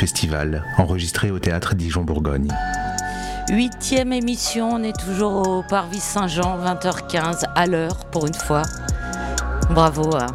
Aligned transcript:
festival, 0.00 0.64
enregistrée 0.78 1.30
au 1.30 1.38
théâtre 1.38 1.74
Dijon-Bourgogne. 1.74 2.48
Huitième 3.50 4.14
émission, 4.14 4.70
on 4.72 4.82
est 4.82 4.98
toujours 4.98 5.46
au 5.46 5.62
Parvis 5.62 6.00
Saint-Jean, 6.00 6.56
20h15, 6.56 7.44
à 7.54 7.66
l'heure 7.66 8.06
pour 8.06 8.26
une 8.26 8.32
fois. 8.32 8.62
Bravo. 9.68 10.16
hein. 10.16 10.28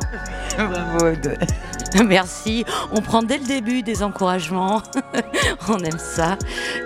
Bravo. 0.55 1.15
Merci. 2.05 2.63
On 2.91 3.01
prend 3.01 3.23
dès 3.23 3.39
le 3.39 3.45
début 3.45 3.81
des 3.81 4.03
encouragements. 4.03 4.83
on 5.67 5.79
aime 5.79 5.97
ça. 5.97 6.37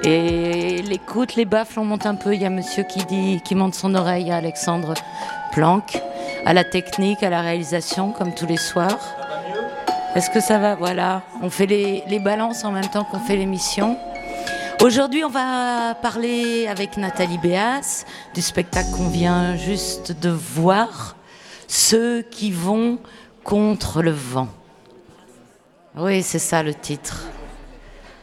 Et 0.05 0.81
l'écoute, 0.81 1.35
les 1.35 1.45
baffles, 1.45 1.79
on 1.81 1.85
monte 1.85 2.05
un 2.05 2.15
peu. 2.15 2.33
Il 2.33 2.41
y 2.41 2.45
a 2.45 2.49
monsieur 2.49 2.83
qui 2.83 3.03
dit, 3.05 3.41
qui 3.43 3.55
monte 3.55 3.75
son 3.75 3.93
oreille 3.93 4.31
à 4.31 4.37
Alexandre 4.37 4.93
Planck, 5.51 6.01
à 6.45 6.53
la 6.53 6.63
technique, 6.63 7.23
à 7.23 7.29
la 7.29 7.41
réalisation, 7.41 8.13
comme 8.13 8.33
tous 8.33 8.45
les 8.45 8.57
soirs. 8.57 9.18
Est-ce 10.15 10.31
que 10.31 10.39
ça 10.39 10.57
va 10.57 10.75
Voilà. 10.75 11.21
On 11.41 11.49
fait 11.49 11.67
les, 11.67 12.19
balances 12.19 12.63
en 12.63 12.71
même 12.71 12.87
temps 12.87 13.03
qu'on 13.03 13.19
fait 13.19 13.35
l'émission. 13.35 13.95
Aujourd'hui, 14.81 15.23
on 15.23 15.29
va 15.29 15.93
parler 16.01 16.67
avec 16.67 16.97
Nathalie 16.97 17.37
Béas 17.37 18.05
du 18.33 18.41
spectacle 18.41 18.89
qu'on 18.91 19.09
vient 19.09 19.55
juste 19.55 20.19
de 20.19 20.29
voir, 20.29 21.15
Ceux 21.67 22.23
qui 22.23 22.51
vont 22.51 22.97
contre 23.43 24.01
le 24.01 24.11
vent. 24.11 24.47
Oui, 25.95 26.23
c'est 26.23 26.39
ça 26.39 26.63
le 26.63 26.73
titre. 26.73 27.27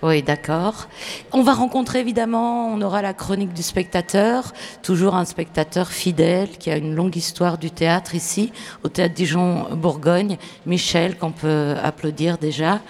Oui, 0.02 0.22
d'accord. 0.22 0.88
On 1.32 1.42
va 1.42 1.54
rencontrer 1.54 2.00
évidemment, 2.00 2.68
on 2.68 2.82
aura 2.82 3.00
la 3.00 3.14
chronique 3.14 3.54
du 3.54 3.62
spectateur, 3.62 4.52
toujours 4.82 5.14
un 5.14 5.24
spectateur 5.24 5.88
fidèle 5.88 6.50
qui 6.58 6.70
a 6.70 6.76
une 6.76 6.94
longue 6.94 7.16
histoire 7.16 7.56
du 7.56 7.70
théâtre 7.70 8.14
ici, 8.14 8.52
au 8.84 8.88
théâtre 8.88 9.14
Dijon-Bourgogne, 9.14 10.36
Michel, 10.66 11.16
qu'on 11.16 11.32
peut 11.32 11.76
applaudir 11.82 12.36
déjà. 12.36 12.80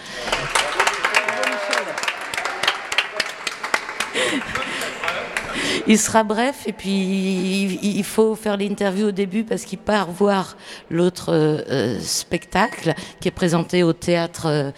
Il 5.89 5.99
sera 6.01 6.25
bref 6.25 6.65
et 6.67 6.73
puis 6.73 7.79
il 7.81 8.03
faut 8.03 8.34
faire 8.34 8.57
l'interview 8.57 9.07
au 9.07 9.12
début 9.12 9.45
parce 9.45 9.65
qu'il 9.65 9.79
part 9.79 10.11
voir 10.11 10.57
l'autre 10.91 11.33
euh, 11.33 12.01
spectacle 12.01 12.93
qui 13.21 13.29
est 13.29 13.33
présenté 13.33 13.84
au 13.84 13.93
théâtre 13.93 14.47
euh, 14.47 14.71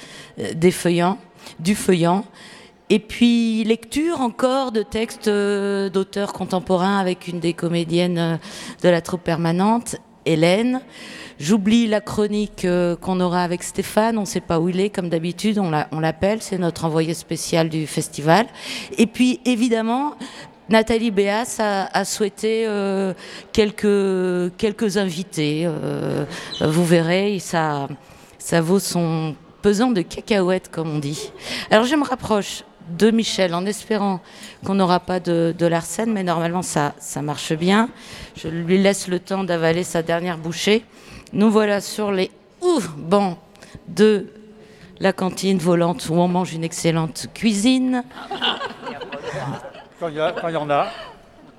des 0.54 0.70
Feuillants, 0.70 1.18
du 1.58 1.74
Feuillant. 1.74 2.24
Et 2.90 2.98
puis 3.00 3.64
lecture 3.64 4.22
encore 4.22 4.72
de 4.72 4.82
textes 4.82 5.28
euh, 5.28 5.90
d'auteurs 5.90 6.32
contemporains 6.32 6.98
avec 6.98 7.28
une 7.28 7.38
des 7.38 7.52
comédiennes 7.52 8.18
euh, 8.18 8.36
de 8.82 8.88
la 8.88 9.02
troupe 9.02 9.22
permanente, 9.22 9.96
Hélène. 10.24 10.80
J'oublie 11.38 11.86
la 11.86 12.00
chronique 12.00 12.64
euh, 12.64 12.96
qu'on 12.96 13.20
aura 13.20 13.42
avec 13.42 13.62
Stéphane, 13.62 14.16
on 14.16 14.22
ne 14.22 14.26
sait 14.26 14.40
pas 14.40 14.58
où 14.58 14.70
il 14.70 14.80
est, 14.80 14.88
comme 14.88 15.10
d'habitude, 15.10 15.58
on 15.58 15.70
l'a- 15.70 15.88
on 15.92 16.00
l'appelle, 16.00 16.40
c'est 16.40 16.56
notre 16.56 16.86
envoyé 16.86 17.12
spécial 17.12 17.68
du 17.68 17.86
festival. 17.86 18.46
Et 18.96 19.06
puis 19.06 19.40
évidemment, 19.44 20.14
Nathalie 20.70 21.10
Béas 21.10 21.58
a, 21.60 22.04
souhaité 22.04 22.66
quelques, 23.52 24.54
quelques 24.58 24.98
invités. 24.98 25.66
vous 26.60 26.84
verrez, 26.84 27.38
ça, 27.38 27.88
ça 28.38 28.60
vaut 28.60 28.78
son 28.78 29.34
pesant 29.68 29.90
de 29.90 30.00
cacahuètes, 30.00 30.70
comme 30.70 30.88
on 30.88 30.98
dit. 30.98 31.30
Alors 31.70 31.84
je 31.84 31.94
me 31.94 32.02
rapproche 32.02 32.64
de 32.98 33.10
Michel 33.10 33.54
en 33.54 33.66
espérant 33.66 34.20
qu'on 34.64 34.76
n'aura 34.76 34.98
pas 34.98 35.20
de, 35.20 35.54
de 35.58 35.66
l'arsène, 35.66 36.10
mais 36.10 36.22
normalement 36.22 36.62
ça, 36.62 36.94
ça 36.98 37.20
marche 37.20 37.52
bien. 37.52 37.90
Je 38.34 38.48
lui 38.48 38.78
laisse 38.78 39.08
le 39.08 39.18
temps 39.18 39.44
d'avaler 39.44 39.84
sa 39.84 40.00
dernière 40.02 40.38
bouchée. 40.38 40.86
Nous 41.34 41.50
voilà 41.50 41.82
sur 41.82 42.12
les 42.12 42.30
ouf, 42.62 42.88
bancs 42.96 43.36
de 43.88 44.28
la 45.00 45.12
cantine 45.12 45.58
volante 45.58 46.08
où 46.08 46.14
on 46.14 46.28
mange 46.28 46.54
une 46.54 46.64
excellente 46.64 47.26
cuisine. 47.34 48.04
Quand 50.00 50.08
il 50.08 50.14
y, 50.14 50.52
y 50.52 50.56
en 50.56 50.70
a. 50.70 50.86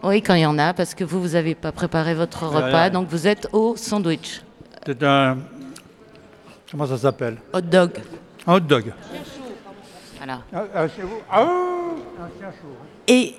Oui, 0.02 0.24
quand 0.24 0.34
il 0.34 0.42
y 0.42 0.46
en 0.48 0.58
a, 0.58 0.74
parce 0.74 0.96
que 0.96 1.04
vous, 1.04 1.22
vous 1.22 1.34
n'avez 1.34 1.54
pas 1.54 1.72
préparé 1.72 2.16
votre 2.16 2.48
repas, 2.48 2.90
donc 2.90 3.08
vous 3.08 3.28
êtes 3.28 3.48
au 3.54 3.76
sandwich. 3.76 4.42
C'est 4.84 5.04
un. 5.04 5.38
Comment 6.72 6.86
ça 6.86 6.98
s'appelle 6.98 7.38
Hot 7.54 7.62
dog. 7.62 7.92
Un 8.46 8.56
hot 8.56 8.60
dog. 8.60 8.94
Voilà. 10.18 10.42
Ah, 10.54 10.64
ah, 10.76 10.88
chez 10.88 11.02
vous 11.02 11.20
Ah, 11.32 11.42
un 11.42 12.40
chien 12.40 12.52
chaud. 12.52 12.68
Et 13.08 13.36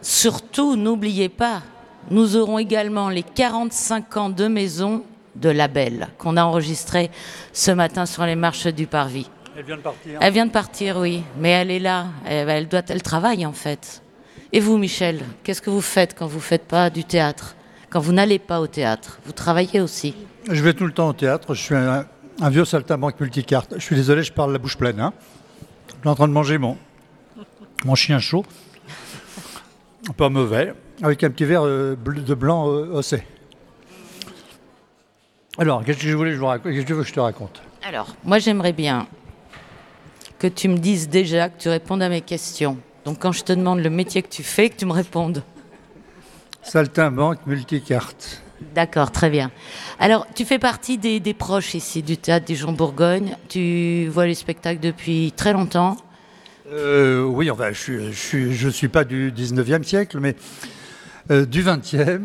surtout, 0.00 0.76
n'oubliez 0.76 1.28
pas, 1.28 1.62
nous 2.10 2.36
aurons 2.36 2.58
également 2.58 3.08
les 3.10 3.22
45 3.22 4.16
ans 4.16 4.30
de 4.30 4.46
maison 4.46 5.04
de 5.36 5.50
Label 5.50 6.08
qu'on 6.16 6.36
a 6.36 6.44
enregistré 6.44 7.10
ce 7.52 7.70
matin 7.70 8.06
sur 8.06 8.24
les 8.24 8.36
marches 8.36 8.68
du 8.68 8.86
Parvis. 8.86 9.28
Elle 9.56 9.64
vient 9.64 9.76
de 9.76 9.82
partir. 9.82 10.18
Elle 10.20 10.32
vient 10.32 10.46
de 10.46 10.50
partir, 10.50 10.96
oui, 10.98 11.22
mais 11.38 11.50
elle 11.50 11.70
est 11.70 11.78
là. 11.78 12.06
Elle, 12.24 12.48
elle 12.48 12.68
doit, 12.68 12.82
elle 12.88 13.02
travaille 13.02 13.44
en 13.44 13.52
fait. 13.52 14.02
Et 14.52 14.60
vous, 14.60 14.78
Michel, 14.78 15.20
qu'est-ce 15.42 15.60
que 15.60 15.70
vous 15.70 15.80
faites 15.80 16.16
quand 16.16 16.26
vous 16.26 16.40
faites 16.40 16.64
pas 16.64 16.88
du 16.88 17.04
théâtre? 17.04 17.56
Quand 17.90 18.00
vous 18.00 18.12
n'allez 18.12 18.38
pas 18.38 18.60
au 18.60 18.66
théâtre? 18.66 19.18
Vous 19.26 19.32
travaillez 19.32 19.80
aussi? 19.80 20.14
Je 20.50 20.62
vais 20.62 20.72
tout 20.72 20.86
le 20.86 20.92
temps 20.92 21.08
au 21.08 21.12
théâtre. 21.12 21.54
Je 21.54 21.60
suis 21.60 21.74
un, 21.74 22.06
un 22.40 22.50
vieux 22.50 22.64
saltimbanque 22.64 23.20
multicarte. 23.20 23.74
Je 23.76 23.82
suis 23.82 23.96
désolé, 23.96 24.22
je 24.22 24.32
parle 24.32 24.52
la 24.52 24.58
bouche 24.58 24.76
pleine. 24.76 25.00
Hein. 25.00 25.12
Je 25.88 25.94
suis 26.00 26.08
en 26.08 26.14
train 26.14 26.28
de 26.28 26.32
manger 26.32 26.58
mon, 26.58 26.76
mon 27.84 27.94
chien 27.94 28.18
chaud. 28.18 28.44
Pas 30.16 30.28
mauvais. 30.28 30.74
Avec 31.02 31.24
un 31.24 31.30
petit 31.30 31.44
verre 31.44 31.64
euh, 31.64 31.96
de 31.96 32.34
blanc 32.34 32.68
euh, 32.68 32.92
ossé. 32.92 33.24
Alors, 35.58 35.84
qu'est-ce 35.84 35.98
que 35.98 36.08
je 36.08 36.16
voulais 36.16 36.30
que 36.30 36.36
je 36.36 36.40
vous 36.40 36.46
raconte 36.46 36.72
Qu'est-ce 36.72 36.82
que 36.82 36.86
tu 36.86 36.92
veux 36.94 37.02
que 37.02 37.08
je 37.08 37.14
te 37.14 37.20
raconte? 37.20 37.62
Alors, 37.86 38.14
moi 38.24 38.38
j'aimerais 38.38 38.72
bien 38.72 39.06
que 40.38 40.46
tu 40.46 40.68
me 40.68 40.78
dises 40.78 41.08
déjà, 41.08 41.48
que 41.48 41.60
tu 41.60 41.68
répondes 41.68 42.02
à 42.02 42.08
mes 42.08 42.20
questions. 42.20 42.78
Donc 43.04 43.18
quand 43.20 43.32
je 43.32 43.44
te 43.44 43.52
demande 43.52 43.80
le 43.80 43.90
métier 43.90 44.22
que 44.22 44.28
tu 44.28 44.42
fais, 44.42 44.70
que 44.70 44.76
tu 44.76 44.86
me 44.86 44.92
répondes. 44.92 45.42
Saltimbanque 46.62 47.46
multicarte. 47.46 48.43
D'accord, 48.74 49.10
très 49.12 49.30
bien. 49.30 49.50
Alors, 49.98 50.26
tu 50.34 50.44
fais 50.44 50.58
partie 50.58 50.98
des, 50.98 51.20
des 51.20 51.34
proches 51.34 51.74
ici 51.74 52.02
du 52.02 52.16
théâtre 52.16 52.46
Dijon-Bourgogne. 52.46 53.36
Tu 53.48 54.08
vois 54.08 54.26
les 54.26 54.34
spectacles 54.34 54.80
depuis 54.80 55.32
très 55.36 55.52
longtemps. 55.52 55.96
Euh, 56.72 57.22
oui, 57.24 57.50
enfin, 57.50 57.70
je 57.72 57.92
ne 57.92 58.10
je, 58.10 58.16
suis- 58.16 58.52
je 58.54 58.68
suis 58.68 58.88
pas 58.88 59.04
du 59.04 59.30
19e 59.32 59.82
siècle, 59.84 60.18
mais 60.20 60.34
euh, 61.30 61.44
du 61.46 61.62
20e. 61.62 62.22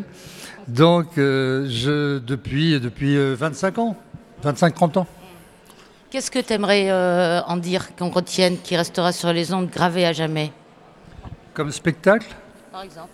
Donc, 0.66 1.18
euh, 1.18 1.66
je, 1.68 2.18
depuis, 2.18 2.80
depuis 2.80 3.16
euh, 3.16 3.34
25 3.38 3.78
ans, 3.78 3.96
25-30 4.44 4.98
ans. 5.00 5.06
Qu'est-ce 6.10 6.30
que 6.30 6.38
tu 6.40 6.52
aimerais 6.52 6.90
en 7.46 7.56
dire, 7.56 7.94
qu'on 7.94 8.10
retienne, 8.10 8.56
qui 8.58 8.76
restera 8.76 9.12
sur 9.12 9.32
les 9.32 9.52
ondes 9.54 9.70
gravé 9.70 10.04
à 10.04 10.12
jamais? 10.12 10.50
Comme 11.54 11.70
spectacle, 11.70 12.26
Par 12.72 12.82
exemple 12.82 13.10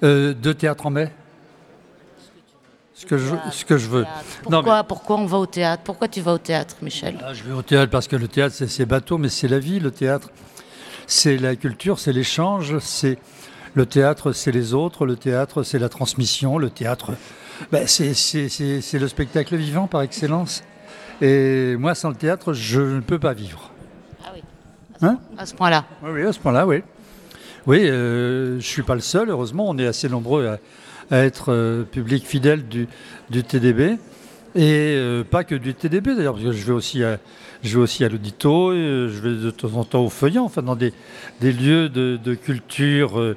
de 0.00 0.52
théâtre 0.54 0.86
en 0.86 0.90
mai. 0.90 1.12
Ce 3.00 3.06
que 3.06 3.16
je, 3.16 3.34
ce 3.50 3.64
que 3.64 3.78
je 3.78 3.88
veux. 3.88 4.04
Non, 4.50 4.58
Pourquoi, 4.58 4.84
pourquoi 4.84 5.16
on 5.16 5.24
va 5.24 5.38
au 5.38 5.46
théâtre? 5.46 5.82
Pourquoi 5.86 6.06
tu 6.06 6.20
vas 6.20 6.34
au 6.34 6.38
théâtre, 6.38 6.76
Michel? 6.82 7.16
Ah, 7.24 7.32
je 7.32 7.42
vais 7.44 7.52
au 7.52 7.62
théâtre 7.62 7.90
parce 7.90 8.06
que 8.06 8.14
le 8.14 8.28
théâtre, 8.28 8.54
c'est 8.54 8.84
bateau, 8.84 9.16
mais 9.16 9.30
c'est 9.30 9.48
la 9.48 9.58
vie, 9.58 9.80
le 9.80 9.90
théâtre. 9.90 10.28
C'est 11.06 11.38
la 11.38 11.56
culture, 11.56 11.98
c'est 11.98 12.12
l'échange, 12.12 12.78
c'est 12.80 13.16
le 13.72 13.86
théâtre, 13.86 14.32
c'est 14.32 14.52
les 14.52 14.74
autres, 14.74 15.06
le 15.06 15.16
théâtre, 15.16 15.62
c'est 15.62 15.78
la 15.78 15.88
transmission, 15.88 16.58
le 16.58 16.68
théâtre, 16.68 17.12
ben, 17.72 17.86
c'est 17.86 18.12
le 18.12 19.08
spectacle 19.08 19.56
vivant 19.56 19.86
par 19.86 20.02
excellence. 20.02 20.62
Et 21.22 21.76
moi, 21.78 21.94
sans 21.94 22.10
le 22.10 22.16
théâtre, 22.16 22.52
je 22.52 22.82
ne 22.82 23.00
peux 23.00 23.18
pas 23.18 23.32
vivre. 23.32 23.70
Ah 24.26 24.32
oui. 24.34 24.42
Hein? 25.00 25.18
À 25.38 25.46
ce 25.46 25.54
point-là. 25.54 25.86
Oui, 26.02 26.10
oui, 26.12 26.26
à 26.26 26.34
ce 26.34 26.38
point-là, 26.38 26.66
oui. 26.66 26.82
Oui, 27.66 27.88
euh, 27.88 28.50
je 28.50 28.56
ne 28.56 28.60
suis 28.60 28.82
pas 28.82 28.94
le 28.94 29.00
seul, 29.00 29.30
heureusement, 29.30 29.70
on 29.70 29.78
est 29.78 29.86
assez 29.86 30.10
nombreux 30.10 30.46
à, 30.46 30.58
à 31.10 31.18
être 31.24 31.52
euh, 31.52 31.82
public 31.82 32.26
fidèle 32.26 32.64
du, 32.66 32.86
TDB. 33.42 33.98
Et 34.54 34.94
euh, 34.96 35.22
pas 35.22 35.44
que 35.44 35.54
du 35.54 35.74
TDB 35.74 36.14
d'ailleurs, 36.16 36.34
parce 36.34 36.46
que 36.46 36.52
je 36.52 36.66
vais 36.66 36.72
aussi 36.72 37.04
à, 37.04 37.18
je 37.62 37.76
vais 37.76 37.82
aussi 37.82 38.04
à 38.04 38.08
l'Audito, 38.08 38.70
euh, 38.70 39.08
je 39.08 39.20
vais 39.20 39.44
de 39.44 39.50
temps 39.50 39.74
en 39.74 39.84
temps 39.84 40.04
au 40.04 40.08
Feuillant, 40.08 40.44
enfin 40.44 40.62
dans 40.62 40.76
des, 40.76 40.92
des 41.40 41.52
lieux 41.52 41.88
de, 41.88 42.34
culture 42.34 43.36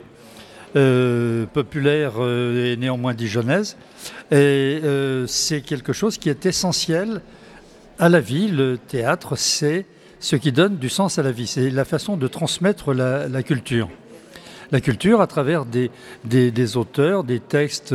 populaire 1.54 2.14
et 2.20 2.76
néanmoins 2.78 3.14
dijonnaise. 3.14 3.78
Et 4.32 4.82
c'est 5.28 5.62
quelque 5.62 5.94
chose 5.94 6.18
qui 6.18 6.30
est 6.30 6.48
essentiel 6.48 7.22
à 8.00 8.10
la 8.10 8.20
vie. 8.20 8.48
Le 8.48 8.80
théâtre, 8.80 9.36
c'est 9.36 9.86
ce 10.20 10.36
qui 10.36 10.52
donne 10.52 10.78
du 10.78 10.90
sens 10.90 11.20
à 11.20 11.24
la 11.24 11.32
vie. 11.32 11.46
C'est 11.46 11.70
la 11.70 11.86
façon 11.86 12.18
de 12.18 12.28
transmettre 12.28 12.92
la 12.92 13.44
culture. 13.44 13.88
La 14.74 14.82
culture 14.82 15.22
à 15.22 15.28
travers 15.28 15.66
des, 15.66 15.92
des, 16.26 16.78
auteurs, 16.78 17.24
des 17.24 17.40
textes 17.40 17.94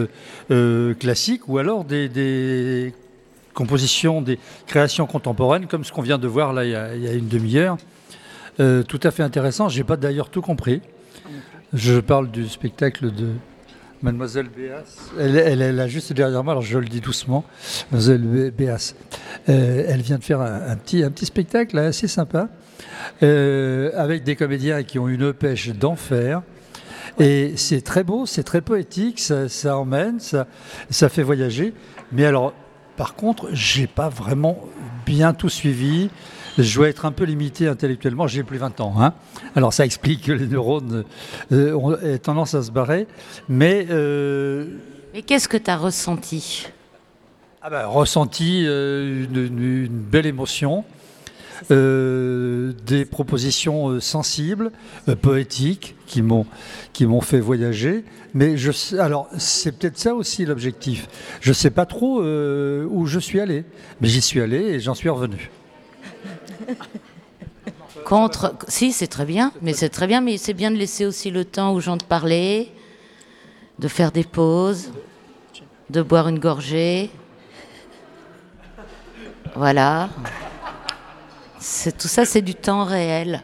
euh, 0.53 0.95
classiques 0.95 1.49
ou 1.49 1.59
alors 1.59 1.85
des, 1.85 2.09
des 2.09 2.95
composition 3.53 4.23
des 4.23 4.39
créations 4.69 5.09
contemporaines, 5.09 5.67
comme 5.67 5.83
ce 5.83 5.91
qu'on 5.91 6.03
vient 6.03 6.19
de 6.19 6.29
voir 6.29 6.53
là 6.53 6.65
il 6.65 6.71
y 6.71 6.77
a, 6.77 7.13
une 7.15 7.27
demi-heure. 7.27 7.79
Euh, 8.61 8.85
tout 8.85 9.01
à 9.03 9.11
fait 9.11 9.25
intéressant. 9.25 9.69
J'ai 9.69 9.83
pas 9.83 9.97
d'ailleurs 9.97 10.31
tout 10.31 10.41
compris. 10.41 10.81
Je 11.73 11.99
parle 11.99 12.31
du 12.31 12.49
spectacle 12.49 13.11
de 13.13 13.31
Mademoiselle 14.01 14.47
Béas. 14.49 14.85
Elle, 15.19 15.37
elle 15.37 15.75
là 15.75 15.89
juste 15.89 16.13
derrière 16.13 16.45
moi, 16.45 16.53
alors 16.53 16.63
je 16.63 16.79
le 16.79 16.87
dis 16.87 17.01
doucement. 17.01 17.45
Mademoiselle 17.91 18.23
Bé- 18.23 18.51
Béas. 18.53 18.95
Euh, 19.49 19.85
elle 19.89 20.03
vient 20.03 20.19
de 20.19 20.25
faire 20.25 20.41
un, 20.41 20.77
petit, 20.77 21.03
un 21.03 21.11
petit 21.11 21.27
spectacle 21.27 21.77
assez 21.77 22.07
sympa, 22.07 22.49
avec 23.21 24.23
des 24.23 24.37
comédiens 24.37 24.85
qui 24.85 25.01
ont 25.01 25.09
une 25.09 25.33
pêche 25.33 25.71
d'enfer. 25.71 26.43
Et 27.21 27.55
c'est 27.57 27.81
très 27.81 28.05
beau, 28.05 28.27
c'est 28.27 28.45
très 28.45 28.61
poétique, 28.61 29.19
ça, 29.19 29.49
ça 29.49 29.77
emmène, 29.77 30.21
ça, 30.21 30.47
ça 30.91 31.09
fait 31.09 31.23
voyager. 31.23 31.75
Mais 32.13 32.25
alors, 32.25 32.53
par 32.97 33.15
contre, 33.15 33.49
j'ai 33.53 33.87
pas 33.87 34.09
vraiment 34.09 34.59
bien 35.07 35.33
tout 35.33 35.49
suivi. 35.49 36.11
Je 36.59 36.75
dois 36.77 36.89
être 36.89 37.07
un 37.07 37.13
peu 37.13 37.25
limité 37.25 37.69
intellectuellement, 37.69 38.27
j'ai 38.27 38.43
plus 38.43 38.59
20 38.59 38.81
ans. 38.81 38.95
hein. 38.99 39.15
Alors 39.55 39.73
ça 39.73 39.85
explique 39.85 40.25
que 40.25 40.33
les 40.33 40.47
neurones 40.47 41.05
euh, 41.53 41.73
ont 41.75 41.97
tendance 42.23 42.55
à 42.55 42.63
se 42.63 42.73
barrer. 42.73 43.07
Mais 43.49 43.87
euh, 43.91 44.67
Mais 45.15 45.23
qu'est-ce 45.23 45.49
que 45.49 45.57
tu 45.57 45.71
as 45.71 45.77
ressenti? 45.77 46.67
Ah 47.63 47.71
bah, 47.71 47.87
ressenti 47.87 48.65
euh, 48.67 49.25
une 49.33 49.89
belle 49.89 50.27
émotion, 50.27 50.85
euh, 51.71 52.73
des 52.87 53.05
propositions 53.05 53.91
euh, 53.91 54.01
sensibles, 54.01 54.71
euh, 55.09 55.17
poétiques, 55.17 55.95
qui 56.07 56.23
m'ont 56.23 56.47
qui 56.93 57.07
m'ont 57.07 57.21
fait 57.21 57.41
voyager. 57.41 58.05
Mais 58.35 58.57
je 58.57 58.73
sais, 58.73 58.99
alors 58.99 59.29
c'est 59.39 59.73
peut-être 59.73 59.99
ça 59.99 60.15
aussi 60.15 60.45
l'objectif. 60.45 61.09
Je 61.41 61.53
sais 61.53 61.71
pas 61.71 61.87
trop 61.87 62.23
euh, 62.23 62.87
où 62.91 63.07
je 63.07 63.19
suis 63.19 63.41
allé, 63.41 63.65
mais 64.01 64.09
j'y 64.09 64.21
suis 64.21 64.41
allé 64.41 64.59
et 64.59 64.81
j'en 64.81 64.95
suis 64.95 65.09
revenu. 65.09 65.51
Contre. 68.05 68.55
Si, 68.69 68.93
c'est 68.93 69.07
très 69.07 69.27
bien, 69.27 69.53
mais 69.61 69.75
c'est 69.75 69.91
très 69.91 70.07
bien, 70.07 70.21
mais 70.21 70.39
c'est 70.39 70.55
bien 70.55 70.71
de 70.71 70.77
laisser 70.77 71.05
aussi 71.05 71.31
le 71.31 71.45
temps 71.45 71.73
aux 71.73 71.81
gens 71.81 71.99
de 71.99 72.05
parler, 72.05 72.73
de 73.79 73.87
faire 73.87 74.13
des 74.13 74.25
pauses, 74.25 74.91
de 75.91 76.01
boire 76.01 76.29
une 76.29 76.39
gorgée. 76.39 77.11
Voilà. 79.55 80.09
C'est 81.61 81.97
tout 81.99 82.09
ça, 82.09 82.25
c'est 82.25 82.43
du 82.43 82.55
temps 82.55 82.85
réel. 82.85 83.43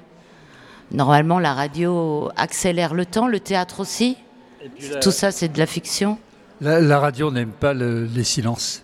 Normalement, 0.93 1.39
la 1.39 1.55
radio 1.55 2.31
accélère 2.37 2.95
le 2.95 3.07
temps, 3.07 3.27
le 3.27 3.41
théâtre 3.41 3.81
aussi. 3.81 4.17
Tout 5.01 5.11
ça, 5.11 5.31
c'est 5.33 5.49
de 5.49 5.59
la 5.59 5.67
fiction. 5.67 6.19
La, 6.61 6.81
la 6.81 6.99
radio 7.01 7.31
n'aime 7.31 7.51
pas 7.51 7.75
le- 7.75 8.05
les 8.05 8.25
silences. 8.25 8.83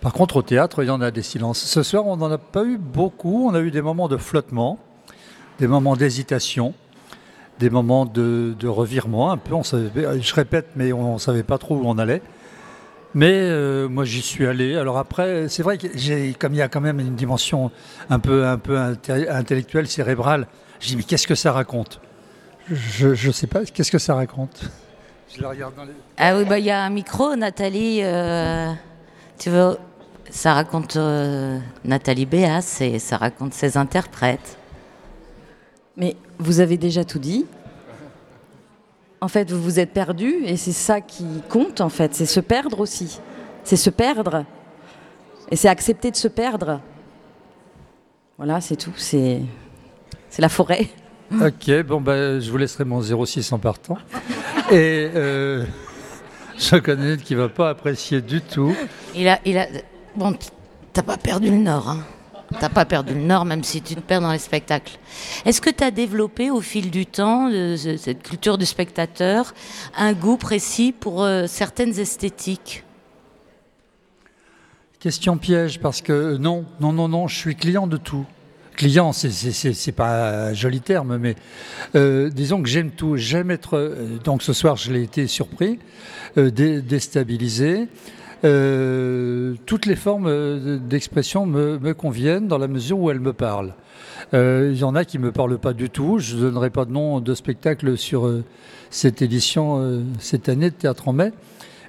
Par 0.00 0.12
contre, 0.12 0.36
au 0.36 0.42
théâtre, 0.42 0.82
il 0.82 0.86
y 0.86 0.90
en 0.90 1.00
a 1.00 1.10
des 1.10 1.22
silences. 1.22 1.58
Ce 1.60 1.82
soir, 1.82 2.06
on 2.06 2.16
n'en 2.16 2.30
a 2.30 2.38
pas 2.38 2.64
eu 2.64 2.76
beaucoup. 2.78 3.48
On 3.48 3.54
a 3.54 3.60
eu 3.60 3.70
des 3.70 3.82
moments 3.82 4.08
de 4.08 4.16
flottement, 4.16 4.78
des 5.58 5.66
moments 5.66 5.96
d'hésitation, 5.96 6.74
des 7.58 7.70
moments 7.70 8.04
de, 8.04 8.54
de 8.58 8.68
revirement. 8.68 9.30
Un 9.30 9.36
peu, 9.38 9.54
on 9.54 9.62
savait, 9.62 10.20
je 10.20 10.34
répète, 10.34 10.66
mais 10.76 10.92
on 10.92 11.14
ne 11.14 11.18
savait 11.18 11.42
pas 11.42 11.58
trop 11.58 11.76
où 11.76 11.82
on 11.86 11.98
allait. 11.98 12.22
Mais 13.14 13.32
euh, 13.32 13.88
moi, 13.88 14.04
j'y 14.04 14.20
suis 14.20 14.46
allé. 14.46 14.76
Alors 14.76 14.98
après, 14.98 15.48
c'est 15.48 15.62
vrai 15.62 15.78
que 15.78 15.86
j'ai, 15.94 16.34
comme 16.38 16.52
il 16.52 16.58
y 16.58 16.62
a 16.62 16.68
quand 16.68 16.80
même 16.82 17.00
une 17.00 17.14
dimension 17.14 17.70
un 18.10 18.18
peu, 18.18 18.46
un 18.46 18.58
peu 18.58 18.78
intellectuelle, 18.78 19.86
cérébrale, 19.86 20.46
je 20.80 20.88
dis 20.88 20.96
mais 20.96 21.02
qu'est-ce 21.02 21.26
que 21.26 21.34
ça 21.34 21.52
raconte? 21.52 22.00
Je 22.70 23.26
ne 23.26 23.32
sais 23.32 23.46
pas. 23.46 23.64
Qu'est-ce 23.64 23.90
que 23.90 23.98
ça 23.98 24.14
raconte? 24.14 24.68
Je 25.34 25.40
la 25.40 25.48
regarde 25.50 25.74
dans 25.76 25.84
les. 25.84 25.92
Ah 26.18 26.36
oui, 26.36 26.44
bah 26.44 26.58
il 26.58 26.64
y 26.64 26.70
a 26.70 26.82
un 26.82 26.90
micro, 26.90 27.36
Nathalie. 27.36 28.00
euh, 28.02 28.72
tu 29.38 29.50
veux 29.50 29.76
Ça 30.30 30.54
raconte 30.54 30.96
euh, 30.96 31.58
Nathalie 31.84 32.26
Béas 32.26 32.78
et 32.80 32.98
ça 32.98 33.16
raconte 33.16 33.54
ses 33.54 33.76
interprètes. 33.76 34.58
Mais 35.96 36.16
vous 36.38 36.60
avez 36.60 36.76
déjà 36.76 37.04
tout 37.04 37.18
dit. 37.18 37.46
En 39.20 39.28
fait, 39.28 39.50
vous 39.50 39.62
vous 39.62 39.80
êtes 39.80 39.92
perdu 39.92 40.42
et 40.44 40.56
c'est 40.56 40.72
ça 40.72 41.00
qui 41.00 41.24
compte, 41.48 41.80
en 41.80 41.88
fait. 41.88 42.14
C'est 42.14 42.26
se 42.26 42.40
perdre 42.40 42.80
aussi. 42.80 43.20
C'est 43.64 43.76
se 43.76 43.90
perdre. 43.90 44.44
Et 45.50 45.56
c'est 45.56 45.68
accepter 45.68 46.10
de 46.10 46.16
se 46.16 46.28
perdre. 46.28 46.80
Voilà, 48.36 48.60
c'est 48.60 48.76
tout. 48.76 48.92
C'est 48.96 49.40
c'est 50.28 50.42
la 50.42 50.48
forêt. 50.48 50.88
Ok, 51.42 51.82
bon, 51.82 52.00
bah, 52.00 52.38
je 52.38 52.48
vous 52.52 52.56
laisserai 52.56 52.84
mon 52.84 53.02
06 53.02 53.50
en 53.50 53.58
partant. 53.58 53.98
Et 54.70 55.10
euh, 55.12 55.64
je 56.56 56.76
connais 56.76 57.14
une 57.14 57.20
qui 57.20 57.34
ne 57.34 57.40
va 57.40 57.48
pas 57.48 57.70
apprécier 57.70 58.20
du 58.20 58.40
tout. 58.40 58.72
Il 59.12 59.26
a, 59.26 59.40
il 59.44 59.58
a. 59.58 59.66
Bon, 60.14 60.36
t'as 60.92 61.02
pas 61.02 61.16
perdu 61.16 61.50
le 61.50 61.56
Nord, 61.56 61.88
hein. 61.88 62.04
T'as 62.60 62.68
pas 62.68 62.84
perdu 62.84 63.12
le 63.14 63.20
Nord, 63.20 63.44
même 63.44 63.64
si 63.64 63.82
tu 63.82 63.94
te 63.96 64.00
perds 64.00 64.20
dans 64.20 64.30
les 64.32 64.38
spectacles. 64.38 64.98
Est-ce 65.44 65.60
que 65.60 65.70
tu 65.70 65.82
as 65.82 65.90
développé 65.90 66.50
au 66.50 66.60
fil 66.60 66.90
du 66.90 67.04
temps, 67.04 67.50
cette 67.76 68.22
culture 68.22 68.56
du 68.56 68.64
spectateur, 68.66 69.52
un 69.96 70.12
goût 70.12 70.36
précis 70.36 70.92
pour 70.98 71.24
euh, 71.24 71.46
certaines 71.48 71.98
esthétiques? 71.98 72.84
Question 75.00 75.36
piège, 75.38 75.80
parce 75.80 76.00
que 76.02 76.36
non, 76.36 76.64
non, 76.80 76.92
non, 76.92 77.08
non, 77.08 77.28
je 77.28 77.36
suis 77.36 77.56
client 77.56 77.86
de 77.86 77.96
tout. 77.96 78.24
Client, 78.76 79.12
c'est- 79.12 79.92
pas 79.92 80.48
un 80.48 80.52
joli 80.52 80.80
terme, 80.80 81.16
mais 81.16 81.34
euh, 81.94 82.28
disons 82.30 82.62
que 82.62 82.68
j'aime 82.68 82.90
tout. 82.90 83.16
J'aime 83.16 83.50
être. 83.50 83.76
euh, 83.76 84.18
donc 84.22 84.42
ce 84.42 84.52
soir, 84.52 84.76
je 84.76 84.92
l'ai 84.92 85.02
été 85.02 85.26
surpris, 85.26 85.78
dé- 86.36 86.82
déstabilisé. 86.82 87.88
Euh, 88.44 89.54
toutes 89.64 89.86
les 89.86 89.96
formes 89.96 90.26
euh, 90.26 90.78
d'expression 90.78 91.46
me, 91.46 91.92
conviennent 91.94 92.48
dans 92.48 92.58
la 92.58 92.68
mesure 92.68 92.98
où 92.98 93.10
elles 93.10 93.20
me 93.20 93.32
parlent. 93.32 93.74
Euh, 94.34 94.70
Il 94.72 94.78
y 94.78 94.84
en 94.84 94.94
a 94.94 95.04
qui 95.04 95.18
ne 95.18 95.24
me 95.24 95.32
parlent 95.32 95.58
pas 95.58 95.72
du 95.72 95.88
tout. 95.88 96.18
Je 96.18 96.36
ne 96.36 96.42
donnerai 96.42 96.70
pas 96.70 96.84
de 96.84 96.92
nom 96.92 97.20
de 97.20 97.34
spectacle 97.34 97.96
sur 97.96 98.30
cette 98.90 99.22
édition, 99.22 100.04
cette 100.18 100.48
année 100.48 100.70
de 100.70 100.74
Théâtre 100.74 101.08
en 101.08 101.12
mai. 101.12 101.32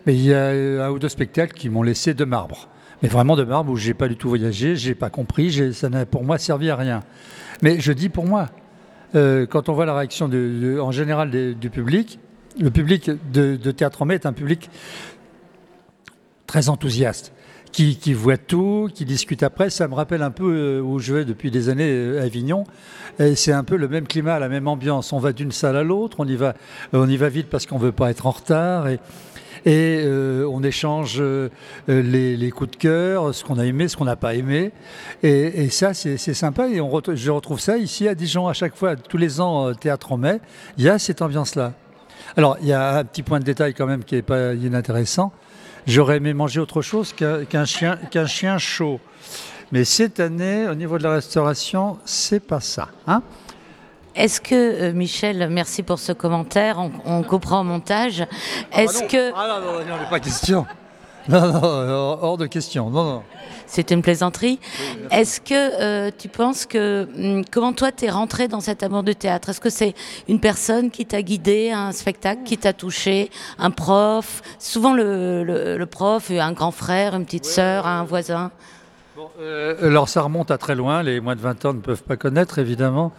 Mais 0.05 0.15
il 0.15 0.23
y 0.23 0.33
a 0.33 0.85
un 0.85 0.89
ou 0.89 0.99
deux 0.99 1.09
spectacles 1.09 1.53
qui 1.53 1.69
m'ont 1.69 1.83
laissé 1.83 2.13
de 2.13 2.23
marbre. 2.23 2.69
Mais 3.01 3.09
vraiment 3.09 3.35
de 3.35 3.43
marbre 3.43 3.71
où 3.71 3.75
j'ai 3.75 3.93
pas 3.93 4.07
du 4.07 4.15
tout 4.15 4.29
voyagé, 4.29 4.75
j'ai 4.75 4.95
pas 4.95 5.09
compris, 5.09 5.73
ça 5.73 5.89
n'a 5.89 6.05
pour 6.05 6.23
moi 6.23 6.37
servi 6.37 6.69
à 6.69 6.75
rien. 6.75 7.03
Mais 7.61 7.79
je 7.79 7.91
dis 7.91 8.09
pour 8.09 8.25
moi, 8.25 8.47
quand 9.13 9.69
on 9.69 9.73
voit 9.73 9.85
la 9.85 9.95
réaction 9.95 10.29
en 10.79 10.91
général 10.91 11.55
du 11.55 11.69
public, 11.69 12.19
le 12.59 12.71
public 12.71 13.11
de 13.31 13.71
Théâtre 13.71 14.01
en 14.01 14.05
mai 14.05 14.15
est 14.15 14.25
un 14.25 14.33
public 14.33 14.69
très 16.47 16.69
enthousiaste, 16.69 17.33
qui, 17.71 17.97
qui 17.97 18.13
voit 18.13 18.37
tout, 18.37 18.89
qui 18.93 19.05
discute 19.05 19.43
après. 19.43 19.69
Ça 19.69 19.87
me 19.87 19.93
rappelle 19.93 20.23
un 20.23 20.31
peu 20.31 20.55
euh, 20.55 20.81
où 20.81 20.99
je 20.99 21.13
vais 21.13 21.25
depuis 21.25 21.51
des 21.51 21.69
années 21.69 21.89
euh, 21.89 22.21
à 22.21 22.23
Avignon. 22.23 22.63
Et 23.19 23.35
C'est 23.35 23.51
un 23.51 23.63
peu 23.63 23.75
le 23.75 23.87
même 23.87 24.07
climat, 24.07 24.39
la 24.39 24.49
même 24.49 24.67
ambiance. 24.67 25.13
On 25.13 25.19
va 25.19 25.33
d'une 25.33 25.51
salle 25.51 25.75
à 25.75 25.83
l'autre, 25.83 26.17
on 26.19 26.27
y 26.27 26.35
va, 26.35 26.55
on 26.93 27.07
y 27.07 27.17
va 27.17 27.29
vite 27.29 27.47
parce 27.49 27.65
qu'on 27.65 27.77
veut 27.77 27.91
pas 27.91 28.09
être 28.09 28.25
en 28.25 28.31
retard. 28.31 28.87
Et, 29.65 30.01
euh, 30.05 30.47
on 30.49 30.63
échange 30.63 31.17
euh, 31.19 31.49
les, 31.87 32.51
coups 32.51 32.71
de 32.71 32.75
cœur, 32.75 33.33
ce 33.33 33.43
qu'on 33.43 33.59
a 33.59 33.65
aimé, 33.65 33.87
ce 33.87 33.97
qu'on 33.97 34.05
n'a 34.05 34.15
pas 34.15 34.35
aimé. 34.35 34.71
Et, 35.23 35.69
ça, 35.69 35.93
c'est 35.93 36.17
sympa. 36.17 36.67
Et 36.67 36.77
je 36.77 37.31
retrouve 37.31 37.59
ça 37.59 37.77
ici 37.77 38.07
à 38.07 38.15
Dijon 38.15 38.47
à 38.47 38.53
chaque 38.53 38.75
fois, 38.75 38.95
tous 38.95 39.17
les 39.17 39.41
ans, 39.41 39.69
euh, 39.69 39.73
Théâtre 39.73 40.11
en 40.11 40.17
mai. 40.17 40.39
Il 40.77 40.83
y 40.83 40.89
a 40.89 40.99
cette 40.99 41.21
ambiance-là. 41.21 41.73
Alors, 42.35 42.57
il 42.61 42.67
y 42.67 42.73
a 42.73 42.97
un 42.97 43.03
petit 43.03 43.23
point 43.23 43.39
de 43.39 43.45
détail 43.45 43.73
quand 43.73 43.87
même 43.87 44.03
qui 44.03 44.15
n'est 44.15 44.21
pas 44.21 44.53
inintéressant. 44.53 45.31
J'aurais 45.87 46.17
aimé 46.17 46.33
manger 46.33 46.59
autre 46.59 46.81
chose 46.81 47.13
qu'un 47.13 47.65
chien, 47.65 47.97
qu'un 48.11 48.27
chien 48.27 48.57
chaud. 48.57 48.99
Mais 49.71 49.85
cette 49.85 50.19
année, 50.19 50.67
au 50.67 50.75
niveau 50.75 50.97
de 50.97 51.03
la 51.03 51.13
restauration, 51.13 51.97
c'est 52.03 52.41
pas 52.41 52.59
ça. 52.59 52.89
Hein 53.07 53.23
Est-ce 54.13 54.41
que, 54.41 54.53
euh, 54.55 54.93
Michel, 54.93 55.47
merci 55.49 55.83
pour 55.83 55.99
ce 55.99 56.11
commentaire, 56.11 56.77
on, 56.79 56.91
on 57.05 57.23
coupera 57.23 57.61
au 57.61 57.63
montage. 57.63 58.25
Est-ce 58.73 59.03
que. 59.03 59.31
Ah 59.33 59.61
non, 59.61 59.65
non, 59.65 59.79
non, 59.79 59.97
non, 59.97 60.09
pas 60.09 60.19
question. 60.19 60.65
Non, 61.29 61.51
non, 61.51 61.61
hors 61.63 62.23
hors 62.23 62.37
de 62.37 62.45
question. 62.47 62.89
Non, 62.89 63.03
non. 63.03 63.23
C'est 63.65 63.91
une 63.91 64.01
plaisanterie. 64.01 64.59
Est-ce 65.11 65.41
que 65.41 65.53
euh, 65.53 66.09
tu 66.17 66.29
penses 66.29 66.65
que. 66.65 67.07
hum, 67.17 67.43
comment 67.51 67.73
toi, 67.73 67.91
t'es 67.91 68.09
rentré 68.09 68.47
dans 68.47 68.61
cet 68.61 68.81
amour 68.81 69.03
de 69.03 69.11
théâtre? 69.13 69.49
Est-ce 69.49 69.59
que 69.59 69.69
c'est 69.69 69.93
une 70.29 70.39
personne 70.39 70.89
qui 70.89 71.05
t'a 71.05 71.21
guidé, 71.21 71.71
un 71.71 71.91
spectacle 71.91 72.43
qui 72.45 72.57
t'a 72.57 72.71
touché, 72.71 73.29
un 73.59 73.71
prof? 73.71 74.41
Souvent, 74.57 74.93
le, 74.93 75.43
le- 75.43 75.77
le 75.77 75.85
prof, 75.85 76.31
un 76.31 76.53
grand 76.53 76.71
frère, 76.71 77.13
une 77.15 77.25
petite 77.25 77.45
sœur, 77.45 77.85
un 77.87 78.03
voisin? 78.05 78.51
Euh, 79.39 79.87
alors 79.87 80.09
ça 80.09 80.21
remonte 80.21 80.51
à 80.51 80.57
très 80.57 80.75
loin, 80.75 81.01
les 81.01 81.19
moins 81.19 81.35
de 81.35 81.41
20 81.41 81.65
ans 81.65 81.73
ne 81.73 81.79
peuvent 81.79 82.03
pas 82.03 82.17
connaître 82.17 82.59
évidemment, 82.59 83.11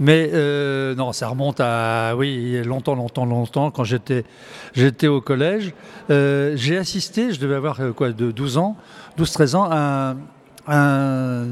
mais 0.00 0.30
euh, 0.32 0.94
non, 0.96 1.12
ça 1.12 1.28
remonte 1.28 1.60
à 1.60 2.16
oui 2.16 2.60
longtemps, 2.64 2.94
longtemps, 2.96 3.24
longtemps 3.24 3.70
quand 3.70 3.84
j'étais 3.84 5.06
au 5.06 5.20
collège. 5.20 5.72
Euh, 6.10 6.54
J'ai 6.56 6.76
assisté, 6.76 7.32
je 7.32 7.38
devais 7.38 7.54
avoir 7.54 7.78
quoi 7.94 8.10
de 8.10 8.32
12 8.32 8.58
ans, 8.58 8.76
12-13 9.18 9.56
ans, 9.56 9.68
à 9.70 10.16
un, 10.66 11.44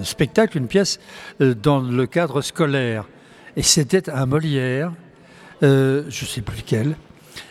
un 0.00 0.04
spectacle, 0.04 0.56
une 0.56 0.68
pièce 0.68 0.98
dans 1.40 1.80
le 1.80 2.06
cadre 2.06 2.40
scolaire, 2.40 3.04
et 3.56 3.62
c'était 3.62 4.08
un 4.08 4.24
Molière, 4.24 4.92
je 5.60 6.08
sais 6.08 6.40
plus 6.40 6.56
lequel, 6.58 6.96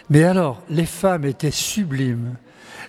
mais 0.10 0.24
alors 0.24 0.62
les 0.70 0.86
femmes 0.88 1.26
étaient 1.26 1.52
sublimes. 1.52 2.36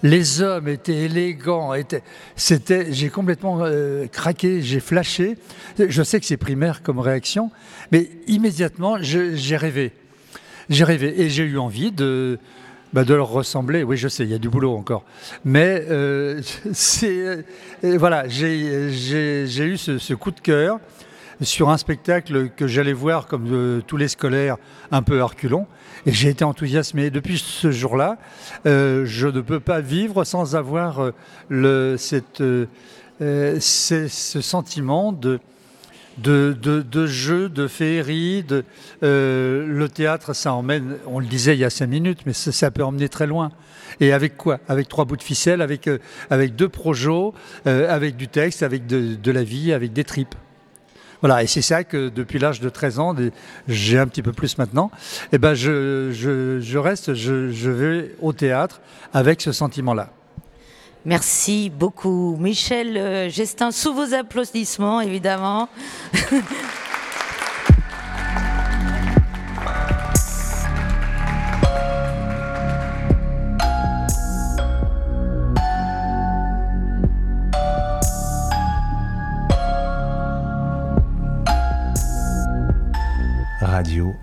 Les 0.02 0.40
hommes 0.40 0.68
étaient 0.68 0.96
élégants, 0.96 1.74
étaient, 1.74 2.02
c'était, 2.36 2.92
j'ai 2.92 3.10
complètement 3.10 3.58
euh, 3.60 4.06
craqué, 4.06 4.62
j'ai 4.62 4.80
flashé. 4.80 5.36
Je 5.78 6.02
sais 6.02 6.20
que 6.20 6.26
c'est 6.26 6.38
primaire 6.38 6.82
comme 6.82 6.98
réaction, 6.98 7.50
mais 7.92 8.08
immédiatement, 8.26 8.96
j'ai 9.00 9.56
rêvé. 9.56 9.92
J'ai 10.70 10.84
rêvé 10.84 11.20
et 11.20 11.28
j'ai 11.28 11.42
eu 11.42 11.58
envie 11.58 11.92
de, 11.92 12.38
bah, 12.92 13.04
de 13.04 13.14
leur 13.14 13.28
ressembler. 13.28 13.82
Oui, 13.82 13.96
je 13.96 14.08
sais, 14.08 14.24
il 14.24 14.30
y 14.30 14.34
a 14.34 14.38
du 14.38 14.48
boulot 14.48 14.74
encore. 14.74 15.04
Mais 15.44 15.84
euh, 15.90 16.40
c'est, 16.72 17.44
euh, 17.84 17.96
voilà, 17.98 18.26
j'ai 18.26 18.54
eu 18.56 19.76
ce, 19.76 19.98
ce, 19.98 20.14
coup 20.14 20.30
de 20.30 20.40
cœur 20.40 20.80
sur 21.42 21.70
un 21.70 21.78
spectacle 21.78 22.50
que 22.50 22.66
j'allais 22.66 22.92
voir 22.92 23.26
comme 23.26 23.48
euh, 23.52 23.80
tous 23.86 23.96
les 23.96 24.08
scolaires 24.08 24.56
un 24.90 25.02
peu 25.02 25.22
arculons. 25.22 25.66
Et 26.06 26.12
j'ai 26.12 26.28
été 26.28 26.44
enthousiasmé. 26.44 27.10
Depuis 27.10 27.38
ce 27.38 27.70
jour-là, 27.70 28.18
euh, 28.66 29.04
je 29.06 29.26
ne 29.26 29.40
peux 29.40 29.60
pas 29.60 29.80
vivre 29.80 30.24
sans 30.24 30.56
avoir 30.56 31.12
euh, 31.50 31.96
ce 31.98 32.66
sentiment 34.08 35.12
de, 35.12 35.40
de, 36.18 36.52
de, 36.60 37.06
jeu, 37.06 37.48
de 37.48 37.66
féerie. 37.68 38.44
Le 39.02 39.86
théâtre, 39.88 40.34
ça 40.34 40.52
emmène, 40.52 40.96
on 41.06 41.20
le 41.20 41.26
disait 41.26 41.54
il 41.54 41.60
y 41.60 41.64
a 41.64 41.70
cinq 41.70 41.88
minutes, 41.88 42.20
mais 42.26 42.32
ça, 42.32 42.70
peut 42.70 42.84
emmener 42.84 43.08
très 43.08 43.26
loin. 43.26 43.50
Et 43.98 44.12
avec 44.12 44.36
quoi? 44.36 44.58
Avec 44.68 44.88
trois 44.88 45.04
bouts 45.04 45.16
de 45.16 45.22
ficelle, 45.22 45.60
avec, 45.60 45.88
deux 46.54 46.68
projets, 46.68 47.32
avec 47.64 48.16
du 48.16 48.28
texte, 48.28 48.62
avec 48.62 48.86
de 48.86 49.30
la 49.30 49.42
vie, 49.42 49.72
avec 49.72 49.92
des 49.92 50.04
tripes. 50.04 50.34
Voilà, 51.20 51.42
et 51.42 51.46
c'est 51.46 51.62
ça 51.62 51.84
que 51.84 52.08
depuis 52.08 52.38
l'âge 52.38 52.60
de 52.60 52.68
13 52.68 52.98
ans, 52.98 53.14
j'ai 53.68 53.98
un 53.98 54.06
petit 54.06 54.22
peu 54.22 54.32
plus 54.32 54.56
maintenant, 54.58 54.90
et 55.24 55.36
eh 55.36 55.38
ben 55.38 55.54
je, 55.54 56.76
reste, 56.78 57.14
je, 57.14 57.50
je 57.50 57.70
vais 57.70 58.14
au 58.20 58.32
théâtre 58.32 58.80
avec 59.12 59.40
ce 59.40 59.52
sentiment-là. 59.52 60.10
Merci 61.04 61.70
beaucoup. 61.70 62.36
Michel 62.38 62.96
euh, 62.96 63.30
Gestin, 63.30 63.70
sous 63.70 63.94
vos 63.94 64.12
applaudissements, 64.12 65.00
évidemment. 65.00 65.68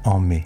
en 0.04 0.20
mai. 0.20 0.44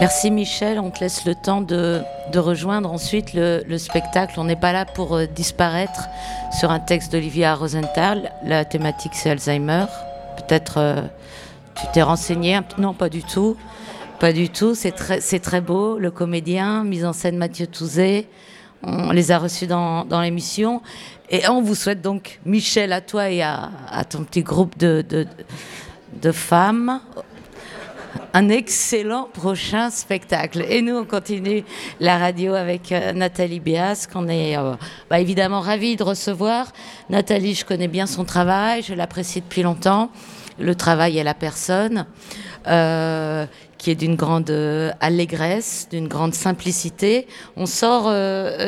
Merci 0.00 0.30
Michel, 0.30 0.80
on 0.80 0.90
te 0.90 1.00
laisse 1.00 1.24
le 1.24 1.34
temps 1.34 1.60
de, 1.60 2.02
rejoindre 2.34 2.90
ensuite 2.90 3.32
le, 3.34 3.78
spectacle. 3.78 4.34
On 4.38 4.44
n'est 4.44 4.56
pas 4.56 4.72
là 4.72 4.84
pour 4.84 5.14
euh, 5.14 5.26
disparaître 5.26 6.08
sur 6.58 6.70
un 6.70 6.80
texte 6.80 7.12
d'Olivia 7.12 7.54
Rosenthal. 7.54 8.32
La 8.44 8.64
thématique 8.64 9.12
c'est 9.14 9.30
Alzheimer. 9.30 9.84
Peut-être 10.36 10.78
euh, 10.78 11.02
tu 11.76 11.86
t'es 11.92 12.02
renseigné 12.02 12.58
Non, 12.78 12.92
pas 12.92 13.08
du 13.08 13.22
tout. 13.22 13.56
Pas 14.18 14.32
du 14.32 14.48
tout, 14.48 14.74
c'est 14.74 14.92
très, 14.92 15.60
beau. 15.60 15.98
Le 15.98 16.10
comédien, 16.10 16.84
mise 16.84 17.04
en 17.04 17.12
scène 17.12 17.36
Mathieu 17.36 17.66
Touzé, 17.66 18.28
on 18.82 19.10
les 19.10 19.32
a 19.32 19.38
reçus 19.38 19.66
dans, 19.66 20.06
l'émission. 20.22 20.82
Et 21.30 21.48
on 21.48 21.62
vous 21.62 21.74
souhaite 21.74 22.00
donc, 22.00 22.40
Michel, 22.46 22.92
à 22.92 23.00
toi 23.00 23.28
et 23.28 23.42
à, 23.42 23.70
ton 24.08 24.24
petit 24.24 24.42
groupe 24.42 24.78
de 24.78 25.04
femmes 26.32 27.00
un 28.34 28.48
excellent 28.48 29.28
prochain 29.32 29.90
spectacle. 29.90 30.64
Et 30.68 30.82
nous, 30.82 30.96
on 30.96 31.04
continue 31.04 31.64
la 32.00 32.18
radio 32.18 32.54
avec 32.54 32.90
euh, 32.90 33.12
Nathalie 33.12 33.60
Béas, 33.60 34.08
qu'on 34.12 34.28
est 34.28 34.58
euh, 34.58 34.74
bah, 35.08 35.20
évidemment 35.20 35.60
ravis 35.60 35.94
de 35.94 36.02
recevoir. 36.02 36.72
Nathalie, 37.10 37.54
je 37.54 37.64
connais 37.64 37.86
bien 37.86 38.06
son 38.06 38.24
travail, 38.24 38.82
je 38.82 38.92
l'apprécie 38.92 39.40
depuis 39.40 39.62
longtemps. 39.62 40.10
Le 40.58 40.74
travail 40.74 41.18
et 41.18 41.22
la 41.22 41.34
personne, 41.34 42.06
euh, 42.66 43.46
qui 43.78 43.92
est 43.92 43.96
d'une 43.96 44.16
grande 44.16 44.50
allégresse, 45.00 45.88
d'une 45.90 46.08
grande 46.08 46.34
simplicité. 46.34 47.26
On 47.56 47.66
sort 47.66 48.04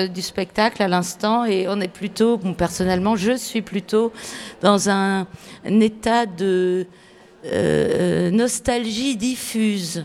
du 0.08 0.20
spectacle 0.20 0.82
à 0.82 0.88
l'instant 0.88 1.44
et 1.44 1.68
on 1.68 1.80
est 1.80 1.88
plutôt, 1.88 2.38
personnellement, 2.38 3.14
je 3.14 3.36
suis 3.36 3.62
plutôt 3.62 4.12
dans 4.62 4.90
un 4.90 5.28
état 5.64 6.26
de 6.26 6.88
euh, 7.44 8.30
nostalgie 8.30 9.16
diffuse, 9.16 10.04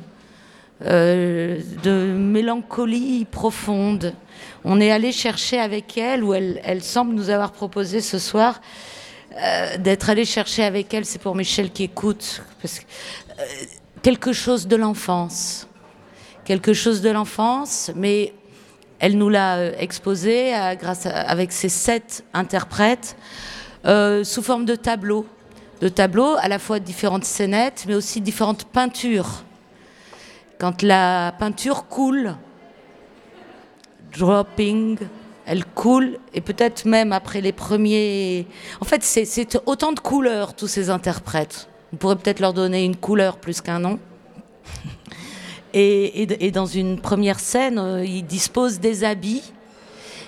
euh, 0.85 1.59
de 1.83 2.13
mélancolie 2.13 3.25
profonde. 3.25 4.13
On 4.63 4.79
est 4.79 4.91
allé 4.91 5.11
chercher 5.11 5.59
avec 5.59 5.97
elle, 5.97 6.23
ou 6.23 6.33
elle, 6.33 6.83
semble 6.83 7.13
nous 7.13 7.29
avoir 7.29 7.51
proposé 7.51 8.01
ce 8.01 8.19
soir, 8.19 8.61
euh, 9.39 9.77
d'être 9.77 10.09
allé 10.09 10.25
chercher 10.25 10.63
avec 10.63 10.93
elle, 10.93 11.05
c'est 11.05 11.21
pour 11.21 11.35
Michel 11.35 11.71
qui 11.71 11.83
écoute, 11.83 12.43
quelque 14.01 14.33
chose 14.33 14.67
de 14.67 14.75
l'enfance. 14.75 15.67
Quelque 16.43 16.73
chose 16.73 17.01
de 17.01 17.09
l'enfance, 17.09 17.91
mais 17.95 18.33
elle 18.99 19.17
nous 19.17 19.29
l'a 19.29 19.79
exposé 19.79 20.53
avec 20.53 21.51
ses 21.51 21.69
sept 21.69 22.23
interprètes 22.33 23.15
sous 23.83 24.41
forme 24.41 24.65
de 24.65 24.75
tableau 24.75 25.25
de 25.81 25.89
tableaux, 25.89 26.35
à 26.39 26.47
la 26.47 26.59
fois 26.59 26.79
différentes 26.79 27.25
scénettes, 27.25 27.85
mais 27.87 27.95
aussi 27.95 28.21
différentes 28.21 28.65
peintures. 28.65 29.43
Quand 30.59 30.83
la 30.83 31.33
peinture 31.39 31.87
coule, 31.87 32.35
dropping, 34.13 34.97
elle 35.45 35.65
coule, 35.65 36.19
et 36.33 36.41
peut-être 36.41 36.85
même 36.85 37.11
après 37.11 37.41
les 37.41 37.51
premiers... 37.51 38.45
En 38.79 38.85
fait, 38.85 39.03
c'est 39.03 39.59
autant 39.65 39.91
de 39.91 39.99
couleurs, 39.99 40.55
tous 40.55 40.67
ces 40.67 40.91
interprètes. 40.91 41.67
On 41.93 41.97
pourrait 41.97 42.15
peut-être 42.15 42.39
leur 42.39 42.53
donner 42.53 42.85
une 42.85 42.95
couleur 42.95 43.37
plus 43.37 43.59
qu'un 43.59 43.79
nom. 43.79 43.99
Et, 45.73 46.51
dans 46.53 46.65
une 46.65 46.99
première 46.99 47.39
scène, 47.39 47.79
euh, 47.79 48.05
ils 48.05 48.25
disposent 48.25 48.79
des 48.79 49.03
habits 49.03 49.53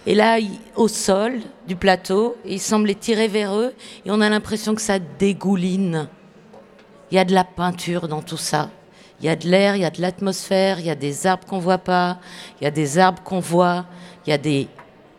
et 0.05 0.15
là, 0.15 0.37
au 0.75 0.87
sol 0.87 1.39
du 1.67 1.75
plateau, 1.75 2.35
il 2.45 2.59
semble 2.59 2.87
les 2.87 2.95
tirer 2.95 3.27
vers 3.27 3.55
eux 3.55 3.73
et 4.05 4.11
on 4.11 4.19
a 4.19 4.29
l'impression 4.29 4.75
que 4.75 4.81
ça 4.81 4.99
dégouline. 4.99 6.07
Il 7.09 7.15
y 7.15 7.19
a 7.19 7.25
de 7.25 7.33
la 7.33 7.45
peinture 7.45 8.07
dans 8.07 8.21
tout 8.21 8.37
ça. 8.37 8.69
Il 9.19 9.25
y 9.25 9.29
a 9.29 9.35
de 9.35 9.47
l'air, 9.47 9.77
il 9.77 9.81
y 9.81 9.85
a 9.85 9.91
de 9.91 10.01
l'atmosphère, 10.01 10.79
il 10.79 10.85
y 10.85 10.89
a 10.89 10.95
des 10.95 11.25
arbres 11.25 11.45
qu'on 11.45 11.59
voit 11.59 11.77
pas, 11.77 12.19
il 12.59 12.65
y 12.65 12.67
a 12.67 12.71
des 12.71 12.97
arbres 12.97 13.23
qu'on 13.23 13.39
voit, 13.39 13.85
il 14.25 14.31
y 14.31 14.33
a 14.33 14.37
des 14.37 14.67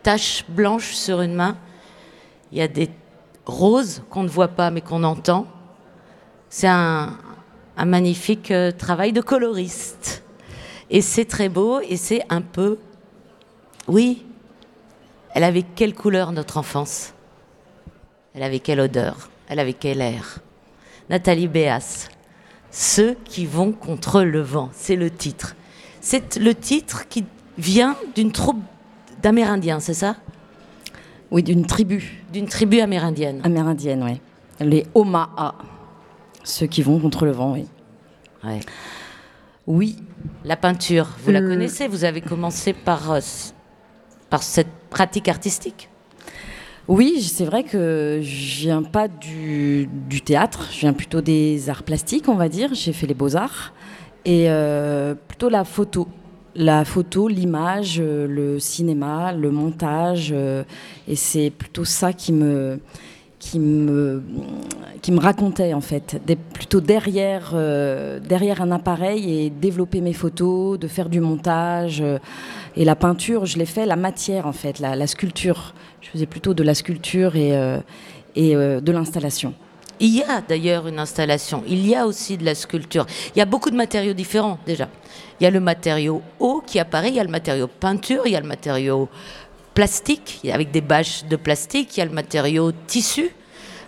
taches 0.03 0.45
blanches 0.47 0.93
sur 0.93 1.21
une 1.21 1.33
main, 1.33 1.57
il 2.51 2.59
y 2.59 2.61
a 2.61 2.67
des 2.67 2.91
roses 3.45 4.03
qu'on 4.11 4.23
ne 4.23 4.27
voit 4.27 4.49
pas 4.49 4.69
mais 4.69 4.81
qu'on 4.81 5.03
entend. 5.03 5.47
C'est 6.49 6.67
un, 6.67 7.17
un 7.77 7.85
magnifique 7.85 8.51
euh, 8.51 8.71
travail 8.71 9.13
de 9.13 9.21
coloriste. 9.21 10.23
Et 10.89 11.01
c'est 11.01 11.25
très 11.25 11.49
beau 11.49 11.79
et 11.81 11.97
c'est 11.97 12.21
un 12.29 12.41
peu, 12.41 12.77
oui, 13.87 14.24
elle 15.35 15.43
avait 15.43 15.63
quelle 15.63 15.93
couleur 15.93 16.31
notre 16.31 16.57
enfance? 16.57 17.13
Elle 18.33 18.41
avait 18.41 18.59
quelle 18.59 18.79
odeur? 18.79 19.29
Elle 19.49 19.59
avait 19.59 19.73
quel 19.73 19.99
air? 19.99 20.39
Nathalie 21.09 21.49
Béas, 21.49 22.07
Ceux 22.71 23.15
qui 23.25 23.45
vont 23.45 23.73
contre 23.73 24.23
le 24.23 24.41
vent, 24.41 24.69
c'est 24.73 24.95
le 24.95 25.11
titre. 25.11 25.55
C'est 25.99 26.37
le 26.37 26.55
titre 26.55 27.07
qui 27.09 27.25
vient 27.57 27.97
d'une 28.15 28.31
troupe 28.31 28.61
d'Amérindiens, 29.21 29.81
c'est 29.81 29.93
ça? 29.93 30.15
Oui, 31.31 31.43
d'une 31.43 31.65
tribu. 31.65 32.23
D'une 32.31 32.47
tribu 32.47 32.79
amérindienne. 32.79 33.41
Amérindienne, 33.43 34.03
oui. 34.03 34.21
Les 34.65 34.85
Omaha. 34.93 35.55
Ceux 36.45 36.67
qui 36.67 36.81
vont 36.81 36.97
contre 36.99 37.25
le 37.25 37.31
vent, 37.31 37.53
oui. 37.53 37.65
Oui. 39.67 39.97
La 40.45 40.55
peinture, 40.55 41.09
vous 41.23 41.31
la 41.31 41.41
connaissez, 41.41 41.87
vous 41.89 42.05
avez 42.05 42.21
commencé 42.21 42.71
par 42.71 43.11
euh, 43.11 43.19
cette 44.43 44.71
pratique 44.89 45.27
artistique 45.27 45.89
oui, 46.87 47.19
c'est 47.19 47.45
vrai 47.45 47.63
que 47.63 48.19
je 48.21 48.61
viens 48.61 48.83
pas 48.83 49.07
du, 49.07 49.89
théâtre, 50.23 50.69
je 50.71 50.81
viens 50.81 50.93
plutôt 50.93 51.19
des 51.19 51.67
arts 51.67 51.81
plastiques, 51.81 52.29
on 52.29 52.35
va 52.35 52.47
dire. 52.47 52.75
J'ai 52.75 52.93
fait 52.93 53.07
les 53.07 53.15
beaux-arts 53.15 53.73
et 54.23 54.51
euh, 54.51 55.15
plutôt 55.27 55.49
la 55.49 55.63
photo. 55.63 56.07
La 56.57 56.85
photo, 56.85 57.27
l'image, 57.27 57.97
euh, 57.99 58.27
le 58.27 58.59
cinéma, 58.59 59.33
le 59.33 59.49
montage. 59.49 60.29
Euh, 60.31 60.63
et 61.07 61.15
c'est 61.15 61.49
plutôt 61.49 61.85
ça 61.85 62.13
qui 62.13 62.31
me, 62.31 62.79
qui 63.45 63.59
me, 63.59 64.23
qui 65.03 65.15
racontait 65.19 65.75
en 65.75 65.81
fait, 65.81 66.19
plutôt 66.53 66.81
derrière, 66.81 67.51
euh, 67.53 68.19
derrière 68.19 68.61
un 68.63 68.71
appareil 68.71 69.45
et 69.45 69.49
développer 69.51 70.01
mes 70.01 70.13
photos, 70.13 70.79
de 70.79 70.87
faire 70.87 71.09
du 71.09 71.19
montage. 71.19 72.01
Euh, 72.01 72.17
et 72.75 72.85
la 72.85 72.95
peinture, 72.95 73.45
je 73.45 73.59
l'ai 73.59 73.67
fait, 73.67 73.85
la 73.85 73.97
matière 73.97 74.47
en 74.47 74.51
fait, 74.51 74.79
la, 74.79 75.05
sculpture. 75.05 75.75
Je 76.01 76.09
faisais 76.09 76.25
plutôt 76.25 76.55
de 76.55 76.63
la 76.63 76.73
sculpture 76.73 77.35
et, 77.35 77.55
euh, 77.55 77.79
et 78.35 78.55
de 78.55 78.91
l'installation. 78.91 79.53
Il 79.99 80.13
y 80.13 80.23
a 80.23 80.41
d'ailleurs 80.41 80.87
une 80.87 80.99
installation, 80.99 81.63
il 81.67 81.87
y 81.87 81.95
a 81.95 82.05
aussi 82.05 82.35
de 82.37 82.43
la 82.43 82.53
sculpture. 82.53 83.05
Il 83.33 83.39
y 83.39 83.41
a 83.41 83.45
beaucoup 83.45 83.69
de 83.69 83.77
matériaux 83.77 84.13
différents 84.13 84.57
déjà. 84.65 84.89
Il 85.39 85.43
y 85.43 85.47
a 85.47 85.51
le 85.51 85.61
matériau 85.61 86.21
eau 86.39 86.61
qui 86.65 86.79
apparaît, 86.79 87.09
il 87.09 87.15
y 87.15 87.19
a 87.19 87.23
le 87.23 87.29
matériau 87.29 87.67
peinture, 87.67 88.23
il 88.25 88.33
y 88.33 88.35
a 88.35 88.41
le 88.41 88.47
matériau 88.47 89.07
plastique, 89.75 90.39
avec 90.51 90.71
des 90.71 90.81
bâches 90.81 91.25
de 91.25 91.35
plastique, 91.35 91.95
il 91.95 91.99
y 91.99 92.01
a 92.01 92.05
le 92.05 92.11
matériau 92.11 92.71
tissu, 92.87 93.29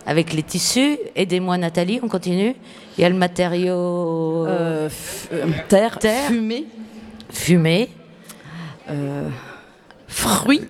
avec 0.06 0.32
les 0.32 0.44
tissus. 0.44 0.98
Aidez-moi 1.16 1.58
Nathalie, 1.58 1.98
on 2.02 2.08
continue. 2.08 2.54
Il 2.96 3.00
y 3.00 3.04
a 3.04 3.08
le 3.08 3.16
matériau... 3.16 4.46
Euh, 4.46 4.88
euh, 5.32 5.46
terre, 5.68 5.98
terre, 5.98 6.28
fumée. 6.28 6.66
Fumée. 7.30 7.88
Euh, 8.90 9.28
fruits. 10.06 10.68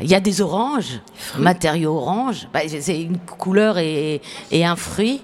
Il 0.00 0.08
y 0.08 0.14
a 0.14 0.20
des 0.20 0.40
oranges, 0.40 1.00
matériaux 1.38 1.96
orange. 1.96 2.48
Bah, 2.52 2.60
c'est 2.68 3.02
une 3.02 3.18
couleur 3.18 3.78
et, 3.78 4.22
et, 4.52 4.64
un 4.64 4.76
fruit. 4.76 5.20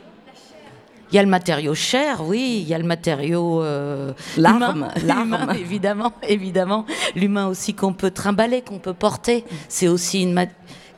Il 1.15 1.17
y 1.17 1.21
a 1.21 1.23
le 1.23 1.29
matériau 1.29 1.77
chair, 1.77 2.25
oui. 2.27 2.59
Il 2.63 2.69
y 2.69 2.75
a 2.75 2.79
le 2.79 2.83
matériau 2.83 3.63
euh, 3.63 4.13
l'arme, 4.37 4.89
l'arme, 5.07 5.47
évidemment, 5.57 6.13
évidemment. 6.29 6.87
L'humain 7.15 7.47
aussi 7.47 7.73
qu'on 7.73 7.93
peut 7.93 8.11
trimballer, 8.11 8.63
qu'on 8.63 8.81
peut 8.81 8.95
porter. 8.95 9.45
C'est 9.69 9.87
aussi 9.87 10.23
une 10.23 10.49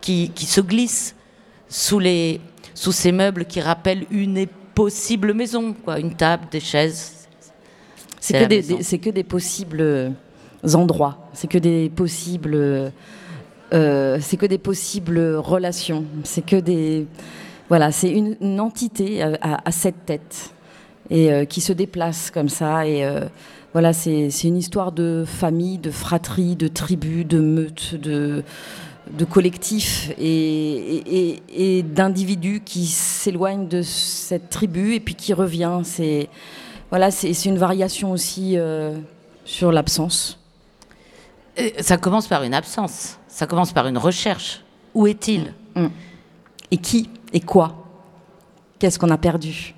qui, 0.00 0.30
qui 0.34 0.46
se 0.46 0.62
glisse 0.62 1.14
sous 1.68 1.98
les 1.98 2.40
sous 2.72 2.92
ces 2.92 3.12
meubles 3.12 3.44
qui 3.44 3.60
rappellent 3.60 4.06
une 4.10 4.46
possible 4.74 5.34
maison, 5.34 5.74
quoi. 5.74 5.98
Une 6.00 6.14
table, 6.14 6.46
des 6.50 6.60
chaises. 6.60 7.28
C'est 8.18 8.40
que 8.40 8.44
des, 8.46 8.62
des 8.62 8.82
c'est 8.82 8.98
que 8.98 9.10
des 9.10 9.22
possibles 9.22 10.14
endroits. 10.72 11.28
C'est 11.34 11.46
que 11.46 11.58
des 11.58 11.90
possibles 11.90 12.90
euh, 13.74 14.18
c'est 14.22 14.38
que 14.38 14.46
des 14.46 14.56
possibles 14.56 15.18
relations. 15.36 16.06
C'est 16.24 16.44
que 16.44 16.56
des. 16.56 17.06
Voilà, 17.68 17.90
c'est 17.90 18.10
une, 18.10 18.60
entité 18.60 19.22
à, 19.22 19.70
sept 19.72 20.06
têtes 20.06 20.50
et 21.10 21.32
euh, 21.32 21.44
qui 21.44 21.60
se 21.60 21.72
déplace 21.72 22.30
comme 22.30 22.48
ça. 22.48 22.86
Et 22.86 23.04
euh, 23.04 23.26
voilà, 23.72 23.92
c'est 23.92 24.28
une 24.44 24.56
histoire 24.56 24.92
de 24.92 25.24
famille, 25.26 25.78
de 25.78 25.90
fratrie, 25.90 26.54
de 26.54 26.68
tribu, 26.68 27.24
de 27.24 27.40
meute, 27.40 27.96
de, 27.96 28.44
de 29.10 29.24
collectif 29.24 30.10
et, 30.18 31.40
et, 31.52 31.82
d'individus 31.82 32.62
qui 32.64 32.86
s'éloignent 32.86 33.66
de 33.66 33.82
cette 33.82 34.48
tribu 34.48 34.94
et 34.94 35.00
puis 35.00 35.14
qui 35.14 35.34
revient. 35.34 35.80
C'est 35.82 36.28
voilà, 36.90 37.10
c'est 37.10 37.44
une 37.46 37.58
variation 37.58 38.12
aussi 38.12 38.56
sur 39.44 39.72
l'absence. 39.72 40.38
Ça 41.80 41.96
commence 41.96 42.28
par 42.28 42.44
une 42.44 42.54
absence. 42.54 43.18
Ça 43.28 43.46
commence 43.46 43.72
par 43.72 43.86
une 43.86 43.98
recherche. 43.98 44.62
Où 44.94 45.06
est-il? 45.06 45.52
Mm. 45.74 45.86
Et 46.70 46.76
qui 46.76 47.10
Et 47.32 47.40
quoi? 47.40 47.86
Qu'est-ce 48.78 48.98
qu'on 48.98 49.10
a 49.10 49.18
perdu? 49.18 49.74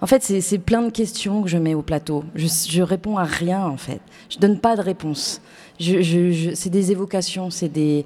En 0.00 0.06
fait, 0.06 0.22
c'est 0.22 0.58
plein 0.58 0.82
de 0.82 0.90
questions 0.90 1.42
que 1.42 1.48
je 1.48 1.56
mets 1.56 1.72
au 1.74 1.80
plateau. 1.80 2.24
Je, 2.34 2.46
je 2.46 2.82
réponds 2.82 3.16
à 3.16 3.24
rien, 3.24 3.64
en 3.64 3.78
fait. 3.78 4.00
Je 4.28 4.38
donne 4.38 4.58
pas 4.58 4.76
de 4.76 4.82
réponse. 4.82 5.40
Je, 5.80 6.52
c'est 6.54 6.70
des 6.70 6.92
évocations, 6.92 7.50
c'est 7.50 7.68
des, 7.68 8.04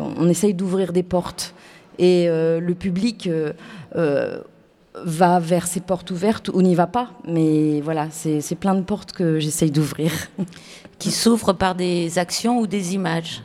on 0.00 0.28
essaye 0.28 0.54
d'ouvrir 0.54 0.92
des 0.92 1.02
portes. 1.02 1.54
Et 1.98 2.28
euh, 2.28 2.58
le 2.58 2.74
public 2.74 3.26
euh, 3.26 3.52
euh, 3.96 4.40
va 5.04 5.38
vers 5.40 5.66
ces 5.66 5.80
portes 5.80 6.10
ouvertes 6.10 6.48
ou 6.48 6.62
n'y 6.62 6.74
va 6.74 6.86
pas. 6.86 7.10
Mais 7.28 7.80
voilà, 7.80 8.08
c'est 8.10 8.58
plein 8.58 8.74
de 8.74 8.82
portes 8.82 9.12
que 9.12 9.38
j'essaye 9.38 9.70
d'ouvrir. 9.70 10.10
Qui 10.98 11.10
s'ouvrent 11.10 11.52
par 11.52 11.74
des 11.74 12.18
actions 12.18 12.60
ou 12.60 12.66
des 12.66 12.94
images. 12.94 13.42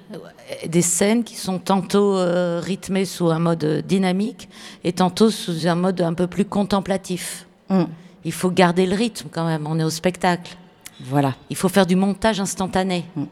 Des 0.68 0.82
scènes 0.82 1.24
qui 1.24 1.36
sont 1.36 1.60
tantôt 1.60 2.18
euh, 2.18 2.60
rythmées 2.60 3.06
sous 3.06 3.30
un 3.30 3.40
mode 3.40 3.84
dynamique 3.88 4.50
et 4.84 4.94
tantôt 4.94 5.30
sous 5.30 5.68
un 5.68 5.76
mode 5.76 6.02
un 6.02 6.14
peu 6.14 6.28
plus 6.28 6.46
contemplatif. 6.46 7.46
Mm. 7.70 7.84
Il 8.26 8.32
faut 8.32 8.50
garder 8.50 8.86
le 8.86 8.96
rythme 8.96 9.30
quand 9.32 9.46
même, 9.46 9.68
on 9.68 9.80
est 9.80 9.84
au 9.84 9.90
spectacle. 9.90 10.58
Voilà. 11.02 11.36
Il 11.50 11.56
faut 11.56 11.70
faire 11.70 11.86
du 11.86 11.96
montage 11.96 12.40
instantané. 12.40 13.06
Mm. 13.16 13.24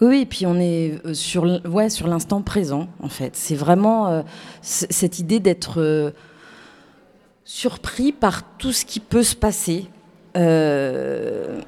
Oui, 0.00 0.20
et 0.22 0.26
puis 0.26 0.46
on 0.46 0.58
est 0.58 1.00
euh, 1.04 1.14
sur, 1.14 1.44
ouais, 1.66 1.90
sur 1.90 2.06
l'instant 2.06 2.42
présent, 2.42 2.88
en 3.02 3.08
fait. 3.08 3.36
C'est 3.36 3.54
vraiment 3.54 4.08
euh, 4.08 4.22
cette 4.62 5.18
idée 5.18 5.40
d'être 5.40 6.12
surpris 7.46 8.12
par 8.12 8.42
tout 8.58 8.72
ce 8.72 8.84
qui 8.84 9.00
peut 9.00 9.22
se 9.22 9.36
passer. 9.36 9.86
Euh, 10.36 11.62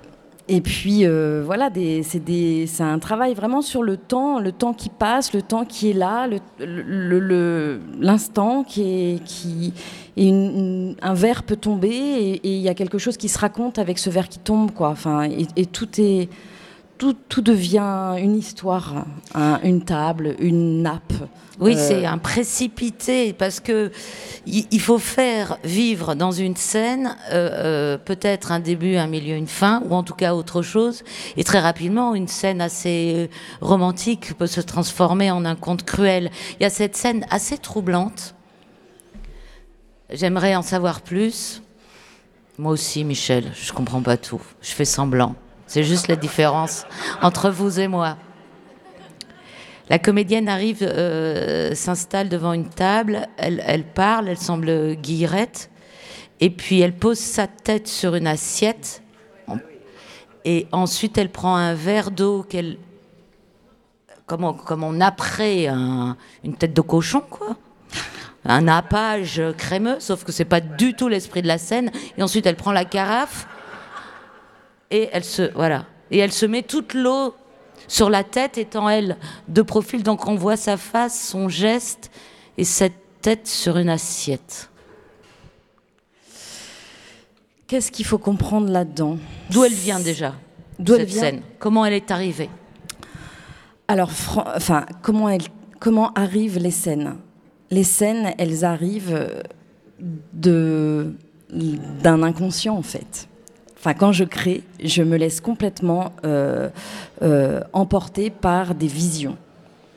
et 0.49 0.61
puis 0.63 1.07
euh, 1.07 1.43
voilà, 1.45 1.71
c'est 2.03 2.81
un 2.81 2.99
travail 2.99 3.35
vraiment 3.35 3.61
sur 3.61 3.83
le 3.83 3.97
temps, 3.97 4.41
le 4.41 4.53
temps 4.53 4.73
qui 4.73 4.89
passe, 4.89 5.35
le 5.35 5.43
temps 5.43 5.65
qui 5.65 5.91
est 5.91 5.95
là, 5.95 6.27
l'instant 8.01 8.65
qui 8.65 9.21
est 10.17 10.97
un 11.03 11.15
verre 11.15 11.43
peut 11.43 11.57
tomber 11.57 11.89
et 11.89 12.57
il 12.57 12.61
y 12.61 12.69
a 12.69 12.75
quelque 12.75 12.99
chose 12.99 13.17
qui 13.17 13.29
se 13.29 13.39
raconte 13.39 13.79
avec 13.79 13.99
ce 13.99 14.09
verre 14.09 14.29
qui 14.29 14.39
tombe 14.39 14.73
quoi. 14.73 14.89
Enfin 14.89 15.29
et 15.57 15.67
tout 15.67 15.89
est 16.01 16.29
tout, 16.99 17.17
tout, 17.29 17.43
devient 17.43 18.17
une 18.19 18.37
histoire, 18.37 19.07
une 19.63 19.83
table, 19.83 20.35
une 20.41 20.83
nappe. 20.83 21.13
Oui, 21.61 21.75
euh, 21.77 21.89
c'est 21.89 22.07
un 22.07 22.19
précipité 22.19 23.33
parce 23.33 23.61
que 23.61 23.91
il, 24.47 24.81
faut 24.81 24.99
faire 24.99 25.59
vivre 25.65 26.15
dans 26.15 26.31
une 26.31 26.57
scène 26.57 27.17
euh, 27.33 27.51
euh, 27.53 27.99
peut-être 27.99 28.53
un 28.53 28.61
début, 28.61 28.97
un 28.97 29.09
milieu, 29.09 29.35
une 29.35 29.49
fin, 29.49 29.83
ou 29.89 29.95
en 29.95 30.03
tout 30.03 30.15
cas 30.15 30.35
autre 30.35 30.63
chose. 30.63 31.03
Et 31.37 31.45
très 31.45 31.59
rapidement, 31.59 32.15
une 32.15 32.29
scène 32.29 32.61
assez 32.61 33.29
romantique 33.61 34.35
peut 34.39 34.47
se 34.47 34.61
transformer 34.61 35.31
en 35.31 35.45
un 35.45 35.57
conte 35.57 35.85
cruel. 35.85 36.31
Il 36.59 36.63
y 36.63 36.67
a 36.67 36.71
cette 36.71 36.97
scène 36.97 37.27
assez 37.31 37.59
troublante. 37.59 38.35
J'aimerais 40.11 40.55
en 40.55 40.63
savoir 40.63 41.01
plus. 41.01 41.63
Moi 42.57 42.73
aussi, 42.73 43.05
Michel, 43.05 43.53
je 43.55 43.73
comprends 43.73 44.03
pas 44.03 44.17
tout. 44.17 44.41
Je 44.63 44.71
fais 44.71 44.85
semblant. 44.85 45.35
C'est 45.69 45.85
juste 45.85 46.09
la 46.09 46.17
différence 46.17 46.87
entre 47.23 47.51
vous 47.51 47.79
et 47.79 47.87
moi. 47.87 48.17
La 49.91 49.99
comédienne 49.99 50.49
arrive, 50.49 50.83
euh, 50.83 51.75
s'installe 51.75 52.29
devant 52.29 52.53
une 52.53 52.69
table, 52.69 53.29
elle, 53.37 53.85
parle, 53.85 54.29
elle 54.29 54.39
semble 54.39 54.95
guillerette, 54.97 55.71
et 56.41 56.51
puis 56.51 56.81
elle 56.81 56.95
pose 56.95 57.19
sa 57.19 57.47
tête 57.47 57.87
sur 57.87 58.15
une 58.15 58.27
assiette, 58.27 59.03
et 60.45 60.67
ensuite 60.73 61.17
elle 61.17 61.31
prend 61.31 61.57
un 61.57 61.75
verre 61.75 62.11
d'eau 62.11 62.43
qu'elle, 62.43 62.77
comme 64.27 64.45
on, 64.45 64.53
comme 64.53 65.01
apprête 65.01 65.71
une 66.45 66.55
tête 66.59 66.75
de 66.75 66.81
cochon, 66.83 67.23
quoi 67.29 67.57
un 68.45 68.63
nappage 68.63 69.43
crémeux, 69.59 70.01
sauf 70.01 70.25
que 70.25 70.33
c'est 70.33 70.45
pas 70.45 70.61
du 70.61 70.95
tout 70.95 71.09
l'esprit 71.09 71.43
de 71.43 71.49
la 71.49 71.59
scène. 71.59 71.91
Et 72.17 72.23
ensuite, 72.23 72.47
elle 72.47 72.57
prend 72.57 72.73
la 72.73 72.85
carafe, 72.85 73.47
et 74.91 75.09
elle 75.13 75.25
se 75.25 75.53
voilà. 75.55 75.87
Et 76.11 76.19
elle 76.19 76.33
se 76.33 76.47
met 76.47 76.63
toute 76.63 76.95
l'eau 76.95 77.35
sur 77.87 78.11
la 78.11 78.25
tête 78.25 78.59
étant 78.59 78.89
elle 78.89 79.17
de 79.49 79.63
profil 79.63 80.03
donc 80.03 80.27
on 80.27 80.35
voit 80.35 80.57
sa 80.57 80.77
face 80.77 81.29
son 81.29 81.49
geste 81.49 82.11
et 82.57 82.65
cette 82.65 82.95
tête 83.21 83.47
sur 83.47 83.77
une 83.77 83.89
assiette. 83.89 84.71
Qu'est-ce 87.67 87.93
qu'il 87.93 88.07
faut 88.07 88.19
comprendre 88.19 88.71
là-dedans? 88.71 89.19
D'où 89.51 89.65
elle 89.65 89.75
vient 89.75 90.01
déjà 90.01 90.35
d'où 90.79 90.95
elle 90.95 91.05
vient? 91.05 91.21
scène? 91.21 91.43
Comment 91.59 91.85
elle 91.85 91.93
est 91.93 92.11
arrivée? 92.11 92.49
Alors 93.89 94.11
enfin 94.55 94.87
comment 95.03 95.29
elle 95.29 95.43
comment 95.79 96.13
arrivent 96.15 96.59
les 96.59 96.71
scènes? 96.71 97.17
Les 97.71 97.85
scènes 97.85 98.33
elles 98.39 98.65
arrivent 98.65 99.43
de 100.33 101.15
d'un 101.51 102.23
inconscient 102.23 102.77
en 102.77 102.83
fait 102.83 103.28
Enfin, 103.79 103.95
quand 103.95 104.11
je 104.11 104.25
crée, 104.25 104.63
je 104.83 105.03
me 105.03 105.17
laisse 105.17 105.41
complètement 105.41 106.13
euh, 106.25 106.69
euh, 107.23 107.61
emporter 107.73 108.29
par 108.31 108.75
des 108.75 108.89
visions. 108.89 109.37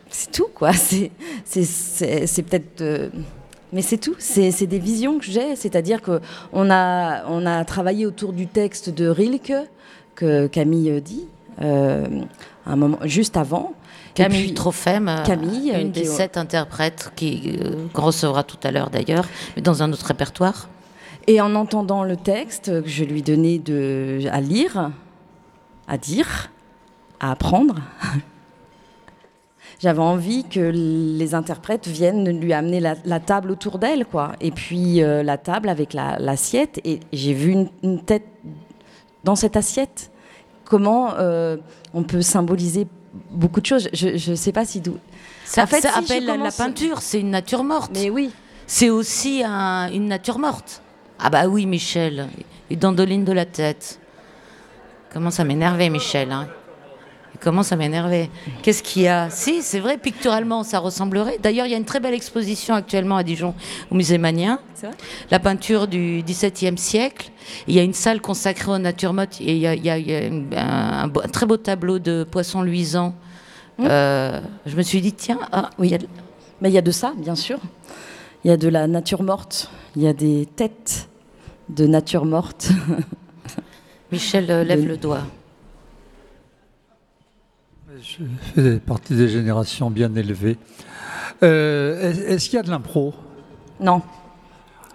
C'est 0.09 0.31
tout, 0.31 0.49
quoi. 0.53 0.71
C'est 1.45 2.43
peut-être. 2.43 2.81
Euh, 2.81 3.09
mais 3.73 3.81
c'est 3.81 3.97
tout. 3.97 4.15
C'est 4.19 4.67
des 4.67 4.79
visions 4.79 5.17
que 5.17 5.25
j'ai. 5.25 5.55
C'est-à-dire 5.55 6.01
qu'on 6.01 6.69
a, 6.69 7.25
on 7.27 7.45
a 7.45 7.63
travaillé 7.63 8.05
autour 8.05 8.33
du 8.33 8.45
texte 8.45 8.89
de 8.89 9.07
Rilke, 9.07 9.53
que 10.13 10.47
Camille 10.47 11.01
dit, 11.01 11.25
un 11.61 12.75
moment, 12.75 12.99
juste 13.05 13.37
avant. 13.37 13.73
Camille 14.13 14.53
Trophème, 14.53 15.09
Camille, 15.25 15.71
une 15.71 15.91
des 15.91 16.03
sept 16.03 16.35
interprètes 16.35 17.13
qu'on 17.93 18.01
recevra 18.01 18.43
tout 18.43 18.57
à 18.63 18.71
l'heure 18.71 18.89
d'ailleurs, 18.89 19.25
mais 19.55 19.61
dans 19.61 19.83
un 19.83 19.93
autre 19.93 20.05
répertoire. 20.05 20.67
Et 21.27 21.39
en 21.39 21.55
entendant 21.55 22.03
le 22.03 22.17
texte 22.17 22.81
que 22.81 22.89
je 22.89 23.03
lui 23.03 23.21
donnais 23.21 23.59
de, 23.59 24.21
à 24.31 24.41
lire, 24.41 24.91
à 25.87 25.97
dire, 25.97 26.51
à 27.19 27.31
apprendre, 27.31 27.75
j'avais 29.79 29.99
envie 29.99 30.43
que 30.43 30.59
les 30.59 31.35
interprètes 31.35 31.87
viennent 31.87 32.39
lui 32.39 32.53
amener 32.53 32.79
la, 32.79 33.19
table 33.19 33.51
autour 33.51 33.77
d'elle, 33.77 34.05
quoi. 34.05 34.33
Et 34.41 34.51
puis 34.51 35.01
euh, 35.03 35.21
la 35.23 35.37
table 35.37 35.69
avec 35.69 35.93
l'assiette. 35.93 36.79
et 36.83 36.99
j'ai 37.13 37.33
vu 37.33 37.67
une, 37.83 38.01
tête 38.01 38.27
dans 39.23 39.35
cette 39.35 39.55
assiette. 39.55 40.11
Comment 40.65 41.13
euh, 41.19 41.57
on 41.93 42.03
peut 42.03 42.21
symboliser 42.21 42.87
beaucoup 43.29 43.61
de 43.61 43.65
choses. 43.65 43.89
Je 43.93 44.31
ne 44.31 44.35
sais 44.35 44.51
pas 44.51 44.65
si... 44.65 44.81
Ça, 45.45 45.63
en 45.63 45.67
fait, 45.67 45.81
ça 45.81 45.97
appelle 45.97 46.25
la, 46.25 46.51
peinture, 46.51 47.01
c'est 47.01 47.19
une 47.19 47.31
nature 47.31 47.63
morte. 47.63 47.91
Mais 47.93 48.09
oui. 48.09 48.31
c'est 48.67 48.89
aussi 48.89 49.43
une 49.43 50.07
nature 50.07 50.39
morte. 50.39 50.80
Ah 51.23 51.29
bah 51.29 51.45
oui, 51.47 51.67
Michel, 51.67 52.27
il 52.71 52.79
dandoline 52.79 53.23
de 53.23 53.31
la 53.31 53.45
tête. 53.45 53.99
Comment 55.13 55.29
ça 55.29 55.43
m'énerver, 55.43 55.91
Michel 55.91 56.31
hein 56.31 56.47
Comment 57.39 57.61
ça 57.61 57.75
m'énerver 57.75 58.31
Qu'est-ce 58.63 58.81
qu'il 58.81 59.03
y 59.03 59.07
a? 59.07 59.29
Si, 59.29 59.61
c'est 59.61 59.79
vrai, 59.79 59.99
picturalement, 59.99 60.63
ça 60.63 60.79
ressemblerait. 60.79 61.37
D'ailleurs, 61.37 61.67
il 61.67 61.71
y 61.71 61.75
a 61.75 61.77
une 61.77 61.85
très 61.85 61.99
belle 61.99 62.15
exposition 62.15 62.73
actuellement 62.73 63.17
à 63.17 63.23
Dijon, 63.23 63.53
au 63.91 63.95
musée 63.95 64.17
Manien. 64.17 64.59
La 65.29 65.37
peinture 65.37 65.87
du 65.87 66.23
XVIIe 66.25 66.77
siècle. 66.77 67.29
Il 67.67 67.75
y 67.75 67.79
a 67.79 67.83
une 67.83 67.93
salle 67.93 68.19
consacrée 68.19 68.71
aux 68.71 68.77
natures 68.79 69.13
mortes. 69.13 69.39
Et 69.41 69.55
il 69.55 69.59
y 69.59 69.89
a, 69.89 71.03
un, 71.03 71.09
très 71.31 71.45
beau 71.45 71.57
tableau 71.57 71.99
de 71.99 72.23
poissons 72.23 72.63
luisants. 72.63 73.13
Hum. 73.77 73.87
Euh, 73.87 74.41
je 74.65 74.75
me 74.75 74.81
suis 74.81 75.01
dit, 75.01 75.13
tiens, 75.13 75.39
ah, 75.51 75.69
oui. 75.77 75.95
Mais 76.61 76.69
il 76.69 76.73
y 76.73 76.79
a 76.79 76.83
de 76.83 76.91
ça, 76.91 77.13
bien 77.15 77.35
sûr. 77.35 77.59
Il 78.43 78.47
y 78.47 78.51
a 78.51 78.57
de 78.57 78.69
la 78.69 78.87
nature 78.87 79.21
morte. 79.21 79.69
Il 79.95 80.01
y 80.01 80.07
a 80.07 80.13
des 80.13 80.47
têtes 80.55 81.09
de 81.71 81.87
nature 81.87 82.25
morte. 82.25 82.69
Michel 84.11 84.51
euh, 84.51 84.63
lève 84.63 84.85
le 84.85 84.97
doigt. 84.97 85.23
Je 88.01 88.23
fais 88.55 88.79
partie 88.79 89.15
des 89.15 89.29
générations 89.29 89.89
bien 89.89 90.13
élevées. 90.15 90.57
Euh, 91.43 92.11
est-ce 92.27 92.49
qu'il 92.49 92.57
y 92.57 92.59
a 92.59 92.63
de 92.63 92.69
l'impro? 92.69 93.13
Non. 93.79 94.01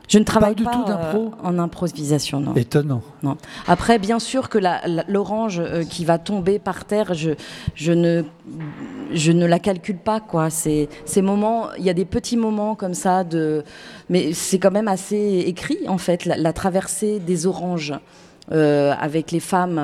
Je 0.08 0.18
ne 0.18 0.24
travaille 0.24 0.54
pas, 0.54 0.70
du 0.70 0.84
tout 0.84 0.90
euh, 0.90 1.30
en 1.42 1.58
improvisation, 1.58 2.40
non. 2.40 2.54
Étonnant. 2.54 3.02
Non. 3.22 3.36
Après, 3.66 3.98
bien 3.98 4.18
sûr 4.18 4.48
que 4.48 4.58
l'orange 5.08 5.60
euh, 5.60 5.84
qui 5.84 6.04
va 6.04 6.18
tomber 6.18 6.58
par 6.58 6.84
terre, 6.84 7.14
je, 7.14 7.32
je, 7.74 7.92
ne, 7.92 8.22
je 9.12 9.32
ne 9.32 9.46
la 9.46 9.58
calcule 9.58 9.98
pas, 9.98 10.20
quoi. 10.20 10.48
Ces 10.50 10.88
moments, 11.22 11.68
il 11.78 11.84
y 11.84 11.90
a 11.90 11.94
des 11.94 12.04
petits 12.04 12.36
moments 12.36 12.74
comme 12.74 12.94
ça, 12.94 13.24
de, 13.24 13.64
mais 14.08 14.32
c'est 14.32 14.58
quand 14.58 14.70
même 14.70 14.88
assez 14.88 15.44
écrit, 15.46 15.78
en 15.88 15.98
fait, 15.98 16.24
la 16.24 16.52
traversée 16.52 17.18
des 17.18 17.46
oranges. 17.46 17.94
Euh, 18.52 18.94
avec 19.00 19.32
les 19.32 19.40
femmes 19.40 19.82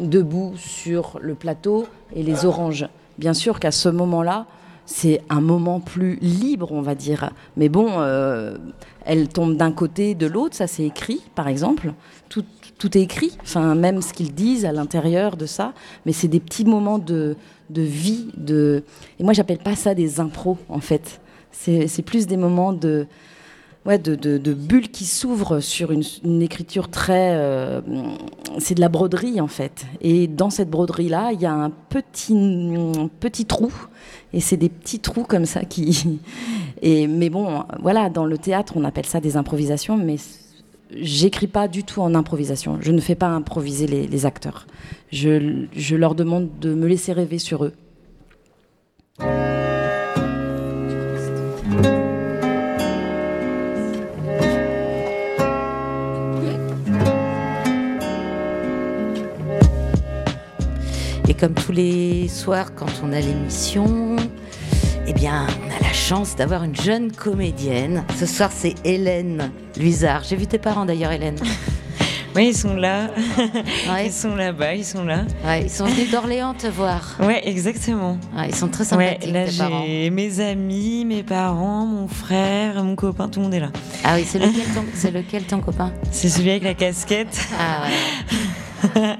debout 0.00 0.54
sur 0.56 1.20
le 1.22 1.36
plateau 1.36 1.86
et 2.12 2.24
les 2.24 2.44
oranges. 2.44 2.88
Bien 3.18 3.34
sûr 3.34 3.60
qu'à 3.60 3.70
ce 3.70 3.88
moment-là, 3.88 4.46
c'est 4.86 5.20
un 5.28 5.40
moment 5.40 5.80
plus 5.80 6.16
libre, 6.22 6.72
on 6.72 6.80
va 6.80 6.94
dire. 6.94 7.30
Mais 7.56 7.68
bon, 7.68 8.00
elles 9.04 9.28
tombent 9.28 9.56
d'un 9.56 9.72
côté, 9.72 10.14
de 10.14 10.26
l'autre, 10.26 10.54
ça 10.56 10.66
c'est 10.66 10.84
écrit, 10.84 11.22
par 11.34 11.48
exemple. 11.48 11.92
Tout, 12.28 12.44
tout, 12.78 12.96
est 12.96 13.02
écrit, 13.02 13.36
enfin, 13.42 13.74
même 13.74 14.02
ce 14.02 14.12
qu'ils 14.12 14.34
disent 14.34 14.64
à 14.64 14.72
l'intérieur 14.72 15.36
de 15.36 15.46
ça. 15.46 15.72
Mais 16.04 16.12
c'est 16.12 16.28
des 16.28 16.40
petits 16.40 16.64
moments 16.64 16.98
de, 16.98 17.36
de 17.70 17.82
vie. 17.82 18.28
De... 18.36 18.82
Et 19.18 19.24
moi, 19.24 19.32
j'appelle 19.32 19.58
pas 19.58 19.76
ça 19.76 19.94
des 19.94 20.20
impros, 20.20 20.58
en 20.68 20.80
fait. 20.80 21.20
C'est 21.52 22.04
plus 22.04 22.26
des 22.26 22.36
moments 22.36 22.72
de, 22.72 23.06
ouais, 23.86 23.98
de, 23.98 24.52
bulles 24.52 24.90
qui 24.90 25.04
s'ouvrent 25.04 25.60
sur 25.60 25.90
une, 25.92 26.42
écriture 26.42 26.88
très. 26.88 27.34
Euh, 27.34 27.80
c'est 28.58 28.74
de 28.74 28.80
la 28.80 28.88
broderie 28.88 29.40
en 29.40 29.46
fait. 29.46 29.86
Et 30.00 30.26
dans 30.26 30.50
cette 30.50 30.70
broderie-là, 30.70 31.32
il 31.32 31.40
y 31.40 31.46
a 31.46 31.52
un 31.52 31.70
petit, 31.70 32.34
petit 33.20 33.46
trou. 33.46 33.72
Et 34.32 34.40
c'est 34.40 34.56
des 34.56 34.68
petits 34.68 35.00
trous 35.00 35.24
comme 35.24 35.46
ça 35.46 35.64
qui. 35.64 36.20
Et, 36.82 37.06
mais 37.06 37.30
bon, 37.30 37.64
voilà, 37.80 38.10
dans 38.10 38.26
le 38.26 38.36
théâtre, 38.36 38.74
on 38.76 38.84
appelle 38.84 39.06
ça 39.06 39.18
des 39.18 39.38
improvisations, 39.38 39.96
mais 39.96 40.16
j'écris 40.94 41.46
pas 41.46 41.68
du 41.68 41.84
tout 41.84 42.02
en 42.02 42.14
improvisation. 42.14 42.78
Je 42.82 42.92
ne 42.92 43.00
fais 43.00 43.14
pas 43.14 43.28
improviser 43.28 43.86
les, 43.86 44.26
acteurs. 44.26 44.66
Je 45.10 45.96
leur 45.96 46.14
demande 46.14 46.50
de 46.60 46.74
me 46.74 46.86
laisser 46.86 47.14
rêver 47.14 47.38
sur 47.38 47.64
eux. 47.64 47.72
Comme 61.38 61.54
tous 61.54 61.72
les 61.72 62.28
soirs, 62.28 62.74
quand 62.74 62.86
on 63.02 63.12
a 63.12 63.20
l'émission, 63.20 64.16
eh 65.06 65.12
bien, 65.12 65.46
on 65.64 65.70
a 65.70 65.80
la 65.86 65.92
chance 65.92 66.34
d'avoir 66.36 66.64
une 66.64 66.76
jeune 66.76 67.12
comédienne. 67.12 68.04
Ce 68.18 68.26
soir, 68.26 68.50
c'est 68.52 68.74
Hélène 68.84 69.50
Luisard. 69.76 70.24
J'ai 70.24 70.36
vu 70.36 70.46
tes 70.46 70.58
parents 70.58 70.84
d'ailleurs, 70.84 71.12
Hélène. 71.12 71.36
Oui, 72.34 72.48
ils 72.48 72.56
sont 72.56 72.74
là. 72.76 73.08
Ils 74.04 74.12
sont 74.12 74.36
là-bas, 74.36 74.74
ils 74.74 74.84
sont 74.84 75.04
là. 75.06 75.22
ils 75.58 75.70
sont 75.70 75.86
venus 75.86 76.10
d'Orléans 76.10 76.52
te 76.52 76.66
voir. 76.66 77.16
Oui, 77.18 77.32
exactement. 77.42 78.18
ils 78.46 78.54
sont 78.54 78.68
très 78.68 78.84
sympathiques. 78.84 79.32
là, 79.32 79.46
j'ai 79.46 80.10
mes 80.10 80.40
amis, 80.40 81.06
mes 81.06 81.22
parents, 81.22 81.86
mon 81.86 82.08
frère, 82.08 82.84
mon 82.84 82.94
copain, 82.94 83.30
tout 83.30 83.40
le 83.40 83.44
monde 83.44 83.54
est 83.54 83.60
là. 83.60 83.70
Ah 84.04 84.16
oui, 84.16 84.24
c'est 84.26 84.38
lequel 84.38 84.66
ton, 84.74 84.84
c'est 84.94 85.12
lequel 85.12 85.44
ton 85.44 85.60
copain? 85.60 85.94
C'est 86.10 86.28
celui 86.28 86.50
avec 86.50 86.64
la 86.64 86.74
casquette. 86.74 87.40
Ah 87.58 87.86
ouais. 88.94 89.16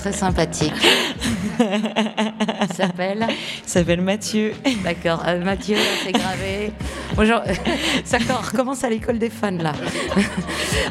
Très 0.00 0.12
sympathique. 0.12 0.72
Il 1.60 2.74
s'appelle 2.74 3.26
Il 3.28 3.68
s'appelle 3.68 4.00
Mathieu. 4.00 4.54
D'accord, 4.82 5.22
euh, 5.26 5.44
Mathieu, 5.44 5.76
c'est 6.02 6.12
gravé. 6.12 6.72
Bonjour, 7.14 7.40
ça 8.04 8.16
recommence 8.18 8.82
à 8.82 8.88
l'école 8.88 9.18
des 9.18 9.30
fans 9.30 9.50
là. 9.50 9.72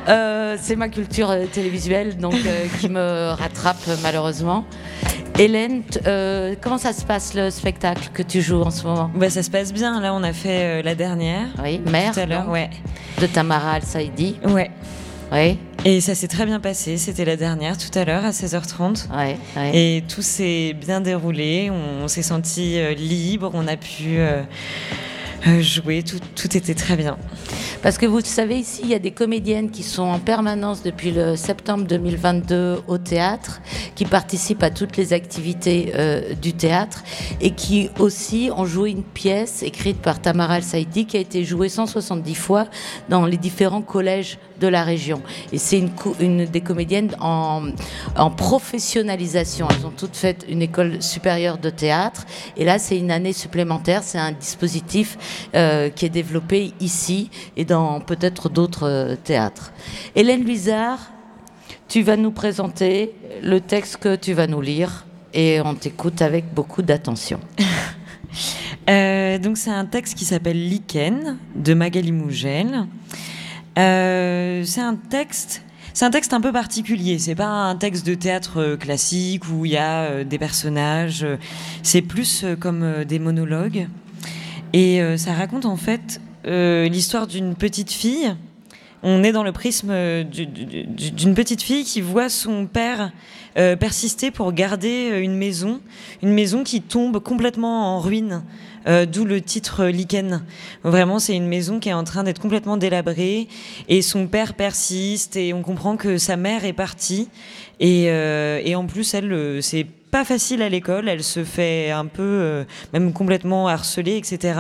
Euh, 0.08 0.56
c'est 0.60 0.76
ma 0.76 0.90
culture 0.90 1.30
euh, 1.30 1.46
télévisuelle 1.46 2.18
donc 2.18 2.36
qui 2.80 2.90
me 2.90 3.32
rattrape 3.32 3.78
malheureusement. 4.02 4.66
Hélène, 5.38 5.84
comment 6.62 6.78
ça 6.78 6.94
se 6.94 7.06
passe 7.06 7.34
le 7.34 7.50
spectacle 7.50 8.10
que 8.14 8.24
tu 8.24 8.42
joues 8.42 8.62
en 8.62 8.72
ce 8.72 8.84
moment? 8.84 9.10
Bah, 9.16 9.30
Ça 9.30 9.42
se 9.44 9.50
passe 9.50 9.72
bien. 9.72 10.00
Là, 10.02 10.14
on 10.14 10.24
a 10.24 10.34
fait 10.34 10.82
la 10.84 10.96
dernière. 10.96 11.48
Oui, 11.64 11.80
mère. 11.80 12.14
Tout 12.14 12.20
à 12.20 12.26
l'heure, 12.26 12.50
ouais. 12.50 12.70
De 13.22 13.28
Tamara 13.28 13.74
Al-Saidi. 13.74 14.38
Ouais. 14.46 14.72
Et 15.86 16.02
ça 16.02 16.16
s'est 16.16 16.28
très 16.28 16.46
bien 16.46 16.60
passé. 16.60 16.98
C'était 16.98 17.26
la 17.26 17.36
dernière 17.36 17.78
tout 17.78 17.98
à 17.98 18.04
l'heure 18.04 18.26
à 18.26 18.32
16h30. 18.32 19.08
Ouais, 19.16 19.38
Et 19.74 20.04
tout 20.08 20.22
s'est 20.22 20.74
bien 20.74 21.02
déroulé. 21.02 21.72
On, 21.72 22.08
s'est 22.08 22.24
senti 22.24 22.80
euh, 22.80 22.94
libre. 22.94 23.52
On 23.54 23.68
a 23.68 23.78
pu 23.78 24.18
euh, 24.18 24.42
euh, 25.48 25.62
jouer. 25.62 26.04
Tout, 26.04 26.20
tout 26.36 26.58
était 26.58 26.74
très 26.74 26.96
bien. 26.96 27.18
Parce 27.82 27.98
que 27.98 28.06
vous 28.06 28.20
savez, 28.20 28.58
ici, 28.58 28.82
il 28.84 28.90
y 28.90 28.94
a 28.94 29.00
des 29.00 29.12
comédiennes 29.12 29.72
qui 29.72 29.84
sont 29.84 30.04
en 30.04 30.20
permanence 30.20 30.84
depuis 30.84 31.12
le 31.12 31.38
septembre 31.38 31.86
2022 31.86 32.82
au 32.88 32.98
théâtre, 32.98 33.62
qui 33.96 34.04
participent 34.04 34.64
à 34.64 34.70
toutes 34.70 34.98
les 34.98 35.14
activités 35.14 35.94
euh, 35.96 36.34
du 36.34 36.52
théâtre 36.52 37.04
et 37.40 37.52
qui 37.52 37.90
aussi 37.98 38.50
ont 38.54 38.66
joué 38.66 38.90
une 38.90 39.04
pièce 39.04 39.64
écrite 39.64 40.02
par 40.02 40.22
Tamara 40.22 40.58
El-Saidi 40.58 41.06
qui 41.06 41.16
a 41.16 41.22
été 41.22 41.46
jouée 41.46 41.70
170 41.70 42.36
fois 42.36 42.66
dans 43.08 43.26
les 43.26 43.38
différents 43.38 43.82
collèges 43.82 44.40
de 44.60 44.68
la 44.68 44.84
région. 44.84 45.22
Et 45.52 45.58
c'est 45.58 45.84
une, 46.20 46.46
des 46.46 46.62
comédiennes 46.62 47.16
en, 47.20 47.62
professionnalisation. 48.38 49.68
Elles 49.70 49.86
ont 49.86 49.94
toutes 49.96 50.16
fait 50.16 50.46
une 50.50 50.62
école 50.62 51.02
supérieure 51.02 51.58
de 51.58 51.70
théâtre. 51.70 52.26
Et 52.58 52.66
là, 52.66 52.80
c'est 52.80 52.98
une 52.98 53.12
année 53.12 53.34
supplémentaire. 53.34 54.04
C'est 54.04 54.18
un 54.18 54.32
dispositif 54.32 55.18
euh, 55.56 55.90
qui 55.90 56.06
est 56.06 56.10
développé 56.10 56.74
ici 56.80 57.30
et 57.58 57.66
dans 57.66 58.00
peut-être 58.00 58.50
d'autres 58.50 58.88
euh, 58.88 59.16
théâtres. 59.16 59.72
Hélène 60.16 60.44
Luizard, 60.44 61.00
tu 61.88 62.02
vas 62.02 62.18
nous 62.18 62.32
présenter 62.32 63.16
le 63.42 63.60
texte 63.60 63.98
que 63.98 64.16
tu 64.16 64.34
vas 64.34 64.48
nous 64.48 64.62
lire 64.62 65.06
et 65.34 65.62
on 65.62 65.76
t'écoute 65.76 66.22
avec 66.22 66.54
beaucoup 66.54 66.82
d'attention. 66.82 67.40
Euh, 68.90 69.38
donc 69.38 69.58
c'est 69.58 69.70
un 69.70 69.86
texte 69.86 70.18
qui 70.18 70.26
s'appelle 70.26 70.68
Lichen 70.68 71.38
de 71.56 71.74
Magali 71.76 72.12
Mougel. 72.12 72.88
Euh, 73.78 74.64
c'est 74.66 74.82
un 74.82 74.96
texte. 74.96 75.64
C'est 75.94 76.06
un 76.06 76.12
texte 76.12 76.34
un 76.34 76.42
peu 76.42 76.52
particulier. 76.52 77.20
C'est 77.20 77.36
pas 77.36 77.48
un 77.48 77.76
texte 77.76 78.06
de 78.06 78.14
théâtre 78.14 78.76
classique 78.80 79.44
où 79.52 79.66
il 79.66 79.72
y 79.72 79.78
a 79.78 80.24
des 80.24 80.38
personnages. 80.38 81.26
C'est 81.84 82.02
plus 82.02 82.46
comme 82.60 83.04
des 83.04 83.20
monologues. 83.20 83.88
Et 84.72 85.02
ça 85.18 85.34
raconte 85.34 85.66
en 85.66 85.76
fait 85.76 86.22
euh, 86.46 86.88
l'histoire 86.88 87.28
d'une 87.28 87.56
petite 87.56 87.92
fille. 87.92 88.34
On 89.04 89.24
est 89.24 89.32
dans 89.32 89.44
le 89.44 89.52
prisme 89.52 89.94
d'une 90.24 91.34
petite 91.34 91.62
fille 91.62 91.84
qui 91.84 92.02
voit 92.02 92.30
son 92.30 92.66
père 92.66 93.12
euh, 93.58 93.76
persister 93.76 94.30
pour 94.30 94.52
garder 94.52 95.10
euh, 95.12 95.22
une 95.22 95.36
maison, 95.36 95.82
une 96.22 96.34
maison 96.34 96.64
qui 96.64 96.82
tombe 96.82 97.20
complètement 97.20 97.96
en 97.96 98.00
ruine. 98.00 98.44
D'où 99.12 99.24
le 99.24 99.40
titre 99.40 99.86
Lichen. 99.86 100.42
Vraiment, 100.84 101.20
c'est 101.20 101.36
une 101.36 101.46
maison 101.46 101.80
qui 101.80 101.90
est 101.90 101.94
en 101.94 102.06
train 102.06 102.24
d'être 102.24 102.42
complètement 102.42 102.76
délabrée 102.76 103.48
et 103.88 104.02
son 104.02 104.26
père 104.26 104.56
persiste 104.56 105.36
et 105.36 105.54
on 105.54 105.62
comprend 105.62 105.96
que 105.96 106.18
sa 106.18 106.38
mère 106.38 106.66
est 106.66 106.74
partie 106.74 107.28
et, 107.80 108.06
et 108.06 108.76
en 108.76 108.88
plus, 108.88 109.14
elle, 109.14 109.62
c'est 109.62 109.86
pas 110.12 110.26
facile 110.26 110.62
à 110.62 110.70
l'école, 110.70 111.08
elle 111.08 111.24
se 111.24 111.44
fait 111.44 111.92
un 111.92 112.06
peu, 112.06 112.24
euh, 112.24 112.64
même 112.94 113.14
complètement 113.14 113.68
harceler, 113.68 114.18
etc. 114.18 114.60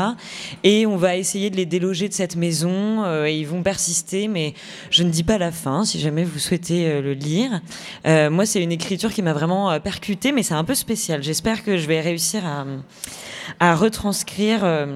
Et 0.64 0.86
on 0.86 0.96
va 0.96 1.16
essayer 1.16 1.50
de 1.50 1.56
les 1.56 1.66
déloger 1.66 2.08
de 2.08 2.14
cette 2.14 2.36
maison, 2.36 3.04
euh, 3.04 3.26
et 3.26 3.38
ils 3.38 3.48
vont 3.48 3.64
persister, 3.64 4.28
mais 4.28 4.54
je 4.92 5.04
ne 5.04 5.10
dis 5.10 5.24
pas 5.24 5.38
la 5.38 5.52
fin, 5.52 5.86
si 5.86 6.00
jamais 6.00 6.24
vous 6.24 6.40
souhaitez 6.40 6.88
euh, 6.88 7.02
le 7.02 7.14
lire. 7.14 7.62
moi, 8.32 8.46
c'est 8.46 8.62
une 8.62 8.72
écriture 8.72 9.12
qui 9.12 9.22
m'a 9.22 9.34
vraiment 9.34 9.80
percuté, 9.80 10.32
mais 10.32 10.44
c'est 10.44 10.54
un 10.54 10.64
peu 10.64 10.76
spécial. 10.76 11.24
J'espère 11.24 11.64
que 11.64 11.78
je 11.78 11.88
vais 11.88 12.02
réussir 12.02 12.46
à, 12.46 12.66
à 13.60 13.76
retranscrire 13.76 14.88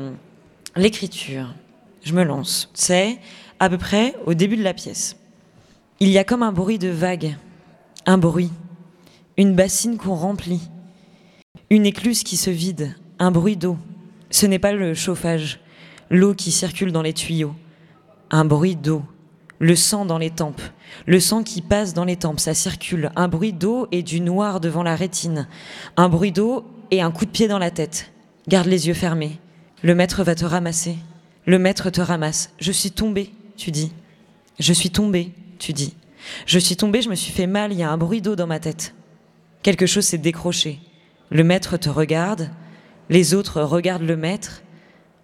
l'écriture. 0.75 1.53
je 2.03 2.13
me 2.13 2.23
lance. 2.23 2.69
C'est 2.73 3.17
à 3.59 3.69
peu 3.69 3.77
près 3.77 4.15
au 4.25 4.33
début 4.33 4.57
de 4.57 4.63
la 4.63 4.73
pièce. 4.73 5.17
Il 5.99 6.09
y 6.09 6.17
a 6.17 6.23
comme 6.23 6.43
un 6.43 6.51
bruit 6.51 6.79
de 6.79 6.89
vague, 6.89 7.35
un 8.05 8.17
bruit, 8.17 8.51
une 9.37 9.55
bassine 9.55 9.97
qu'on 9.97 10.15
remplit, 10.15 10.61
une 11.69 11.85
écluse 11.85 12.23
qui 12.23 12.37
se 12.37 12.51
vide, 12.51 12.95
un 13.17 13.31
bruit 13.31 13.57
d'eau. 13.57 13.77
Ce 14.29 14.45
n'est 14.45 14.59
pas 14.59 14.73
le 14.73 14.93
chauffage, 14.93 15.59
l'eau 16.09 16.33
qui 16.35 16.51
circule 16.51 16.91
dans 16.91 17.01
les 17.01 17.13
tuyaux, 17.13 17.55
un 18.29 18.45
bruit 18.45 18.75
d'eau, 18.75 19.03
le 19.57 19.75
sang 19.75 20.05
dans 20.05 20.17
les 20.19 20.29
tempes, 20.29 20.61
le 21.07 21.19
sang 21.19 21.43
qui 21.43 21.61
passe 21.61 21.93
dans 21.93 22.05
les 22.05 22.15
tempes, 22.15 22.39
ça 22.39 22.53
circule, 22.53 23.11
un 23.15 23.27
bruit 23.27 23.53
d'eau 23.53 23.87
et 23.91 24.03
du 24.03 24.21
noir 24.21 24.59
devant 24.59 24.83
la 24.83 24.95
rétine, 24.95 25.47
un 25.97 26.09
bruit 26.09 26.31
d'eau 26.31 26.65
et 26.91 27.01
un 27.01 27.11
coup 27.11 27.25
de 27.25 27.31
pied 27.31 27.47
dans 27.47 27.59
la 27.59 27.71
tête. 27.71 28.11
Garde 28.47 28.67
les 28.67 28.87
yeux 28.87 28.93
fermés, 28.93 29.39
le 29.81 29.95
maître 29.95 30.23
va 30.23 30.35
te 30.35 30.45
ramasser, 30.45 30.97
le 31.47 31.57
maître 31.57 31.89
te 31.89 32.01
ramasse. 32.01 32.51
Je 32.59 32.71
suis 32.71 32.91
tombée, 32.91 33.31
tu 33.57 33.71
dis. 33.71 33.91
Je 34.59 34.73
suis 34.73 34.91
tombée, 34.91 35.31
tu 35.57 35.73
dis. 35.73 35.95
Je 36.45 36.59
suis 36.59 36.75
tombée, 36.75 37.01
je 37.01 37.09
me 37.09 37.15
suis 37.15 37.31
fait 37.31 37.47
mal, 37.47 37.71
il 37.71 37.79
y 37.79 37.83
a 37.83 37.89
un 37.89 37.97
bruit 37.97 38.21
d'eau 38.21 38.35
dans 38.35 38.47
ma 38.47 38.59
tête. 38.59 38.93
Quelque 39.63 39.85
chose 39.85 40.05
s'est 40.05 40.17
décroché. 40.17 40.79
Le 41.31 41.43
maître 41.43 41.77
te 41.77 41.89
regarde, 41.89 42.51
les 43.09 43.33
autres 43.33 43.61
regardent 43.61 44.03
le 44.03 44.17
maître. 44.17 44.61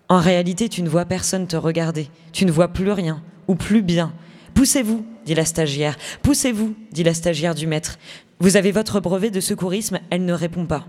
En 0.07 0.19
réalité, 0.19 0.69
tu 0.69 0.81
ne 0.81 0.89
vois 0.89 1.05
personne 1.05 1.45
te 1.45 1.55
regarder. 1.55 2.09
Tu 2.31 2.45
ne 2.45 2.51
vois 2.51 2.69
plus 2.69 2.91
rien, 2.91 3.21
ou 3.47 3.55
plus 3.55 3.81
bien. 3.81 4.13
Poussez-vous, 4.55 5.05
dit 5.25 5.35
la 5.35 5.45
stagiaire. 5.45 5.97
Poussez-vous, 6.23 6.73
dit 6.91 7.03
la 7.03 7.13
stagiaire 7.13 7.53
du 7.53 7.67
maître. 7.67 7.99
Vous 8.39 8.57
avez 8.57 8.71
votre 8.71 8.99
brevet 8.99 9.29
de 9.29 9.39
secourisme, 9.39 9.99
elle 10.09 10.25
ne 10.25 10.33
répond 10.33 10.65
pas. 10.65 10.87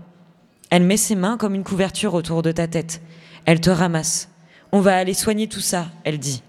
Elle 0.69 0.83
met 0.83 0.97
ses 0.97 1.15
mains 1.15 1.37
comme 1.37 1.53
une 1.53 1.65
couverture 1.65 2.13
autour 2.13 2.41
de 2.41 2.51
ta 2.51 2.67
tête. 2.67 3.01
Elle 3.45 3.59
te 3.59 3.69
ramasse. 3.69 4.29
On 4.71 4.79
va 4.79 4.95
aller 4.95 5.13
soigner 5.13 5.47
tout 5.47 5.59
ça, 5.59 5.87
elle 6.05 6.17
dit. 6.17 6.41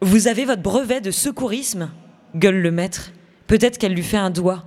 Vous 0.00 0.28
avez 0.28 0.44
votre 0.44 0.62
brevet 0.62 1.00
de 1.00 1.10
secourisme 1.10 1.90
gueule 2.36 2.62
le 2.62 2.70
maître. 2.70 3.10
Peut-être 3.48 3.78
qu'elle 3.78 3.94
lui 3.94 4.02
fait 4.02 4.16
un 4.16 4.30
doigt. 4.30 4.64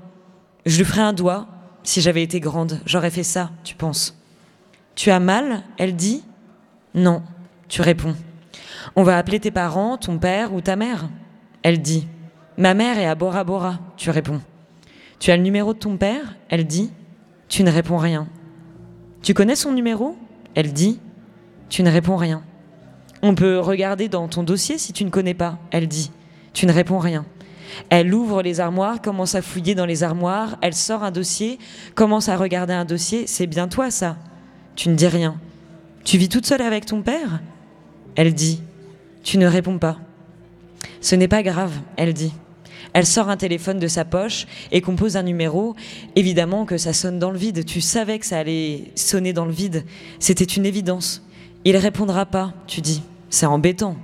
Je 0.66 0.78
lui 0.78 0.86
ferai 0.86 1.02
un 1.02 1.14
doigt. 1.14 1.48
Si 1.88 2.02
j'avais 2.02 2.22
été 2.22 2.42
grande, 2.42 2.82
j'aurais 2.86 3.10
fait 3.10 3.24
ça, 3.24 3.50
tu 3.64 3.74
penses. 3.74 4.20
Tu 4.96 5.10
as 5.10 5.22
mal? 5.22 5.64
Elle 5.78 5.96
dit. 5.96 6.22
Non, 6.94 7.24
tu 7.70 7.82
réponds. 7.82 8.14
On 8.98 9.04
va 9.04 9.18
appeler 9.18 9.40
tes 9.40 9.52
parents, 9.52 9.96
ton 9.96 10.20
père 10.20 10.54
ou 10.54 10.60
ta 10.60 10.76
mère 10.76 11.08
Elle 11.64 11.82
dit. 11.82 12.06
Ma 12.58 12.74
mère 12.74 13.00
est 13.00 13.06
à 13.06 13.16
Bora 13.16 13.46
Bora, 13.46 13.80
tu 13.96 14.10
réponds. 14.10 14.42
Tu 15.20 15.32
as 15.32 15.38
le 15.38 15.44
numéro 15.44 15.74
de 15.74 15.80
ton 15.80 15.96
père? 15.96 16.36
Elle 16.50 16.68
dit. 16.68 16.92
Tu 17.48 17.64
ne 17.64 17.72
réponds 17.72 17.96
rien. 17.96 18.28
Tu 19.22 19.34
connais 19.34 19.56
son 19.56 19.72
numéro? 19.72 20.18
Elle 20.56 20.74
dit. 20.74 21.00
Tu 21.70 21.84
ne 21.84 21.90
réponds 21.90 22.18
rien. 22.18 22.44
On 23.22 23.34
peut 23.34 23.60
regarder 23.60 24.10
dans 24.10 24.28
ton 24.28 24.44
dossier 24.44 24.78
si 24.78 24.92
tu 24.92 25.06
ne 25.06 25.10
connais 25.10 25.36
pas, 25.36 25.58
elle 25.72 25.88
dit. 25.88 26.12
Tu 26.52 26.66
ne 26.66 26.74
réponds 26.74 27.00
rien. 27.00 27.26
Elle 27.90 28.14
ouvre 28.14 28.42
les 28.42 28.60
armoires, 28.60 29.02
commence 29.02 29.36
à 29.36 29.42
fouiller 29.42 29.76
dans 29.76 29.86
les 29.86 30.04
armoires, 30.04 30.58
elle 30.62 30.74
sort 30.74 31.04
un 31.04 31.12
dossier, 31.12 31.60
commence 31.96 32.30
à 32.30 32.38
regarder 32.38 32.74
un 32.74 32.86
dossier. 32.86 33.28
C'est 33.28 33.48
bien 33.48 33.68
toi 33.68 33.92
ça. 33.92 34.18
Tu 34.76 34.90
ne 34.90 34.96
dis 34.96 35.08
rien. 35.08 35.40
Tu 36.04 36.18
vis 36.18 36.30
toute 36.30 36.46
seule 36.46 36.62
avec 36.62 36.86
ton 36.86 37.02
père? 37.02 37.42
Elle 38.16 38.34
dit. 38.34 38.62
Tu 39.24 39.38
ne 39.38 39.48
réponds 39.48 39.78
pas. 39.78 39.98
Ce 41.02 41.16
n'est 41.16 41.28
pas 41.28 41.44
grave, 41.44 41.74
elle 41.98 42.14
dit. 42.14 42.34
Elle 42.94 43.06
sort 43.06 43.30
un 43.30 43.38
téléphone 43.38 43.80
de 43.80 43.88
sa 43.88 44.06
poche 44.06 44.48
et 44.72 44.82
compose 44.82 45.18
un 45.18 45.24
numéro. 45.24 45.76
Évidemment 46.16 46.66
que 46.66 46.78
ça 46.78 46.94
sonne 46.94 47.20
dans 47.20 47.32
le 47.32 47.38
vide. 47.38 47.66
Tu 47.66 47.82
savais 47.82 48.18
que 48.20 48.26
ça 48.26 48.40
allait 48.40 48.92
sonner 48.96 49.34
dans 49.34 49.46
le 49.46 49.52
vide. 49.52 49.84
C'était 50.20 50.46
une 50.46 50.66
évidence. 50.66 51.24
Il 51.66 51.76
répondra 51.78 52.26
pas, 52.26 52.54
tu 52.66 52.82
dis. 52.82 53.04
C'est 53.30 53.46
embêtant. 53.46 53.98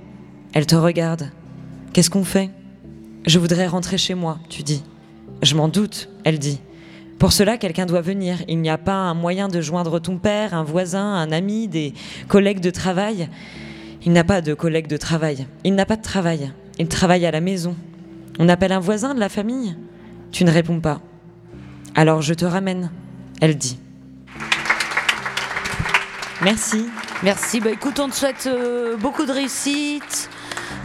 Elle 0.52 0.66
te 0.66 0.76
regarde. 0.76 1.30
Qu'est-ce 1.92 2.10
qu'on 2.10 2.24
fait? 2.24 2.50
Je 3.26 3.38
voudrais 3.38 3.66
rentrer 3.66 3.96
chez 3.96 4.14
moi, 4.14 4.38
tu 4.50 4.62
dis. 4.62 4.82
Je 5.42 5.54
m'en 5.54 5.68
doute, 5.68 6.10
elle 6.24 6.38
dit. 6.38 6.60
Pour 7.18 7.32
cela, 7.32 7.56
quelqu'un 7.56 7.86
doit 7.86 8.02
venir. 8.02 8.38
Il 8.48 8.60
n'y 8.60 8.68
a 8.68 8.76
pas 8.76 8.96
un 8.96 9.14
moyen 9.14 9.48
de 9.48 9.62
joindre 9.62 9.98
ton 9.98 10.18
père, 10.18 10.52
un 10.52 10.62
voisin, 10.62 11.14
un 11.14 11.32
ami, 11.32 11.66
des 11.68 11.94
collègues 12.28 12.60
de 12.60 12.68
travail. 12.70 13.30
Il 14.04 14.12
n'a 14.12 14.24
pas 14.24 14.42
de 14.42 14.52
collègues 14.52 14.88
de 14.88 14.98
travail. 14.98 15.46
Il 15.64 15.74
n'a 15.74 15.86
pas 15.86 15.96
de 15.96 16.02
travail. 16.02 16.52
Il 16.78 16.88
travaille 16.88 17.24
à 17.24 17.30
la 17.30 17.40
maison. 17.40 17.74
On 18.38 18.48
appelle 18.48 18.72
un 18.72 18.80
voisin 18.80 19.14
de 19.14 19.20
la 19.20 19.30
famille? 19.30 19.74
Tu 20.30 20.44
ne 20.44 20.50
réponds 20.50 20.80
pas. 20.80 21.00
Alors 21.94 22.20
je 22.20 22.34
te 22.34 22.44
ramène, 22.44 22.90
elle 23.40 23.56
dit. 23.56 23.78
Merci. 26.42 26.84
Merci. 27.22 27.60
Bah, 27.60 27.70
écoute, 27.70 28.00
on 28.00 28.08
te 28.08 28.14
souhaite 28.14 28.46
euh, 28.48 28.96
beaucoup 28.96 29.24
de 29.24 29.32
réussite, 29.32 30.28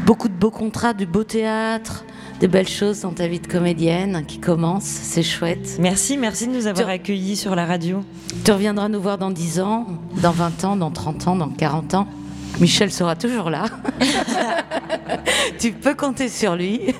beaucoup 0.05 0.29
de 0.29 0.33
beaux 0.33 0.51
contrats, 0.51 0.93
du 0.93 1.05
beau 1.05 1.23
théâtre, 1.23 2.05
des 2.39 2.47
belles 2.47 2.67
choses 2.67 3.01
dans 3.01 3.11
ta 3.11 3.27
vie 3.27 3.39
de 3.39 3.47
comédienne 3.47 4.23
qui 4.25 4.39
commence. 4.39 4.85
C'est 4.85 5.23
chouette. 5.23 5.77
Merci, 5.79 6.17
merci 6.17 6.47
de 6.47 6.53
nous 6.53 6.67
avoir 6.67 6.87
accueillis 6.87 7.35
sur 7.35 7.55
la 7.55 7.65
radio. 7.65 8.01
Tu 8.45 8.51
reviendras 8.51 8.87
nous 8.87 9.01
voir 9.01 9.17
dans 9.17 9.29
10 9.29 9.59
ans, 9.59 9.87
dans 10.21 10.31
20 10.31 10.63
ans, 10.63 10.75
dans 10.77 10.91
30 10.91 11.27
ans, 11.27 11.35
dans 11.35 11.49
40 11.49 11.93
ans. 11.95 12.07
Michel 12.61 12.91
sera 12.91 13.15
toujours 13.15 13.49
là. 13.49 13.65
tu 15.59 15.71
peux 15.73 15.95
compter 15.95 16.29
sur 16.29 16.55
lui. 16.55 16.81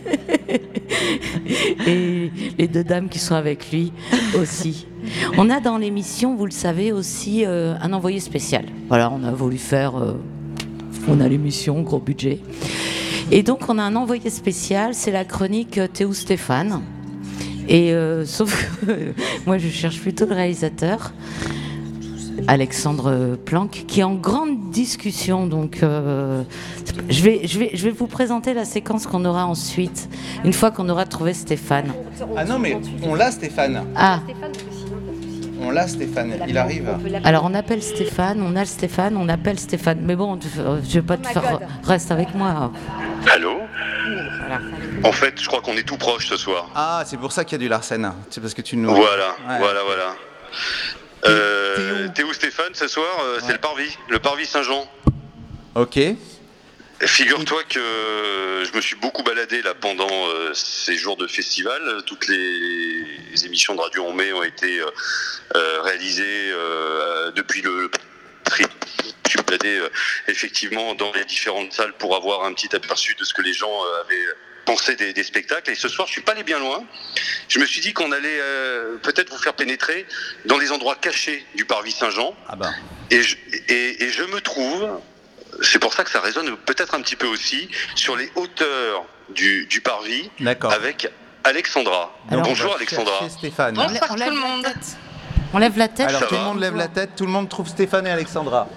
Et 1.88 2.32
les 2.58 2.68
deux 2.68 2.84
dames 2.84 3.08
qui 3.08 3.20
sont 3.20 3.36
avec 3.36 3.72
lui 3.72 3.94
aussi. 4.40 4.88
On 5.38 5.50
a 5.50 5.62
dans 5.62 5.78
l'émission, 5.78 6.36
vous 6.36 6.46
le 6.46 6.52
savez, 6.52 6.92
aussi 6.92 7.46
euh, 7.46 7.76
un 7.82 7.94
envoyé 7.94 8.20
spécial. 8.20 8.66
Voilà, 8.90 9.10
on 9.12 9.24
a 9.24 9.32
voulu 9.32 9.58
faire. 9.58 9.96
Euh, 9.96 10.14
on 11.08 11.22
a 11.22 11.28
l'émission, 11.28 11.82
gros 11.82 12.00
budget. 12.00 12.40
Et 13.32 13.44
donc, 13.44 13.70
on 13.70 13.78
a 13.78 13.84
un 13.84 13.96
envoyé 13.96 14.30
spécial, 14.30 14.94
c'est 14.96 15.12
la 15.12 15.26
chronique 15.26 15.78
euh, 15.78 15.88
Théo 15.88 16.14
Stéphane. 16.14 16.82
Et 17.68 17.94
sauf 18.26 18.82
que 18.82 19.14
moi, 19.46 19.60
je 19.60 19.68
cherche 19.68 20.00
plutôt 20.00 20.26
le 20.26 20.34
réalisateur. 20.34 21.14
Alexandre 22.48 23.38
Planck, 23.46 23.86
qui 23.88 24.00
est 24.00 24.04
en 24.04 24.16
grande 24.16 24.72
discussion. 24.72 25.48
Donc, 25.48 25.84
euh, 25.84 26.44
je, 27.10 27.22
vais, 27.22 27.42
je, 27.46 27.60
vais, 27.60 27.72
je 27.74 27.84
vais 27.84 27.92
vous 27.92 28.08
présenter 28.08 28.54
la 28.54 28.66
séquence 28.66 29.08
qu'on 29.08 29.26
aura 29.26 29.46
ensuite, 29.46 30.10
une 30.44 30.54
fois 30.54 30.72
qu'on 30.72 30.90
aura 30.90 31.06
trouvé 31.06 31.34
Stéphane. 31.34 31.94
Ah 32.36 32.46
non, 32.46 32.60
mais 32.60 32.78
on 33.04 33.16
l'a, 33.16 33.32
Stéphane. 33.32 33.84
Ah. 33.96 34.22
On 35.62 35.72
l'a, 35.72 35.88
Stéphane. 35.88 36.38
Il 36.48 36.58
arrive. 36.58 36.90
Alors, 37.24 37.44
on 37.46 37.54
appelle 37.54 37.82
Stéphane, 37.84 38.42
on 38.42 38.56
a 38.56 38.62
le 38.62 38.66
Stéphane, 38.66 39.18
on 39.18 39.28
appelle 39.30 39.60
Stéphane. 39.60 40.00
Mais 40.02 40.16
bon, 40.16 40.40
je 40.42 40.94
vais 40.94 41.02
pas 41.02 41.18
te 41.18 41.28
faire. 41.28 41.60
Reste 41.84 42.12
avec 42.12 42.34
moi. 42.36 42.72
Allô 43.32 43.60
En 45.04 45.12
fait, 45.12 45.40
je 45.42 45.48
crois 45.48 45.62
qu'on 45.62 45.74
est 45.74 45.84
tout 45.88 45.98
proche 45.98 46.28
ce 46.28 46.38
soir. 46.38 46.70
Ah, 46.76 47.04
c'est 47.06 47.18
pour 47.18 47.32
ça 47.32 47.44
qu'il 47.44 47.54
y 47.54 47.56
a 47.62 47.64
du 47.64 47.68
Larsen. 47.70 48.14
C'est 48.30 48.42
parce 48.42 48.54
que 48.54 48.62
tu 48.62 48.78
nous. 48.78 48.90
Voilà, 48.94 49.36
voilà, 49.46 49.80
voilà. 49.86 50.16
Euh, 51.28 52.08
T'es 52.14 52.24
où 52.24 52.32
Stéphane 52.34 52.74
ce 52.74 52.88
soir? 52.88 53.08
Euh, 53.22 53.40
C'est 53.42 53.52
le 53.52 53.60
Parvis, 53.60 53.98
le 54.10 54.20
Parvis 54.20 54.46
Saint-Jean. 54.46 54.86
Ok. 55.76 56.00
Figure-toi 57.02 57.64
que 57.64 58.64
je 58.66 58.76
me 58.76 58.82
suis 58.82 58.98
beaucoup 58.98 59.24
baladé 59.24 59.62
là 59.62 59.74
pendant 59.74 60.10
euh, 60.10 60.54
ces 60.54 60.98
jours 60.98 61.16
de 61.16 61.28
festival. 61.28 61.82
Toutes 62.06 62.28
les, 62.28 63.46
émissions 63.46 63.74
de 63.74 63.80
Radio 63.80 64.06
en 64.06 64.12
mai 64.12 64.34
ont 64.34 64.44
été 64.44 64.82
euh, 64.82 65.82
réalisées 65.82 66.52
depuis 67.36 67.62
le 67.62 67.90
tri. 68.44 68.66
Je 69.26 69.30
suis 69.30 69.42
baladé 69.44 69.82
effectivement 70.28 70.94
dans 70.96 71.12
les 71.14 71.24
différentes 71.24 71.72
salles 71.72 71.94
pour 71.94 72.16
avoir 72.16 72.44
un 72.44 72.54
petit 72.54 72.76
aperçu 72.76 73.16
de 73.16 73.24
ce 73.24 73.34
que 73.34 73.42
les 73.42 73.54
gens 73.54 73.82
avaient 74.04 74.26
pensé 74.66 74.96
des, 74.96 75.24
spectacles. 75.24 75.72
Et 75.72 75.76
ce 75.76 75.88
soir, 75.88 76.06
je 76.08 76.14
suis 76.14 76.22
pas 76.22 76.34
allé 76.34 76.44
bien 76.44 76.60
loin. 76.60 76.84
Je 77.48 77.60
me 77.60 77.66
suis 77.66 77.80
dit 77.80 77.94
qu'on 77.94 78.12
allait 78.12 78.40
peut-être 79.04 79.30
vous 79.30 79.38
faire 79.38 79.54
pénétrer 79.54 80.06
dans 80.46 80.58
les 80.58 80.72
endroits 80.72 80.96
cachés 80.96 81.46
du 81.56 81.64
Parvis 81.64 81.94
Saint-Jean. 81.94 82.36
Ah 82.48 82.58
ben. 82.58 82.74
Et 83.12 83.24
je, 83.24 83.38
et, 83.70 84.10
je 84.10 84.24
me 84.24 84.40
trouve, 84.42 84.88
c'est 85.62 85.80
pour 85.80 85.94
ça 85.94 86.04
que 86.04 86.10
ça 86.10 86.22
résonne 86.22 86.56
peut-être 86.58 86.96
un 86.96 87.02
petit 87.02 87.16
peu 87.16 87.28
aussi, 87.28 87.70
sur 87.96 88.16
les 88.16 88.32
hauteurs 88.36 89.06
du, 89.34 89.66
du 89.66 89.82
Parvis 89.82 90.30
avec 90.64 91.12
Alexandra. 91.44 92.14
Bonjour 92.30 92.76
Alexandra. 92.76 93.30
Stéphane. 93.30 93.76
Bonsoir 93.76 94.10
tout 94.10 94.16
le 94.16 94.36
monde. 94.36 94.68
On 95.54 95.58
lève 95.58 95.78
la 95.78 95.88
tête. 95.88 96.10
Alors 96.10 96.28
tout 96.28 96.36
le 96.36 96.42
monde 96.42 96.60
lève 96.60 96.76
la 96.76 96.88
tête, 96.88 97.12
tout 97.16 97.26
le 97.26 97.32
monde 97.32 97.50
trouve 97.50 97.68
Stéphane 97.68 98.06
et 98.08 98.12
Alexandra. 98.12 98.68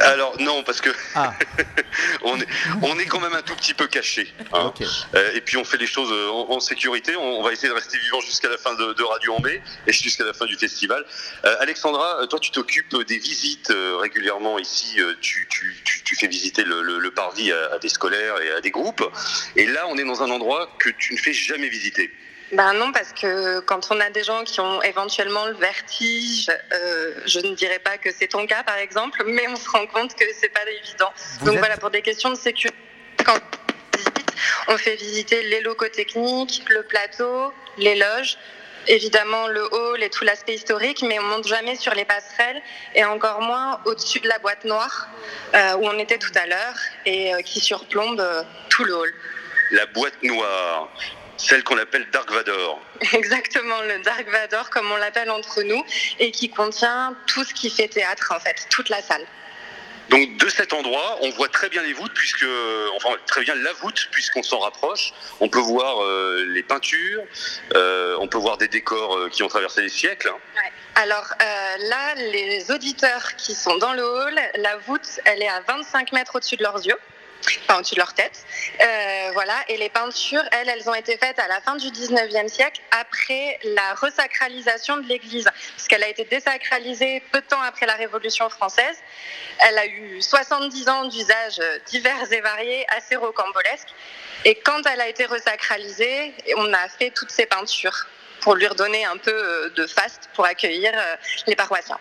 Alors 0.00 0.40
non, 0.40 0.62
parce 0.62 0.80
que 0.80 0.90
ah. 1.14 1.34
on, 2.22 2.38
est, 2.40 2.46
on 2.82 2.98
est 2.98 3.06
quand 3.06 3.20
même 3.20 3.34
un 3.34 3.42
tout 3.42 3.54
petit 3.54 3.74
peu 3.74 3.86
caché. 3.86 4.32
Hein. 4.52 4.72
Euh, 5.14 5.34
et 5.34 5.40
puis 5.40 5.56
on 5.56 5.64
fait 5.64 5.76
les 5.76 5.86
choses 5.86 6.10
euh, 6.12 6.30
en, 6.30 6.60
sécurité. 6.60 7.16
On, 7.16 7.42
va 7.42 7.52
essayer 7.52 7.68
de 7.68 7.74
rester 7.74 7.98
vivant 7.98 8.20
jusqu'à 8.20 8.48
la 8.48 8.58
fin 8.58 8.74
de, 8.74 9.02
Radio 9.02 9.34
en 9.34 9.40
mai 9.40 9.62
et 9.86 9.92
jusqu'à 9.92 10.24
la 10.24 10.32
fin 10.32 10.46
du 10.46 10.56
festival. 10.56 11.04
Euh, 11.44 11.56
Alexandra, 11.60 12.26
toi 12.28 12.38
tu 12.38 12.50
t'occupes 12.50 12.96
des 13.06 13.18
visites 13.18 13.72
régulièrement 13.98 14.58
ici. 14.58 14.98
Tu, 15.20 15.48
fais 16.18 16.26
visiter 16.26 16.64
le, 16.64 17.10
parvis 17.10 17.50
à 17.52 17.78
des 17.78 17.88
scolaires 17.88 18.40
et 18.40 18.50
à 18.52 18.60
des 18.60 18.70
groupes. 18.70 19.04
Et 19.56 19.66
là, 19.66 19.86
on 19.88 19.96
est 19.96 20.04
dans 20.04 20.22
un 20.22 20.30
endroit 20.30 20.70
que 20.78 20.90
tu 20.90 21.14
ne 21.14 21.18
fais 21.18 21.32
jamais 21.32 21.68
visiter. 21.68 22.10
Ben 22.52 22.72
non, 22.74 22.90
parce 22.92 23.12
que 23.12 23.60
quand 23.60 23.90
on 23.90 24.00
a 24.00 24.10
des 24.10 24.24
gens 24.24 24.42
qui 24.44 24.60
ont 24.60 24.82
éventuellement 24.82 25.46
le 25.46 25.54
vertige, 25.54 26.50
euh, 26.72 27.14
je 27.24 27.38
ne 27.40 27.54
dirais 27.54 27.78
pas 27.78 27.96
que 27.96 28.10
c'est 28.10 28.28
ton 28.28 28.46
cas 28.46 28.64
par 28.64 28.76
exemple, 28.76 29.22
mais 29.24 29.46
on 29.48 29.56
se 29.56 29.68
rend 29.70 29.86
compte 29.86 30.14
que 30.16 30.24
c'est 30.38 30.48
pas 30.48 30.68
évident. 30.68 31.12
Donc 31.44 31.58
voilà, 31.58 31.76
pour 31.76 31.90
des 31.90 32.02
questions 32.02 32.30
de 32.30 32.34
sécurité. 32.34 32.76
quand 33.24 33.34
on 33.34 33.96
visite, 33.96 34.32
on 34.68 34.78
fait 34.78 34.96
visiter 34.96 35.42
les 35.44 35.60
locaux 35.60 35.88
techniques, 35.88 36.64
le 36.68 36.82
plateau, 36.82 37.52
les 37.78 37.94
loges, 37.94 38.36
évidemment 38.88 39.46
le 39.46 39.62
hall 39.72 40.02
et 40.02 40.10
tout 40.10 40.24
l'aspect 40.24 40.54
historique, 40.54 41.02
mais 41.06 41.18
on 41.18 41.24
monte 41.24 41.46
jamais 41.46 41.76
sur 41.76 41.94
les 41.94 42.04
passerelles 42.04 42.60
et 42.94 43.04
encore 43.04 43.40
moins 43.40 43.80
au-dessus 43.84 44.20
de 44.20 44.28
la 44.28 44.38
boîte 44.38 44.64
noire 44.64 45.08
euh, 45.54 45.74
où 45.76 45.86
on 45.86 45.98
était 45.98 46.18
tout 46.18 46.32
à 46.34 46.46
l'heure 46.46 46.76
et 47.06 47.34
euh, 47.34 47.42
qui 47.42 47.60
surplombe 47.60 48.20
euh, 48.20 48.42
tout 48.68 48.84
le 48.84 48.94
hall. 48.94 49.12
La 49.72 49.86
boîte 49.86 50.22
noire, 50.22 50.88
celle 51.40 51.64
qu'on 51.64 51.78
appelle 51.78 52.06
Dark 52.12 52.30
Vador. 52.30 52.80
Exactement, 53.12 53.80
le 53.82 54.02
Dark 54.02 54.28
Vador, 54.28 54.70
comme 54.70 54.90
on 54.90 54.96
l'appelle 54.96 55.30
entre 55.30 55.62
nous, 55.62 55.84
et 56.18 56.30
qui 56.30 56.50
contient 56.50 57.16
tout 57.26 57.44
ce 57.44 57.54
qui 57.54 57.70
fait 57.70 57.88
théâtre, 57.88 58.32
en 58.36 58.40
fait, 58.40 58.66
toute 58.70 58.88
la 58.88 59.02
salle. 59.02 59.26
Donc 60.10 60.36
de 60.38 60.48
cet 60.48 60.72
endroit, 60.72 61.18
on 61.22 61.30
voit 61.30 61.48
très 61.48 61.68
bien 61.68 61.82
les 61.82 61.92
voûtes, 61.92 62.12
puisque, 62.14 62.44
enfin 62.96 63.10
très 63.26 63.42
bien 63.42 63.54
la 63.54 63.72
voûte, 63.74 64.08
puisqu'on 64.10 64.42
s'en 64.42 64.58
rapproche. 64.58 65.12
On 65.38 65.48
peut 65.48 65.60
voir 65.60 66.02
euh, 66.02 66.44
les 66.48 66.64
peintures, 66.64 67.22
euh, 67.74 68.16
on 68.18 68.26
peut 68.26 68.38
voir 68.38 68.58
des 68.58 68.66
décors 68.66 69.16
euh, 69.16 69.28
qui 69.28 69.44
ont 69.44 69.48
traversé 69.48 69.82
les 69.82 69.88
siècles. 69.88 70.28
Ouais. 70.28 70.72
Alors 70.96 71.28
là, 71.38 72.14
les 72.16 72.72
auditeurs 72.72 73.36
qui 73.36 73.54
sont 73.54 73.76
dans 73.78 73.92
le 73.92 74.02
hall, 74.02 74.40
la 74.56 74.76
voûte, 74.78 75.20
elle 75.24 75.42
est 75.42 75.48
à 75.48 75.60
25 75.60 76.12
mètres 76.12 76.34
au-dessus 76.34 76.56
de 76.56 76.64
leurs 76.64 76.84
yeux. 76.84 76.98
Enfin, 77.68 77.78
au-dessus 77.78 77.94
de 77.94 78.00
leur 78.00 78.14
tête. 78.14 78.44
Euh, 78.80 79.30
voilà. 79.32 79.54
Et 79.68 79.76
les 79.76 79.88
peintures, 79.88 80.42
elles, 80.52 80.68
elles 80.68 80.88
ont 80.88 80.94
été 80.94 81.16
faites 81.16 81.38
à 81.38 81.48
la 81.48 81.60
fin 81.60 81.76
du 81.76 81.88
19e 81.88 82.48
siècle, 82.48 82.80
après 82.90 83.58
la 83.64 83.94
resacralisation 83.94 84.98
de 84.98 85.06
l'église. 85.06 85.44
Parce 85.44 85.88
qu'elle 85.88 86.02
a 86.02 86.08
été 86.08 86.24
désacralisée 86.24 87.22
peu 87.32 87.40
de 87.40 87.46
temps 87.46 87.62
après 87.62 87.86
la 87.86 87.94
Révolution 87.94 88.48
française. 88.50 88.98
Elle 89.68 89.78
a 89.78 89.86
eu 89.86 90.20
70 90.20 90.88
ans 90.88 91.04
d'usage 91.06 91.60
divers 91.86 92.32
et 92.32 92.40
variés, 92.40 92.86
assez 92.88 93.16
rocambolesques. 93.16 93.94
Et 94.44 94.54
quand 94.54 94.82
elle 94.86 95.00
a 95.00 95.08
été 95.08 95.26
resacralisée, 95.26 96.34
on 96.56 96.72
a 96.72 96.88
fait 96.88 97.10
toutes 97.10 97.30
ces 97.30 97.46
peintures 97.46 98.06
pour 98.40 98.54
lui 98.54 98.66
redonner 98.66 99.04
un 99.04 99.18
peu 99.18 99.32
euh, 99.32 99.68
de 99.70 99.86
faste 99.86 100.30
pour 100.34 100.46
accueillir 100.46 100.92
euh, 100.94 101.16
les 101.46 101.56
paroissiens. 101.56 101.98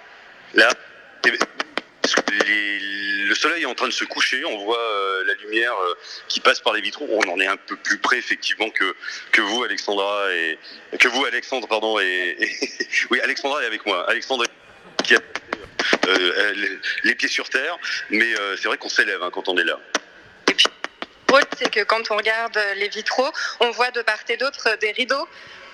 Le 2.18 3.36
soleil 3.36 3.64
est 3.64 3.68
en 3.68 3.76
train 3.76 3.88
de 3.88 3.94
se 3.94 4.06
coucher, 4.06 4.44
on 4.46 4.58
voit 4.64 4.82
euh, 4.82 5.24
la 5.26 5.34
lumière 5.36 5.74
euh, 5.74 5.94
qui 6.28 6.40
passe 6.40 6.60
par 6.60 6.74
les 6.74 6.82
vitraux. 6.82 7.08
On 7.10 7.30
en 7.30 7.40
est 7.40 7.48
un 7.48 7.58
peu 7.58 7.76
plus 7.76 8.00
près 8.00 8.18
effectivement 8.18 8.70
que, 8.70 8.96
que 9.32 9.42
vous, 9.42 9.64
Alexandra, 9.64 10.34
et 10.34 10.58
que 11.00 11.08
vous, 11.08 11.26
Alexandre, 11.26 11.68
pardon, 11.68 12.00
et, 12.00 12.36
et- 12.40 12.88
oui, 13.12 13.20
Alexandra 13.22 13.64
est 13.64 13.68
avec 13.68 13.86
moi. 13.86 14.10
Alexandre 14.10 14.46
qui 15.04 15.16
a 15.16 15.20
euh, 16.08 16.54
les, 17.04 17.16
pieds 17.16 17.30
sur 17.30 17.50
terre, 17.50 17.78
mais 18.10 18.34
c'est 18.58 18.68
vrai 18.68 18.78
qu'on 18.78 18.90
s'élève 18.90 19.22
hein, 19.24 19.30
quand 19.32 19.48
on 19.48 19.58
est 19.58 19.64
là. 19.64 19.80
drôle, 21.28 21.44
c'est 21.58 21.72
que 21.72 21.84
quand 21.84 22.12
on 22.12 22.18
regarde 22.18 22.60
les 22.76 22.90
vitraux, 22.90 23.32
on 23.60 23.72
voit 23.72 23.92
de 23.92 24.02
part 24.02 24.20
et 24.28 24.38
d'autre 24.38 24.78
des 24.82 24.92
rideaux. 24.92 25.28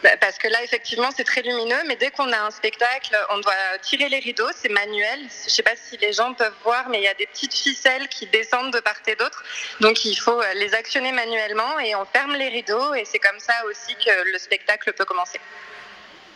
Bah, 0.05 0.17
Parce 0.21 0.37
que 0.37 0.47
là, 0.47 0.61
effectivement, 0.63 1.09
c'est 1.17 1.23
très 1.23 1.41
lumineux, 1.41 1.81
mais 1.87 1.95
dès 1.95 2.11
qu'on 2.11 2.31
a 2.31 2.37
un 2.37 2.51
spectacle, 2.51 3.17
on 3.31 3.39
doit 3.39 3.55
tirer 3.81 4.07
les 4.07 4.19
rideaux, 4.19 4.47
c'est 4.55 4.69
manuel. 4.69 5.19
Je 5.41 5.45
ne 5.45 5.49
sais 5.49 5.63
pas 5.63 5.75
si 5.75 5.97
les 5.97 6.13
gens 6.13 6.35
peuvent 6.35 6.53
voir, 6.63 6.89
mais 6.89 6.99
il 6.99 7.03
y 7.03 7.07
a 7.07 7.15
des 7.15 7.25
petites 7.25 7.55
ficelles 7.55 8.07
qui 8.07 8.27
descendent 8.27 8.71
de 8.71 8.79
part 8.81 9.01
et 9.07 9.15
d'autre. 9.15 9.43
Donc 9.79 10.05
il 10.05 10.15
faut 10.15 10.39
euh, 10.39 10.53
les 10.53 10.75
actionner 10.75 11.11
manuellement 11.11 11.79
et 11.79 11.95
on 11.95 12.05
ferme 12.05 12.35
les 12.35 12.49
rideaux 12.49 12.93
et 12.93 13.03
c'est 13.03 13.17
comme 13.17 13.39
ça 13.39 13.53
aussi 13.65 13.95
que 13.95 14.31
le 14.31 14.37
spectacle 14.37 14.93
peut 14.93 15.05
commencer. 15.05 15.39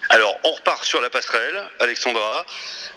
Alors, 0.10 0.40
on 0.44 0.52
repart 0.52 0.84
sur 0.84 1.00
la 1.00 1.12
passerelle, 1.12 1.64
Alexandra. 1.80 2.48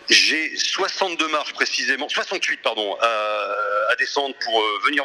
J'ai 0.08 0.56
62 0.56 1.28
marches 1.28 1.52
précisément, 1.52 2.08
68 2.08 2.62
pardon, 2.62 2.96
à, 2.98 3.94
descendre 3.98 4.34
pour 4.42 4.58
euh, 4.58 4.80
venir. 4.86 5.04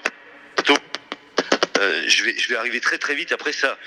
Euh, 1.80 2.04
je, 2.08 2.24
vais, 2.24 2.38
je 2.38 2.48
vais 2.48 2.56
arriver 2.56 2.80
très 2.80 2.98
très 2.98 3.16
vite. 3.16 3.32
Après 3.34 3.52
ça, 3.52 3.78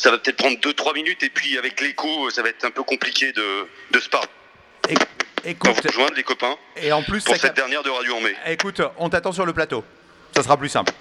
ça 0.00 0.10
va 0.10 0.18
peut-être 0.18 0.36
prendre 0.36 0.56
2-3 0.58 0.94
minutes. 0.94 1.22
Et 1.22 1.30
puis 1.30 1.58
avec 1.58 1.80
l'écho, 1.80 2.30
ça 2.30 2.42
va 2.42 2.48
être 2.50 2.64
un 2.64 2.70
peu 2.70 2.82
compliqué 2.82 3.32
de, 3.32 3.66
de 3.90 4.00
se 4.00 4.08
parler. 4.08 4.28
Écoute, 5.44 5.70
vous 5.76 5.88
rejoindre 5.88 6.14
les 6.14 6.22
copains 6.24 6.56
Et 6.76 6.92
en 6.92 7.02
plus, 7.02 7.22
pour 7.24 7.34
cette 7.34 7.42
cap- 7.42 7.56
dernière 7.56 7.82
de 7.82 7.90
Radio 7.90 8.16
en 8.16 8.20
mai. 8.20 8.34
écoute, 8.46 8.80
on 8.98 9.08
t'attend 9.08 9.32
sur 9.32 9.46
le 9.46 9.52
plateau. 9.52 9.84
Ça 10.34 10.42
sera 10.42 10.56
plus 10.56 10.68
simple. 10.68 10.92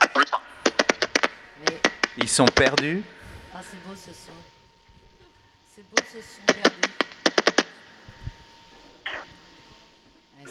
Ils 2.18 2.30
sont 2.30 2.46
perdus. 2.46 3.04
Ah, 3.54 3.60
c'est 3.64 3.78
beau 3.88 3.96
ce 3.96 4.12
son. 4.12 4.32
C'est 5.76 5.84
beau 5.90 5.98
ce 6.12 6.18
son 6.20 6.54
perdu. 6.54 6.90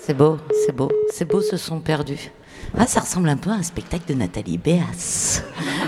C'est 0.00 0.14
beau, 0.14 0.38
c'est 0.64 0.72
beau, 0.72 0.92
c'est 1.12 1.24
beau 1.24 1.40
ce 1.40 1.56
son 1.56 1.80
perdu. 1.80 2.30
Ah, 2.78 2.87
ça 2.87 3.00
ressemble 3.00 3.28
un 3.28 3.37
peu 3.37 3.50
à 3.50 3.54
un 3.54 3.62
spectacle 3.62 4.04
de 4.06 4.14
Nathalie 4.14 4.59
Béas. 4.59 5.42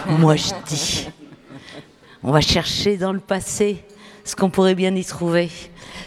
Moi, 0.06 0.36
je 0.36 0.50
dis. 0.66 1.08
On 2.22 2.32
va 2.32 2.40
chercher 2.40 2.96
dans 2.96 3.12
le 3.12 3.20
passé 3.20 3.84
ce 4.24 4.34
qu'on 4.34 4.50
pourrait 4.50 4.74
bien 4.74 4.94
y 4.94 5.04
trouver. 5.04 5.50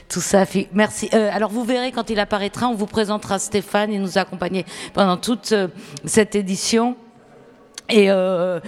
Tout 0.09 0.19
ça, 0.21 0.45
merci. 0.73 1.09
Euh, 1.13 1.29
alors 1.31 1.49
vous 1.49 1.63
verrez 1.63 1.91
quand 1.91 2.09
il 2.09 2.19
apparaîtra, 2.19 2.67
on 2.67 2.75
vous 2.75 2.85
présentera 2.85 3.39
Stéphane. 3.39 3.93
Il 3.93 4.01
nous 4.01 4.17
a 4.17 4.21
accompagnés 4.21 4.65
pendant 4.93 5.17
toute 5.17 5.53
euh, 5.53 5.69
cette 6.05 6.35
édition. 6.35 6.95
Et 7.89 8.11
euh, 8.11 8.59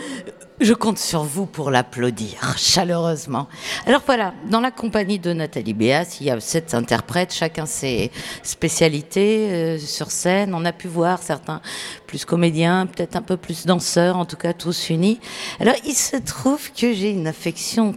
je 0.59 0.73
compte 0.73 0.97
sur 0.97 1.23
vous 1.23 1.45
pour 1.45 1.71
l'applaudir 1.71 2.57
chaleureusement. 2.57 3.47
Alors 3.85 4.01
voilà, 4.05 4.33
dans 4.49 4.59
la 4.59 4.71
compagnie 4.71 5.19
de 5.19 5.33
Nathalie 5.33 5.73
Béas, 5.73 6.17
il 6.21 6.27
y 6.27 6.29
a 6.29 6.39
sept 6.39 6.73
interprètes, 6.73 7.33
chacun 7.33 7.65
ses 7.65 8.11
spécialités 8.43 9.51
euh, 9.51 9.77
sur 9.79 10.11
scène. 10.11 10.53
On 10.53 10.65
a 10.65 10.71
pu 10.71 10.87
voir 10.87 11.21
certains 11.21 11.61
plus 12.07 12.25
comédiens, 12.25 12.85
peut-être 12.85 13.15
un 13.15 13.21
peu 13.21 13.37
plus 13.37 13.65
danseurs, 13.65 14.17
en 14.17 14.25
tout 14.25 14.37
cas 14.37 14.53
tous 14.53 14.89
unis. 14.89 15.19
Alors 15.59 15.75
il 15.85 15.95
se 15.95 16.17
trouve 16.17 16.71
que 16.71 16.93
j'ai 16.93 17.11
une 17.11 17.27
affection 17.27 17.95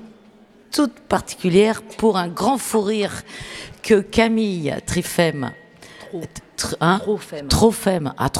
toute 0.73 1.01
particulière 1.01 1.83
pour 1.83 2.16
un 2.16 2.29
grand 2.29 2.59
fou 2.59 2.81
rire 2.81 3.23
que 3.83 4.01
Camille 4.01 4.75
Trifem. 4.87 5.53
Tr- 6.57 6.75
hein 6.81 6.99
Trophème. 7.01 7.49
Trophème. 7.49 8.14
Ah, 8.19 8.31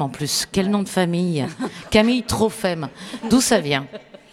en 0.00 0.08
plus. 0.08 0.46
Quel 0.50 0.70
nom 0.70 0.82
de 0.82 0.88
famille 0.88 1.46
Camille 1.90 2.22
Trophème. 2.22 2.88
D'où 3.30 3.40
ça 3.40 3.60
vient 3.60 3.86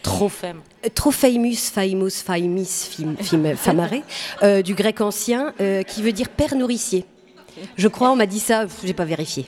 Trophème. 0.04 0.62
Trophémus, 0.96 1.70
famous, 1.70 2.10
famous, 2.24 2.66
fim, 2.90 3.16
fim- 3.20 3.56
famare, 3.56 3.90
euh, 4.42 4.62
du 4.62 4.74
grec 4.74 5.02
ancien, 5.02 5.54
euh, 5.60 5.84
qui 5.84 6.02
veut 6.02 6.14
dire 6.14 6.30
père 6.30 6.56
nourricier. 6.56 7.06
Je 7.76 7.88
crois, 7.90 8.12
on 8.12 8.16
m'a 8.16 8.26
dit 8.28 8.40
ça, 8.40 8.66
j'ai 8.84 8.94
pas 8.94 9.04
vérifié. 9.04 9.48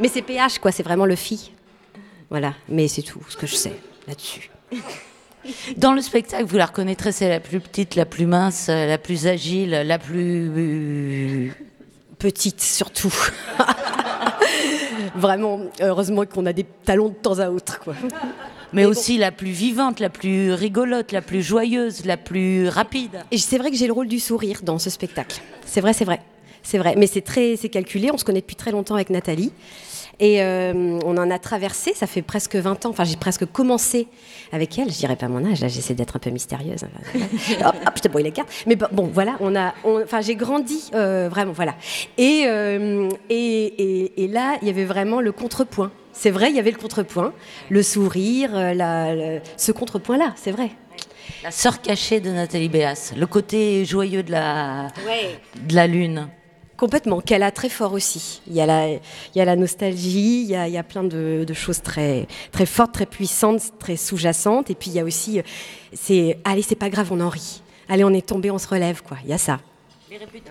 Mais 0.00 0.08
c'est 0.08 0.22
PH, 0.22 0.58
quoi, 0.58 0.72
c'est 0.72 0.82
vraiment 0.82 1.06
le 1.06 1.14
phi. 1.14 1.52
Voilà, 2.30 2.54
mais 2.68 2.88
c'est 2.88 3.02
tout 3.02 3.20
ce 3.28 3.36
que 3.36 3.46
je 3.46 3.54
sais 3.54 3.72
là-dessus. 4.08 4.50
Dans 5.76 5.92
le 5.92 6.00
spectacle, 6.02 6.44
vous 6.44 6.56
la 6.56 6.66
reconnaîtrez, 6.66 7.12
c'est 7.12 7.28
la 7.28 7.40
plus 7.40 7.60
petite, 7.60 7.94
la 7.94 8.06
plus 8.06 8.26
mince, 8.26 8.66
euh, 8.68 8.86
la 8.86 8.98
plus 8.98 9.26
agile, 9.26 9.70
la 9.70 9.98
plus... 9.98 11.52
Petite 12.18 12.60
surtout. 12.60 13.14
Vraiment, 15.14 15.60
heureusement 15.80 16.24
qu'on 16.26 16.46
a 16.46 16.52
des 16.52 16.64
talons 16.84 17.08
de 17.08 17.14
temps 17.14 17.38
à 17.38 17.48
autre, 17.50 17.80
quoi. 17.80 17.94
Mais 18.72 18.84
aussi 18.84 19.16
la 19.16 19.32
plus 19.32 19.50
vivante, 19.50 19.98
la 19.98 20.10
plus 20.10 20.52
rigolote, 20.52 21.12
la 21.12 21.22
plus 21.22 21.42
joyeuse, 21.42 22.04
la 22.04 22.16
plus 22.16 22.68
rapide. 22.68 23.24
Et 23.30 23.38
c'est 23.38 23.56
vrai 23.56 23.70
que 23.70 23.76
j'ai 23.76 23.86
le 23.86 23.92
rôle 23.92 24.08
du 24.08 24.20
sourire 24.20 24.60
dans 24.62 24.78
ce 24.78 24.90
spectacle. 24.90 25.40
C'est 25.64 25.80
vrai, 25.80 25.92
c'est 25.92 26.04
vrai. 26.04 26.20
C'est 26.62 26.78
vrai. 26.78 26.94
Mais 26.96 27.06
c'est 27.06 27.22
très, 27.22 27.56
c'est 27.56 27.70
calculé. 27.70 28.10
On 28.12 28.18
se 28.18 28.24
connaît 28.24 28.40
depuis 28.40 28.56
très 28.56 28.72
longtemps 28.72 28.94
avec 28.94 29.08
Nathalie. 29.10 29.52
Et 30.20 30.42
euh, 30.42 30.98
on 31.04 31.16
en 31.16 31.30
a 31.30 31.38
traversé, 31.38 31.94
ça 31.94 32.06
fait 32.08 32.22
presque 32.22 32.56
20 32.56 32.86
ans. 32.86 32.90
Enfin, 32.90 33.04
j'ai 33.04 33.16
presque 33.16 33.46
commencé 33.46 34.08
avec 34.52 34.76
elle. 34.78 34.90
Je 34.90 34.98
dirais 34.98 35.14
pas 35.16 35.28
mon 35.28 35.44
âge, 35.48 35.60
là, 35.60 35.68
j'essaie 35.68 35.94
d'être 35.94 36.16
un 36.16 36.18
peu 36.18 36.30
mystérieuse. 36.30 36.82
hop, 37.64 37.74
hop, 37.86 37.92
je 37.96 38.00
te 38.02 38.08
brouille 38.08 38.24
les 38.24 38.32
cartes. 38.32 38.48
Mais 38.66 38.74
bon, 38.76 38.86
bon, 38.90 39.10
voilà, 39.12 39.36
on 39.40 39.54
a, 39.54 39.74
on- 39.84 40.02
enfin, 40.02 40.20
j'ai 40.20 40.34
grandi 40.34 40.90
euh, 40.94 41.28
vraiment, 41.30 41.52
voilà. 41.52 41.74
Et, 42.16 42.44
euh, 42.46 43.08
et, 43.30 43.36
et- 43.36 44.24
et 44.24 44.28
là, 44.28 44.56
il 44.60 44.66
y 44.68 44.70
avait 44.70 44.84
vraiment 44.84 45.20
le 45.20 45.30
contrepoint. 45.32 45.92
C'est 46.12 46.30
vrai, 46.30 46.50
il 46.50 46.56
y 46.56 46.58
avait 46.58 46.72
le 46.72 46.78
contrepoint, 46.78 47.32
le 47.68 47.82
sourire, 47.84 48.50
la- 48.74 49.14
le- 49.14 49.40
ce 49.56 49.70
contrepoint-là, 49.70 50.32
c'est 50.36 50.50
vrai. 50.50 50.70
La 51.44 51.52
sœur 51.52 51.80
cachée 51.80 52.18
de 52.18 52.30
Nathalie 52.30 52.68
Béas, 52.68 53.12
le 53.16 53.26
côté 53.26 53.84
joyeux 53.84 54.24
de 54.24 54.32
la, 54.32 54.88
de 55.68 55.74
la 55.76 55.86
lune. 55.86 56.28
Complètement, 56.78 57.20
qu'elle 57.20 57.42
a 57.42 57.50
très 57.50 57.68
fort 57.68 57.92
aussi. 57.92 58.40
Il 58.46 58.54
y 58.54 58.60
a 58.60 58.66
la, 58.66 58.88
il 58.88 59.00
y 59.34 59.40
a 59.40 59.44
la 59.44 59.56
nostalgie, 59.56 60.42
il 60.42 60.48
y 60.48 60.54
a, 60.54 60.68
il 60.68 60.72
y 60.72 60.78
a 60.78 60.84
plein 60.84 61.02
de, 61.02 61.44
de 61.46 61.54
choses 61.54 61.82
très, 61.82 62.28
très 62.52 62.66
fortes, 62.66 62.92
très 62.92 63.04
puissantes, 63.04 63.72
très 63.80 63.96
sous-jacentes. 63.96 64.70
Et 64.70 64.76
puis 64.76 64.90
il 64.90 64.94
y 64.94 65.00
a 65.00 65.04
aussi, 65.04 65.40
euh, 65.40 65.42
c'est, 65.92 66.38
allez, 66.44 66.62
c'est 66.62 66.76
pas 66.76 66.88
grave, 66.88 67.08
on 67.10 67.20
en 67.20 67.28
rit. 67.28 67.62
Allez, 67.88 68.04
on 68.04 68.14
est 68.14 68.24
tombé, 68.24 68.50
on 68.52 68.58
se 68.58 68.68
relève, 68.68 69.02
quoi. 69.02 69.16
Il 69.24 69.30
y 69.30 69.32
a 69.32 69.38
ça. 69.38 69.58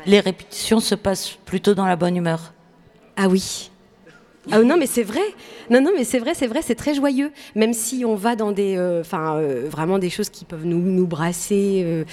Les 0.06 0.20
répétitions 0.20 0.82
se 0.82 0.96
passent 0.96 1.38
plutôt 1.46 1.74
dans 1.74 1.86
la 1.86 1.96
bonne 1.96 2.18
humeur. 2.18 2.54
Ah 3.16 3.30
oui. 3.30 3.72
Ah 4.52 4.60
non, 4.60 4.78
mais 4.78 4.88
c'est 4.88 5.04
vrai. 5.04 5.24
Non, 5.70 5.82
non, 5.82 5.92
mais 5.96 6.04
c'est 6.04 6.20
vrai, 6.20 6.34
c'est 6.34 6.48
vrai, 6.48 6.62
c'est 6.62 6.76
très 6.76 6.94
joyeux. 6.94 7.32
Même 7.56 7.74
si 7.74 8.04
on 8.06 8.16
va 8.16 8.36
dans 8.36 8.52
des, 8.52 8.76
euh, 8.78 9.02
enfin, 9.02 9.38
euh, 9.38 9.68
vraiment 9.70 9.98
des 9.98 10.10
choses 10.10 10.30
qui 10.30 10.46
peuvent 10.46 10.66
nous, 10.66 10.80
nous 10.80 11.08
brasser 11.08 11.82
euh, 11.86 12.06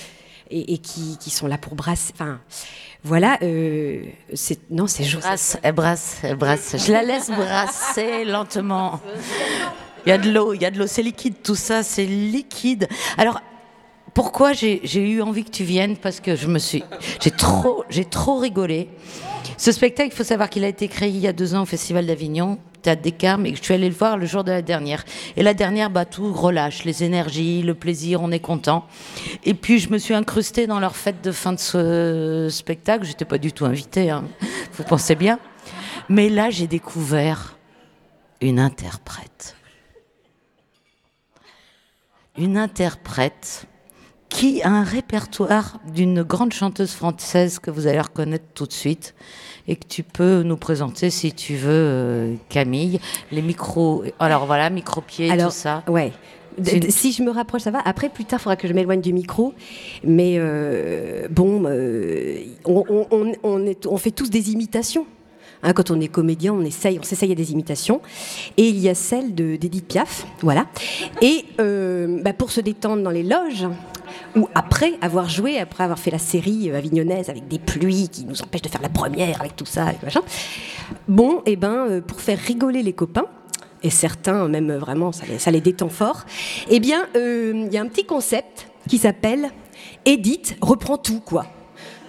et, 0.51 0.75
et 0.75 0.79
qui, 0.79 1.19
qui 1.19 1.31
sont 1.31 1.47
là 1.47 1.59
pour 1.59 1.75
brasser. 1.75 2.13
Enfin, 2.15 2.41
voilà. 3.05 3.39
euh, 3.43 4.03
non, 4.71 4.87
c'est 4.87 5.05
brasse, 5.17 5.59
elle 5.63 5.73
brasse, 5.75 6.17
elle 6.23 6.37
brasse. 6.37 6.75
Je 6.87 6.91
la 6.91 7.03
laisse 7.03 7.31
brasser 7.31 8.25
lentement. 8.25 9.01
Il 10.07 10.09
y 10.09 10.13
a 10.13 10.19
de 10.19 10.31
l'eau, 10.31 10.55
il 10.55 10.63
y 10.63 10.65
a 10.65 10.71
de 10.71 10.79
l'eau, 10.79 10.87
c'est 10.87 11.03
liquide, 11.03 11.35
tout 11.43 11.55
ça, 11.55 11.83
c'est 11.83 12.07
liquide. 12.07 12.89
Alors, 13.19 13.41
pourquoi 14.15 14.53
j'ai 14.53 14.81
j'ai 14.85 15.09
eu 15.09 15.21
envie 15.23 15.45
que 15.45 15.51
tu 15.51 15.65
viennes? 15.65 15.97
Parce 15.97 16.21
que 16.21 16.35
je 16.35 16.47
me 16.47 16.59
suis, 16.59 16.83
j'ai 17.21 17.31
trop, 17.31 17.85
j'ai 17.91 18.05
trop 18.05 18.39
rigolé. 18.39 18.89
Ce 19.57 19.73
spectacle, 19.73 20.11
il 20.13 20.17
faut 20.17 20.25
savoir 20.25 20.51
qu'il 20.51 20.65
a 20.65 20.69
été 20.69 20.89
créé 20.89 21.09
il 21.09 21.19
y 21.19 21.27
a 21.27 21.33
deux 21.33 21.55
ans 21.55 21.63
au 21.63 21.67
Festival 21.67 22.07
d'Avignon, 22.07 22.59
Théâtre 22.83 23.03
des 23.03 23.13
Carmes, 23.13 23.47
et 23.47 23.53
que 23.53 23.59
je 23.59 23.63
suis 23.63 23.75
allée 23.75 23.89
le 23.89 23.95
voir 23.95 24.17
le 24.17 24.27
jour 24.27 24.45
de 24.45 24.51
la 24.51 24.63
dernière. 24.63 25.05
Et 25.37 25.43
la 25.43 25.55
dernière, 25.55 25.91
bah, 25.91 26.05
tout 26.05 26.33
relâche, 26.33 26.85
les 26.85 27.05
énergies, 27.05 27.63
le 27.63 27.75
plaisir, 27.75 28.21
on 28.23 28.31
est 28.31 28.41
content. 28.41 28.87
Et 29.45 29.55
puis, 29.55 29.79
je 29.79 29.91
me 29.91 29.99
suis 29.99 30.15
incrustée 30.15 30.67
dans 30.67 30.81
leur 30.81 30.97
fête 30.97 31.23
de 31.23 31.33
fin 31.33 31.53
de 31.53 31.59
ce 31.59 32.49
spectacle. 32.51 33.05
J'étais 33.05 33.25
pas 33.25 33.39
du 33.39 33.53
tout 33.53 33.65
invitée, 33.65 34.11
hein. 34.11 34.25
vous 34.75 34.85
pensez 34.85 35.15
bien. 35.15 35.39
Mais 36.09 36.29
là, 36.29 36.51
j'ai 36.51 36.67
découvert 36.67 37.57
une 38.41 38.59
interprète. 38.59 39.57
Une 42.37 42.59
interprète 42.59 43.67
qui 44.35 44.63
a 44.63 44.69
un 44.69 44.83
répertoire 44.83 45.79
d'une 45.95 46.25
grande 46.25 46.53
chanteuse 46.53 46.91
française 46.91 47.61
que 47.61 47.71
vous 47.71 47.87
allez 47.87 48.01
reconnaître 48.01 48.45
tout 48.53 48.67
de 48.67 48.73
suite 48.73 49.15
et 49.69 49.77
que 49.77 49.87
tu 49.87 50.03
peux 50.03 50.43
nous 50.43 50.57
présenter 50.57 51.09
si 51.11 51.33
tu 51.33 51.55
veux, 51.55 51.71
euh, 51.71 52.35
Camille. 52.49 52.99
Les 53.31 53.43
micros, 53.43 54.03
alors 54.19 54.45
voilà, 54.47 54.71
micro-pieds, 54.71 55.31
tout 55.39 55.51
ça. 55.51 55.85
Ouais. 55.87 56.11
Une- 56.59 56.91
Si 56.91 57.13
je 57.13 57.23
me 57.23 57.31
rapproche, 57.31 57.63
ça 57.63 57.71
va. 57.71 57.79
Après, 57.85 58.09
plus 58.09 58.25
tard, 58.25 58.41
il 58.41 58.43
faudra 58.43 58.57
que 58.57 58.67
je 58.67 58.73
m'éloigne 58.73 59.01
du 59.01 59.13
micro. 59.13 59.55
Mais 60.03 60.35
euh, 60.39 61.29
bon, 61.31 61.63
euh, 61.67 62.39
on, 62.65 62.85
on- 62.89 63.07
on- 63.13 63.33
on 63.45 63.67
est- 63.67 63.87
on 63.87 63.97
fait 63.99 64.11
tous 64.11 64.31
des 64.31 64.51
imitations. 64.51 65.07
Hein, 65.63 65.73
quand 65.73 65.91
on 65.93 66.01
est 66.01 66.09
comédien, 66.09 66.53
on 66.53 66.63
essaye, 66.65 66.99
on 66.99 67.03
s'essaye 67.05 67.31
à 67.33 67.35
des 67.37 67.53
imitations. 67.53 68.01
Et 68.57 68.69
il 68.69 68.79
y 68.81 68.89
a 68.89 68.95
celle 68.95 69.35
de- 69.35 69.55
d'Edith 69.57 69.87
Piaf, 69.89 70.27
voilà. 70.43 70.67
Et 71.23 71.45
euh, 71.61 72.21
bah, 72.23 72.33
pour 72.35 72.51
se 72.51 72.61
détendre 72.61 73.03
dans 73.03 73.11
les 73.11 73.23
loges, 73.23 73.67
ou 74.37 74.49
après 74.55 74.95
avoir 75.01 75.29
joué, 75.29 75.59
après 75.59 75.85
avoir 75.85 75.99
fait 75.99 76.11
la 76.11 76.19
série 76.19 76.71
euh, 76.71 76.79
avignonnaise 76.79 77.31
avec 77.31 77.49
des 77.49 77.59
pluies 77.59 78.09
qui 78.09 78.25
nous 78.25 78.43
empêchent 78.43 78.63
de 78.63 78.69
faire 78.69 78.83
la 78.83 78.89
première, 78.89 79.41
avec 79.41 79.57
tout 79.57 79.67
ça, 79.67 79.93
et 79.93 80.05
machin. 80.05 80.21
Bon, 81.09 81.43
et 81.47 81.57
ben, 81.57 81.87
euh, 81.89 82.01
pour 82.01 82.21
faire 82.21 82.39
rigoler 82.39 82.83
les 82.83 82.93
copains, 82.93 83.27
et 83.83 83.91
certains 83.91 84.49
même 84.49 84.71
euh, 84.71 84.79
vraiment, 84.79 85.13
ça 85.13 85.51
les, 85.51 85.61
détend 85.61 85.89
fort, 85.89 86.25
eh 86.69 86.81
bien, 86.81 87.07
il 87.15 87.73
y 87.73 87.77
a 87.77 87.81
un 87.81 87.87
petit 87.87 88.05
concept 88.05 88.69
qui 88.89 88.99
s'appelle 88.99 89.51
Edith 90.05 90.57
reprend 90.61 90.99
tout, 90.99 91.21
quoi. 91.21 91.47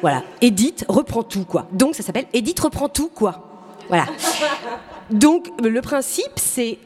Voilà, 0.01 0.23
Edith 0.41 0.85
reprend 0.87 1.23
tout, 1.23 1.45
quoi. 1.45 1.67
Donc 1.71 1.95
ça 1.95 2.03
s'appelle 2.03 2.25
Edith 2.33 2.59
reprend 2.59 2.89
tout, 2.89 3.09
quoi. 3.09 3.63
Voilà. 3.87 4.05
Donc 5.09 5.49
le 5.61 5.81
principe, 5.81 6.31
c'est 6.37 6.79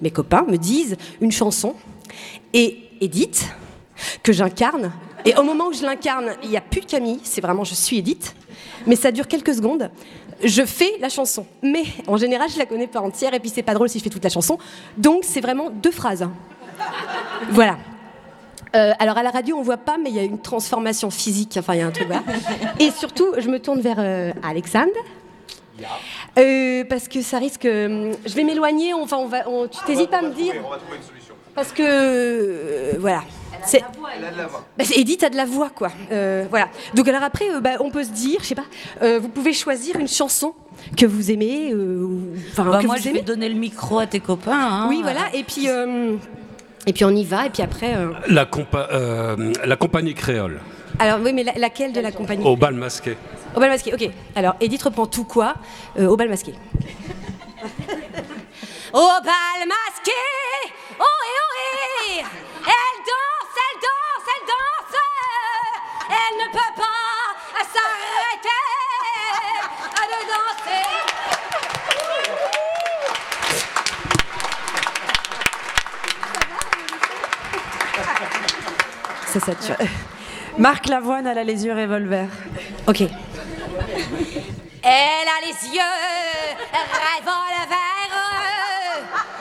mes 0.00 0.10
copains 0.10 0.44
me 0.48 0.56
disent 0.56 0.96
une 1.20 1.32
chanson 1.32 1.74
et 2.52 2.78
Edith 3.00 3.48
que 4.22 4.32
j'incarne. 4.32 4.90
Et 5.24 5.34
au 5.36 5.42
moment 5.42 5.66
où 5.68 5.72
je 5.72 5.82
l'incarne, 5.82 6.32
il 6.42 6.50
n'y 6.50 6.56
a 6.56 6.60
plus 6.60 6.80
de 6.80 6.86
Camille, 6.86 7.20
c'est 7.24 7.40
vraiment 7.40 7.64
je 7.64 7.74
suis 7.74 7.98
Edith. 7.98 8.34
Mais 8.86 8.96
ça 8.96 9.10
dure 9.10 9.26
quelques 9.26 9.54
secondes. 9.54 9.90
Je 10.44 10.64
fais 10.64 10.92
la 11.00 11.08
chanson, 11.08 11.46
mais 11.62 11.82
en 12.06 12.16
général, 12.16 12.48
je 12.48 12.58
la 12.58 12.66
connais 12.66 12.86
pas 12.86 13.00
entière 13.00 13.34
et 13.34 13.40
puis 13.40 13.50
c'est 13.52 13.64
pas 13.64 13.74
drôle 13.74 13.88
si 13.88 13.98
je 13.98 14.04
fais 14.04 14.10
toute 14.10 14.22
la 14.22 14.30
chanson. 14.30 14.56
Donc 14.96 15.24
c'est 15.24 15.40
vraiment 15.40 15.68
deux 15.70 15.90
phrases. 15.90 16.22
hein. 16.22 16.32
Voilà. 17.50 17.76
Euh, 18.76 18.92
alors 19.00 19.16
à 19.18 19.22
la 19.22 19.30
radio 19.30 19.56
on 19.56 19.62
voit 19.62 19.78
pas, 19.78 19.96
mais 19.96 20.10
il 20.10 20.16
y 20.16 20.18
a 20.20 20.22
une 20.22 20.40
transformation 20.40 21.10
physique. 21.10 21.56
Enfin 21.58 21.74
il 21.74 21.78
y 21.80 21.82
a 21.82 21.86
un 21.86 21.90
truc. 21.90 22.06
Voilà. 22.06 22.22
Et 22.78 22.90
surtout, 22.92 23.26
je 23.38 23.48
me 23.48 23.58
tourne 23.58 23.80
vers 23.80 23.96
euh, 23.98 24.30
Alexandre. 24.44 24.92
Euh, 26.38 26.84
parce 26.88 27.08
que 27.08 27.22
ça 27.22 27.38
risque. 27.38 27.64
je 27.64 28.34
vais 28.34 28.44
m'éloigner. 28.44 28.94
Enfin, 28.94 29.16
on 29.18 29.26
va. 29.26 29.48
on- 29.48 29.66
tu 29.68 29.78
t'hésites 29.86 30.10
pas 30.10 30.18
à 30.18 30.22
me 30.22 30.34
dire. 30.34 30.54
Parce 31.54 31.72
que 31.72 32.96
voilà. 32.98 33.22
C'est 33.64 33.80
bah, 33.80 34.84
c'est- 34.84 34.98
Edith 34.98 35.22
a 35.24 35.30
de 35.30 35.36
la 35.36 35.44
voix, 35.44 35.70
quoi. 35.70 35.90
Euh, 36.12 36.46
voilà. 36.50 36.68
Donc 36.94 37.08
alors 37.08 37.22
après, 37.22 37.50
euh, 37.50 37.60
bah, 37.60 37.72
on 37.80 37.90
peut 37.90 38.04
se 38.04 38.10
dire, 38.10 38.38
je 38.42 38.46
sais 38.46 38.54
pas, 38.54 38.64
euh, 39.02 39.18
vous 39.20 39.28
pouvez 39.28 39.52
choisir 39.52 39.96
une 39.96 40.08
chanson 40.08 40.54
que 40.96 41.06
vous 41.06 41.30
aimez, 41.30 41.70
euh, 41.72 42.02
ou- 42.02 42.22
enfin 42.52 42.64
Bah, 42.64 42.78
que 42.80 42.86
moi, 42.86 42.96
vous 42.96 43.02
je 43.02 43.08
aimez. 43.08 43.18
vais 43.18 43.24
donner 43.24 43.48
le 43.48 43.54
micro 43.56 43.98
à 43.98 44.06
tes 44.06 44.20
copains. 44.20 44.52
hein. 44.58 44.86
Oui, 44.88 45.00
voilà. 45.02 45.22
Et 45.34 45.42
puis, 45.44 45.68
euh, 45.68 46.16
et 46.86 46.92
puis 46.92 47.04
on 47.04 47.10
y 47.10 47.24
va. 47.24 47.46
Et 47.46 47.50
puis 47.50 47.62
après, 47.62 47.94
euh, 47.96 48.10
La, 48.28 48.44
compa- 48.46 48.88
euh, 48.92 49.52
la 49.64 49.76
compagnie 49.76 50.14
créole, 50.14 50.60
alors 50.98 51.20
oui, 51.22 51.32
mais 51.32 51.44
la- 51.44 51.54
laquelle 51.56 51.92
de 51.92 52.00
la 52.00 52.12
compagnie 52.12 52.44
au 52.44 52.56
bal 52.56 52.74
masqué. 52.74 53.16
Au 53.54 53.60
bal 53.60 53.70
masqué. 53.70 53.92
Ok. 53.94 54.08
Alors 54.34 54.56
Edith 54.60 54.82
reprend 54.82 55.06
tout 55.06 55.24
quoi 55.24 55.54
Euh, 55.98 56.06
Au 56.06 56.16
bal 56.16 56.28
masqué. 56.28 56.54
Au 58.92 59.08
bal 59.22 59.58
masqué, 59.68 60.12
Elle 66.30 66.36
ne 66.36 66.52
peut 66.52 66.74
pas 66.76 67.32
s'arrêter 67.72 68.48
de 70.08 70.20
danser 70.28 70.84
Ça 79.26 79.40
sature. 79.40 79.76
Marc 80.58 80.86
Lavoine, 80.88 81.26
elle 81.26 81.38
a 81.38 81.44
les 81.44 81.64
yeux 81.64 81.72
revolver. 81.72 82.28
Ok. 82.86 83.00
Elle 83.00 83.10
a 84.82 85.40
les 85.46 85.68
yeux 85.74 85.94
revolver. 86.92 87.68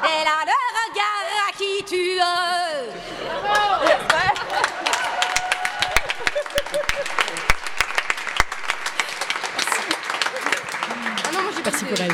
Elle 0.04 0.28
a 0.28 0.46
le 0.46 0.56
regard 0.78 1.52
qui 1.58 1.84
tue. 1.86 2.67
Elle. 12.00 12.12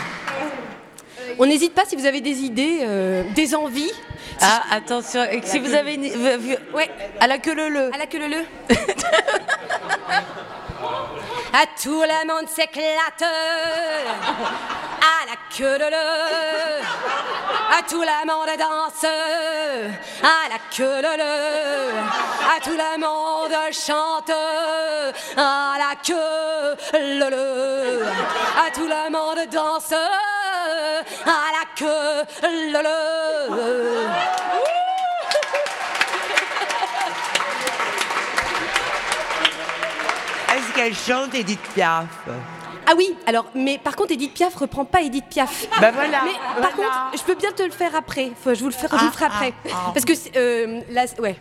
On 1.39 1.45
n'hésite 1.45 1.74
pas 1.74 1.84
si 1.86 1.95
vous 1.95 2.05
avez 2.05 2.21
des 2.21 2.41
idées, 2.41 2.80
euh, 2.82 3.24
des 3.36 3.55
envies. 3.55 3.91
Ah, 4.41 4.63
attention, 4.71 5.21
si 5.43 5.59
vous 5.59 5.74
avez 5.74 5.95
une. 5.95 6.03
Ouais. 6.74 6.89
À 7.19 7.28
la 7.28 7.38
queue 7.38 7.55
le 7.55 7.69
le. 7.69 7.93
À 7.93 7.97
la 7.97 8.05
queue 8.05 8.19
le 8.19 8.28
le. 8.28 8.43
À 11.55 11.67
tout 11.79 12.01
le 12.01 12.25
monde 12.27 12.49
s'éclate. 12.49 13.21
À 13.21 15.25
la 15.27 15.35
queue 15.55 15.77
le 15.77 15.87
le. 15.91 16.81
À 17.71 17.83
tout 17.87 18.01
le 18.01 18.25
monde 18.25 18.49
danse. 18.57 19.05
À 20.23 20.49
la 20.49 20.57
queue 20.75 20.99
le 21.03 21.15
le. 21.15 21.93
À 22.43 22.59
tout 22.59 22.75
le 22.75 22.97
monde 22.97 23.55
chante. 23.71 24.31
À 25.37 25.77
la 25.77 25.93
queue 26.03 26.75
le 26.93 27.29
le. 27.29 28.03
À 28.57 28.71
tout 28.71 28.87
le 28.87 29.09
monde 29.11 29.47
danse. 29.51 29.93
À 29.93 31.27
la 31.27 31.65
queue 31.75 32.25
le 32.41 32.81
le. 32.81 32.97
Est-ce 40.55 40.62
qu'elle 40.76 40.95
chante 40.95 41.34
Edith 41.36 41.59
Piaf 41.74 42.05
Ah 42.88 42.93
oui, 42.97 43.15
alors, 43.26 43.45
mais 43.55 43.78
par 43.78 43.95
contre, 43.95 44.11
Edith 44.13 44.34
Piaf 44.34 44.55
reprend 44.55 44.86
pas 44.86 45.01
Edith 45.01 45.26
Piaf. 45.30 45.67
Bah 45.80 45.91
voilà, 45.91 46.21
Mais 46.26 46.61
par 46.61 46.71
voilà. 46.76 46.89
contre, 47.11 47.17
je 47.17 47.24
peux 47.24 47.36
bien 47.36 47.51
te 47.51 47.63
le 47.63 47.71
faire 47.71 47.95
après. 47.95 48.32
Faut- 48.43 48.53
je 48.53 48.59
vous 48.59 48.67
le 48.69 48.74
ferai, 48.74 48.88
je 48.97 49.01
vous 49.03 49.05
le 49.07 49.11
ferai 49.11 49.26
Ah, 49.30 49.36
après. 49.36 49.53
ah, 49.71 49.76
ah. 49.88 49.91
Parce 49.93 50.05
que 50.05 50.13
euh, 50.36 50.82
là, 50.89 51.05
ouais. 51.19 51.38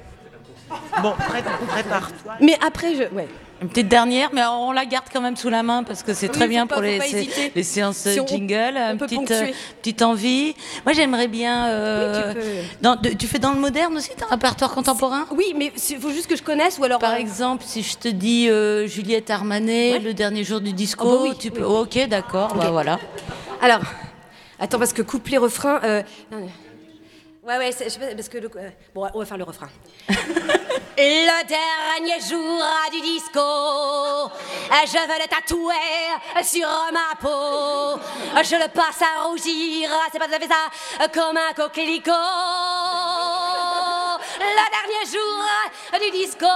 Bon, 1.02 1.12
pré- 1.12 1.42
prépare-toi. 1.68 2.32
Mais 2.40 2.56
après, 2.66 2.94
je, 2.94 3.14
ouais. 3.14 3.28
Une 3.60 3.68
petite 3.68 3.86
dernière, 3.88 4.30
mais 4.32 4.42
on 4.44 4.72
la 4.72 4.84
garde 4.86 5.04
quand 5.12 5.20
même 5.20 5.36
sous 5.36 5.48
la 5.48 5.62
main 5.62 5.84
parce 5.84 6.02
que 6.02 6.14
c'est 6.14 6.26
Oui, 6.26 6.32
très 6.32 6.48
bien 6.48 6.66
pas- 6.66 6.74
pour 6.74 6.82
les, 6.82 6.98
les 7.54 7.62
séances 7.62 7.96
Si 7.98 8.18
on- 8.18 8.26
jingle. 8.26 8.74
on 8.76 8.90
une 8.92 8.98
petite, 8.98 9.30
euh, 9.30 9.46
petite 9.80 10.02
envie. 10.02 10.54
Moi, 10.84 10.92
j'aimerais 10.94 11.28
bien. 11.28 11.66
euh, 11.68 12.32
Oui, 12.34 12.40
tu 12.42 12.82
dans- 12.82 12.96
de- 12.96 13.10
tu 13.10 13.28
fais 13.28 13.38
dans 13.38 13.52
le 13.52 13.60
moderne 13.60 13.96
aussi, 13.96 14.10
un 14.20 14.30
répertoire 14.30 14.72
contemporain? 14.74 15.26
Oui, 15.36 15.54
mais 15.56 15.72
il 15.90 15.96
faut 16.00 16.10
juste 16.10 16.26
que 16.26 16.34
je 16.34 16.42
connaisse 16.42 16.78
ou 16.80 16.84
alors. 16.84 16.98
Par 16.98 17.12
euh, 17.12 17.18
exemple, 17.18 17.62
si 17.64 17.84
je 17.84 17.96
te 17.96 18.08
dis 18.08 18.48
euh, 18.50 18.88
Juliette 18.88 19.30
Armanet, 19.30 19.92
Ouais. 19.92 19.98
le 20.00 20.12
dernier 20.12 20.42
jour 20.42 20.60
du 20.60 20.72
disco, 20.72 21.06
Oh, 21.08 21.16
bah 21.18 21.28
oui, 21.30 21.36
tu 21.38 21.48
oui. 21.48 21.58
peux. 21.60 21.64
ok, 21.64 22.08
d'accord, 22.08 22.54
bah 22.56 22.70
voilà. 22.72 22.98
Alors, 23.60 23.80
attends, 24.58 24.80
parce 24.80 24.92
que 24.92 25.02
couplet, 25.02 25.36
refrain. 25.38 25.78
euh, 25.84 26.02
non, 26.32 26.40
non. 26.40 26.48
Ouais, 27.42 27.58
ouais, 27.58 27.72
pas, 27.72 28.14
parce 28.14 28.28
que. 28.28 28.38
le- 28.38 28.50
euh, 28.56 28.70
bon, 28.94 29.08
on 29.14 29.18
va 29.18 29.24
faire 29.26 29.36
le 29.38 29.44
refrain. 29.44 29.68
Le 30.94 31.46
dernier 31.48 32.20
jour 32.20 32.62
du 32.92 33.00
disco, 33.00 33.40
je 33.40 34.98
veux 35.08 35.18
le 35.22 35.26
tatouer 35.26 36.44
sur 36.44 36.68
ma 36.92 37.16
peau. 37.18 37.98
Je 38.44 38.56
le 38.56 38.68
passe 38.68 39.00
à 39.02 39.22
rougir, 39.24 39.90
c'est 40.12 40.18
pas 40.18 40.26
tout 40.28 40.34
à 40.34 40.38
fait 40.38 40.48
ça, 40.48 41.08
comme 41.12 41.36
un 41.38 41.52
coquelicot. 41.54 42.10
Le 44.38 44.70
dernier 44.70 45.04
jour 45.10 45.44
du 45.98 46.10
disco. 46.18 46.46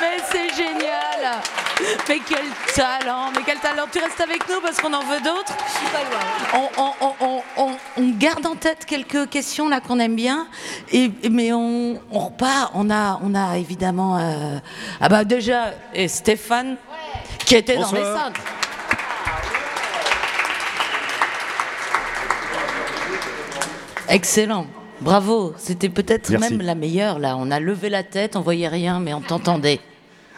Mais 0.00 0.16
c'est 0.30 0.54
génial 0.54 1.40
Mais 2.08 2.20
quel 2.28 2.46
talent, 2.74 3.30
mais 3.34 3.42
quel 3.46 3.58
talent. 3.58 3.84
Tu 3.90 3.98
restes 3.98 4.20
avec 4.20 4.48
nous 4.48 4.60
parce 4.60 4.78
qu'on 4.78 4.92
en 4.92 5.04
veut 5.04 5.20
d'autres. 5.20 5.54
On, 6.54 6.68
on- 6.82 6.92
on- 7.00 7.14
on- 7.20 7.42
on- 7.56 7.76
on 7.96 8.08
garde 8.18 8.44
en 8.46 8.54
tête 8.56 8.84
quelques 8.84 9.28
questions 9.30 9.68
là 9.68 9.80
qu'on 9.80 9.98
aime 9.98 10.16
bien, 10.16 10.46
et, 10.92 11.10
mais 11.30 11.52
on, 11.52 12.00
on 12.10 12.18
repart. 12.18 12.72
On 12.74 12.90
a, 12.90 13.18
on 13.22 13.34
a 13.34 13.56
évidemment, 13.58 14.18
euh, 14.18 14.58
ah 15.00 15.08
bah 15.08 15.24
déjà, 15.24 15.72
et 15.94 16.08
Stéphane 16.08 16.76
qui 17.46 17.56
était 17.56 17.76
dans 17.76 17.92
les 17.92 18.02
centres. 18.04 18.40
Excellent. 24.08 24.66
Bravo, 25.00 25.54
c'était 25.56 25.88
peut-être 25.88 26.30
même 26.30 26.60
la 26.60 26.74
meilleure 26.74 27.18
là. 27.18 27.36
On 27.38 27.50
a 27.50 27.58
levé 27.60 27.88
la 27.88 28.02
tête, 28.02 28.36
on 28.36 28.40
voyait 28.42 28.68
rien, 28.68 29.00
mais 29.00 29.14
on 29.14 29.20
t'entendait. 29.20 29.80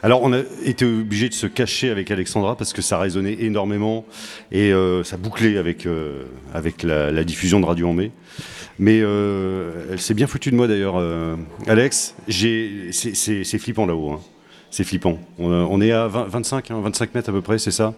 Alors, 0.05 0.23
on 0.23 0.33
a 0.33 0.41
été 0.65 0.85
obligé 0.85 1.29
de 1.29 1.35
se 1.35 1.47
cacher 1.47 1.89
avec 1.91 2.11
Alexandra 2.11 2.57
parce 2.57 2.73
que 2.73 2.83
ça 2.83 2.99
résonnait 2.99 3.37
énormément 3.41 4.05
et 4.51 4.73
euh, 4.73 5.05
ça 5.05 5.17
bouclait 5.17 5.57
avec, 5.59 5.87
euh, 5.87 6.25
avec 6.53 6.83
la, 6.83 7.13
la 7.13 7.23
diffusion 7.23 7.61
de 7.61 7.67
Radio 7.67 7.89
en 7.89 7.93
mai. 7.93 8.11
Mais 8.81 9.01
euh, 9.01 9.87
elle 9.93 10.01
s'est 10.01 10.15
bien 10.15 10.27
foutue 10.27 10.51
de 10.51 10.57
moi 10.57 10.67
d'ailleurs, 10.67 10.97
Alex. 11.69 12.17
C'est 12.29 13.59
flippant 13.59 13.87
là-haut. 13.87 14.11
hein. 14.11 14.21
C'est 14.71 14.85
flippant. 14.85 15.19
On, 15.39 15.51
on 15.53 15.81
est 15.81 15.93
à 15.93 16.09
20 16.09 16.25
25, 16.25 16.71
hein, 16.71 16.81
25 16.83 17.15
mètres 17.15 17.29
à 17.29 17.33
peu 17.33 17.43
près, 17.43 17.59
c'est 17.59 17.71
ça 17.73 17.95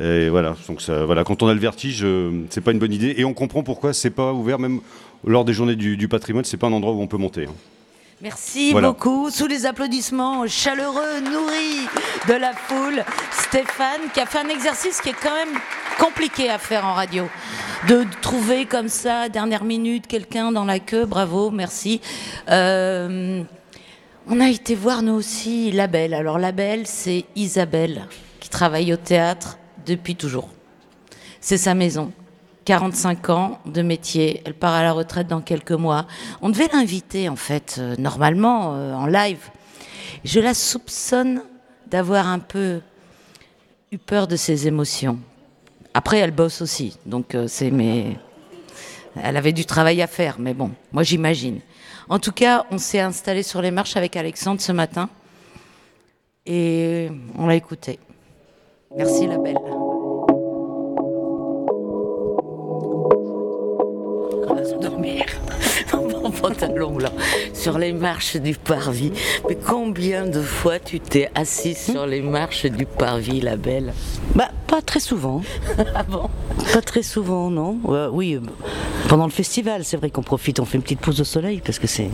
et 0.00 0.30
voilà, 0.30 0.56
donc 0.68 0.80
ça, 0.80 1.04
voilà, 1.04 1.22
quand 1.22 1.42
on 1.42 1.48
a 1.48 1.52
le 1.52 1.60
vertige, 1.60 2.02
c'est 2.48 2.62
pas 2.62 2.70
une 2.70 2.78
bonne 2.78 2.94
idée. 2.94 3.12
Et 3.18 3.26
on 3.26 3.34
comprend 3.34 3.62
pourquoi 3.62 3.92
c'est 3.92 4.08
pas 4.08 4.32
ouvert, 4.32 4.58
même 4.58 4.80
lors 5.24 5.44
des 5.44 5.52
journées 5.52 5.76
du, 5.76 5.96
du 5.96 6.08
patrimoine, 6.08 6.44
c'est 6.44 6.56
pas 6.56 6.66
un 6.68 6.72
endroit 6.72 6.92
où 6.92 7.00
on 7.00 7.06
peut 7.06 7.16
monter. 7.18 7.46
hein. 7.46 7.54
Merci 8.20 8.70
Voilà. 8.72 8.88
beaucoup. 8.88 9.30
Sous 9.30 9.48
les 9.48 9.66
applaudissements 9.66 10.46
chaleureux, 10.46 11.20
nourris 11.20 11.88
de 12.28 12.34
la 12.34 12.52
foule, 12.52 13.04
Stéphane 13.32 14.00
qui 14.14 14.20
a 14.20 14.26
fait 14.26 14.38
un 14.38 14.48
exercice 14.48 15.00
qui 15.00 15.08
est 15.08 15.16
quand 15.20 15.34
même 15.34 15.58
compliqué 15.98 16.48
à 16.48 16.58
faire 16.58 16.86
en 16.86 16.94
radio. 16.94 17.28
De 17.88 18.04
trouver 18.20 18.64
comme 18.66 18.88
ça, 18.88 19.28
dernière 19.28 19.64
minute, 19.64 20.06
quelqu'un 20.06 20.52
dans 20.52 20.64
la 20.64 20.78
queue, 20.78 21.04
bravo, 21.04 21.50
merci. 21.50 22.00
Euh, 22.48 23.42
on 24.28 24.38
a 24.38 24.48
été 24.50 24.76
voir 24.76 25.02
nous 25.02 25.14
aussi 25.14 25.72
La 25.72 25.88
Belle. 25.88 26.14
Alors 26.14 26.38
La 26.38 26.52
Belle, 26.52 26.86
c'est 26.86 27.24
Isabelle 27.34 28.06
qui 28.38 28.48
travaille 28.50 28.92
au 28.92 28.96
théâtre 28.96 29.58
depuis 29.84 30.14
toujours. 30.14 30.48
C'est 31.40 31.56
sa 31.58 31.74
maison. 31.74 32.12
45 32.64 33.30
ans 33.30 33.58
de 33.66 33.82
métier. 33.82 34.42
Elle 34.44 34.54
part 34.54 34.74
à 34.74 34.82
la 34.82 34.92
retraite 34.92 35.26
dans 35.26 35.40
quelques 35.40 35.72
mois. 35.72 36.06
On 36.40 36.50
devait 36.50 36.68
l'inviter, 36.72 37.28
en 37.28 37.36
fait, 37.36 37.76
euh, 37.78 37.96
normalement, 37.98 38.74
euh, 38.74 38.94
en 38.94 39.06
live. 39.06 39.50
Je 40.24 40.40
la 40.40 40.54
soupçonne 40.54 41.42
d'avoir 41.86 42.28
un 42.28 42.38
peu 42.38 42.80
eu 43.90 43.98
peur 43.98 44.26
de 44.26 44.36
ses 44.36 44.66
émotions. 44.66 45.18
Après, 45.94 46.18
elle 46.18 46.30
bosse 46.30 46.62
aussi. 46.62 46.96
Donc, 47.06 47.34
euh, 47.34 47.46
c'est. 47.48 47.70
Mais. 47.70 48.16
Elle 49.22 49.36
avait 49.36 49.52
du 49.52 49.66
travail 49.66 50.00
à 50.00 50.06
faire, 50.06 50.36
mais 50.38 50.54
bon, 50.54 50.70
moi 50.90 51.02
j'imagine. 51.02 51.60
En 52.08 52.18
tout 52.18 52.32
cas, 52.32 52.64
on 52.70 52.78
s'est 52.78 53.00
installé 53.00 53.42
sur 53.42 53.60
les 53.60 53.70
marches 53.70 53.96
avec 53.96 54.16
Alexandre 54.16 54.60
ce 54.60 54.72
matin. 54.72 55.10
Et 56.46 57.10
on 57.36 57.46
l'a 57.46 57.54
écouté. 57.54 57.98
Merci 58.96 59.26
la 59.26 59.38
belle. 59.38 59.58
Mon 65.92 66.30
pantalon 66.42 66.98
sur 67.52 67.78
les 67.78 67.92
marches 67.92 68.36
du 68.36 68.54
parvis. 68.54 69.12
Mais 69.48 69.56
combien 69.56 70.26
de 70.26 70.40
fois 70.40 70.78
tu 70.78 71.00
t'es 71.00 71.30
assis 71.34 71.74
sur 71.74 72.06
les 72.06 72.20
marches 72.20 72.66
du 72.66 72.86
parvis, 72.86 73.40
la 73.40 73.56
belle? 73.56 73.92
Bah, 74.34 74.50
pas 74.66 74.80
très 74.82 75.00
souvent. 75.00 75.42
ah 75.94 76.02
bon? 76.04 76.30
Pas 76.72 76.82
très 76.82 77.02
souvent, 77.02 77.50
non. 77.50 77.78
Ouais, 77.84 78.06
oui, 78.10 78.34
euh, 78.34 78.40
pendant 79.08 79.24
le 79.24 79.32
festival, 79.32 79.84
c'est 79.84 79.96
vrai 79.96 80.10
qu'on 80.10 80.22
profite, 80.22 80.60
on 80.60 80.64
fait 80.64 80.76
une 80.78 80.82
petite 80.82 81.00
pause 81.00 81.20
au 81.20 81.24
soleil 81.24 81.60
parce 81.64 81.78
que 81.78 81.86
c'est, 81.86 82.10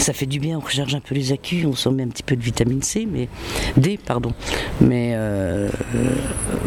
ça 0.00 0.12
fait 0.12 0.26
du 0.26 0.40
bien, 0.40 0.56
on 0.56 0.60
recharge 0.60 0.94
un 0.94 1.00
peu 1.00 1.14
les 1.14 1.32
accus, 1.32 1.66
on 1.66 1.74
s'en 1.74 1.92
met 1.92 2.02
un 2.02 2.08
petit 2.08 2.22
peu 2.22 2.36
de 2.36 2.42
vitamine 2.42 2.82
C, 2.82 3.06
mais 3.10 3.28
D, 3.76 3.98
pardon. 4.04 4.32
Mais 4.80 5.12
euh, 5.14 5.68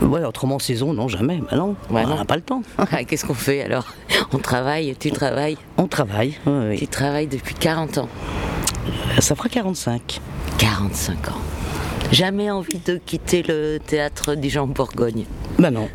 ouais, 0.01 0.23
autrement 0.23 0.55
en 0.55 0.59
saison, 0.59 0.93
non, 0.93 1.07
jamais. 1.07 1.41
Bah 1.49 1.57
non, 1.57 1.75
on 1.89 2.15
n'a 2.15 2.25
pas 2.25 2.35
le 2.35 2.41
temps. 2.41 2.61
Qu'est-ce 3.07 3.25
qu'on 3.25 3.33
fait 3.33 3.63
alors? 3.63 3.87
On 4.31 4.37
travaille, 4.37 4.95
tu 4.99 5.11
travailles? 5.11 5.57
On 5.77 5.87
travaille, 5.87 6.35
oui, 6.45 6.53
oui. 6.69 6.77
Tu 6.77 6.87
travailles 6.87 7.27
depuis 7.27 7.55
40 7.55 7.97
ans 7.97 8.09
Ça 9.19 9.35
fera 9.35 9.49
45. 9.49 10.19
45 10.57 11.29
ans. 11.29 11.41
Jamais 12.13 12.51
envie 12.51 12.77
de 12.85 12.97
quitter 13.03 13.41
le 13.41 13.79
théâtre 13.79 14.35
Dijon-Bourgogne 14.35 15.25
Bah 15.57 15.71
non. 15.71 15.89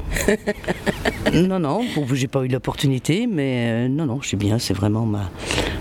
non, 1.32 1.60
non, 1.60 1.80
j'ai 2.12 2.26
pas 2.26 2.44
eu 2.44 2.48
l'opportunité, 2.48 3.28
mais 3.28 3.86
euh, 3.86 3.88
non, 3.88 4.06
non, 4.06 4.20
je 4.20 4.26
suis 4.26 4.36
bien, 4.36 4.58
c'est 4.58 4.74
vraiment 4.74 5.06
ma, 5.06 5.30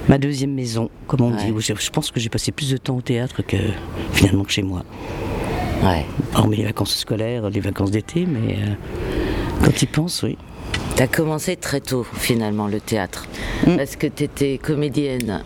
ma 0.07 0.19
deuxième 0.19 0.53
maison, 0.53 0.91
comme 1.07 1.21
on 1.21 1.31
dit. 1.31 1.51
Je, 1.57 1.73
je 1.73 1.89
pense 1.89 2.11
que 2.11 2.19
j'ai 2.19 2.29
passé 2.29 2.51
plus 2.51 2.69
de 2.69 2.77
temps 2.77 2.97
au 2.97 3.01
théâtre 3.01 3.41
que 3.41 3.57
finalement 4.13 4.45
chez 4.47 4.61
moi. 4.61 4.83
Ouais. 5.83 6.05
Hormis 6.35 6.57
les 6.57 6.65
vacances 6.65 6.95
scolaires, 6.95 7.49
les 7.49 7.59
vacances 7.59 7.89
d'été, 7.89 8.27
mais 8.27 8.57
euh, 8.57 8.73
quand 9.63 9.71
tu 9.73 9.85
y 9.85 9.87
penses, 9.87 10.21
oui. 10.21 10.37
Tu 10.95 11.01
as 11.01 11.07
commencé 11.07 11.55
très 11.55 11.79
tôt 11.81 12.05
finalement 12.13 12.67
le 12.67 12.79
théâtre. 12.79 13.25
Parce 13.65 13.95
que 13.95 14.05
tu 14.05 14.25
étais 14.25 14.59
comédienne 14.59 15.43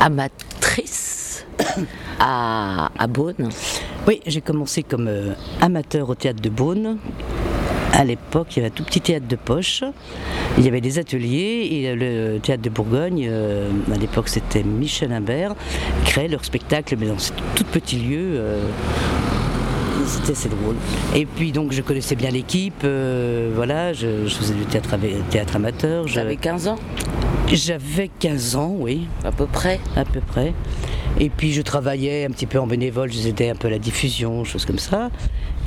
amatrice 0.00 1.46
à, 2.18 2.90
à 2.98 3.06
Beaune? 3.06 3.50
Oui, 4.06 4.20
j'ai 4.26 4.40
commencé 4.40 4.82
comme 4.82 5.08
euh, 5.08 5.32
amateur 5.60 6.10
au 6.10 6.14
théâtre 6.14 6.40
de 6.42 6.50
Beaune. 6.50 6.98
À 7.92 8.04
l'époque, 8.04 8.48
il 8.50 8.56
y 8.56 8.58
avait 8.60 8.68
un 8.72 8.74
tout 8.74 8.84
petit 8.84 9.00
théâtre 9.00 9.26
de 9.28 9.36
poche. 9.36 9.82
Il 10.58 10.64
y 10.64 10.68
avait 10.68 10.80
des 10.80 10.98
ateliers 10.98 11.68
et 11.70 11.94
le 11.94 12.38
théâtre 12.38 12.62
de 12.62 12.68
Bourgogne, 12.68 13.26
euh, 13.30 13.70
à 13.92 13.96
l'époque 13.96 14.28
c'était 14.28 14.62
Michel 14.62 15.12
Imbert, 15.12 15.54
créait 16.04 16.28
leur 16.28 16.44
spectacle, 16.44 16.96
mais 16.98 17.06
dans 17.06 17.18
ce 17.18 17.32
tout 17.54 17.64
petit 17.64 17.96
lieu. 17.96 18.32
euh, 18.34 18.62
c'était 20.06 20.32
assez 20.32 20.48
drôle. 20.50 20.74
Et 21.14 21.24
puis 21.24 21.52
donc 21.52 21.72
je 21.72 21.80
connaissais 21.80 22.16
bien 22.16 22.30
l'équipe, 22.30 22.82
euh, 22.84 23.50
voilà, 23.54 23.92
je, 23.94 24.26
je 24.26 24.34
faisais 24.34 24.54
du 24.54 24.66
théâtre, 24.66 24.96
théâtre 25.30 25.56
amateur. 25.56 26.06
J'avais 26.08 26.36
15 26.36 26.68
ans? 26.68 26.76
J'avais 27.50 28.10
15 28.18 28.56
ans, 28.56 28.74
oui. 28.76 29.06
À 29.24 29.32
peu 29.32 29.46
près 29.46 29.80
À 29.96 30.04
peu 30.04 30.20
près. 30.20 30.52
Et 31.20 31.30
puis 31.30 31.52
je 31.52 31.62
travaillais 31.62 32.24
un 32.24 32.30
petit 32.30 32.46
peu 32.46 32.58
en 32.58 32.66
bénévole, 32.66 33.12
je 33.12 33.28
aidais 33.28 33.50
un 33.50 33.54
peu 33.54 33.68
à 33.68 33.70
la 33.70 33.78
diffusion, 33.78 34.44
choses 34.44 34.64
comme 34.64 34.78
ça. 34.78 35.10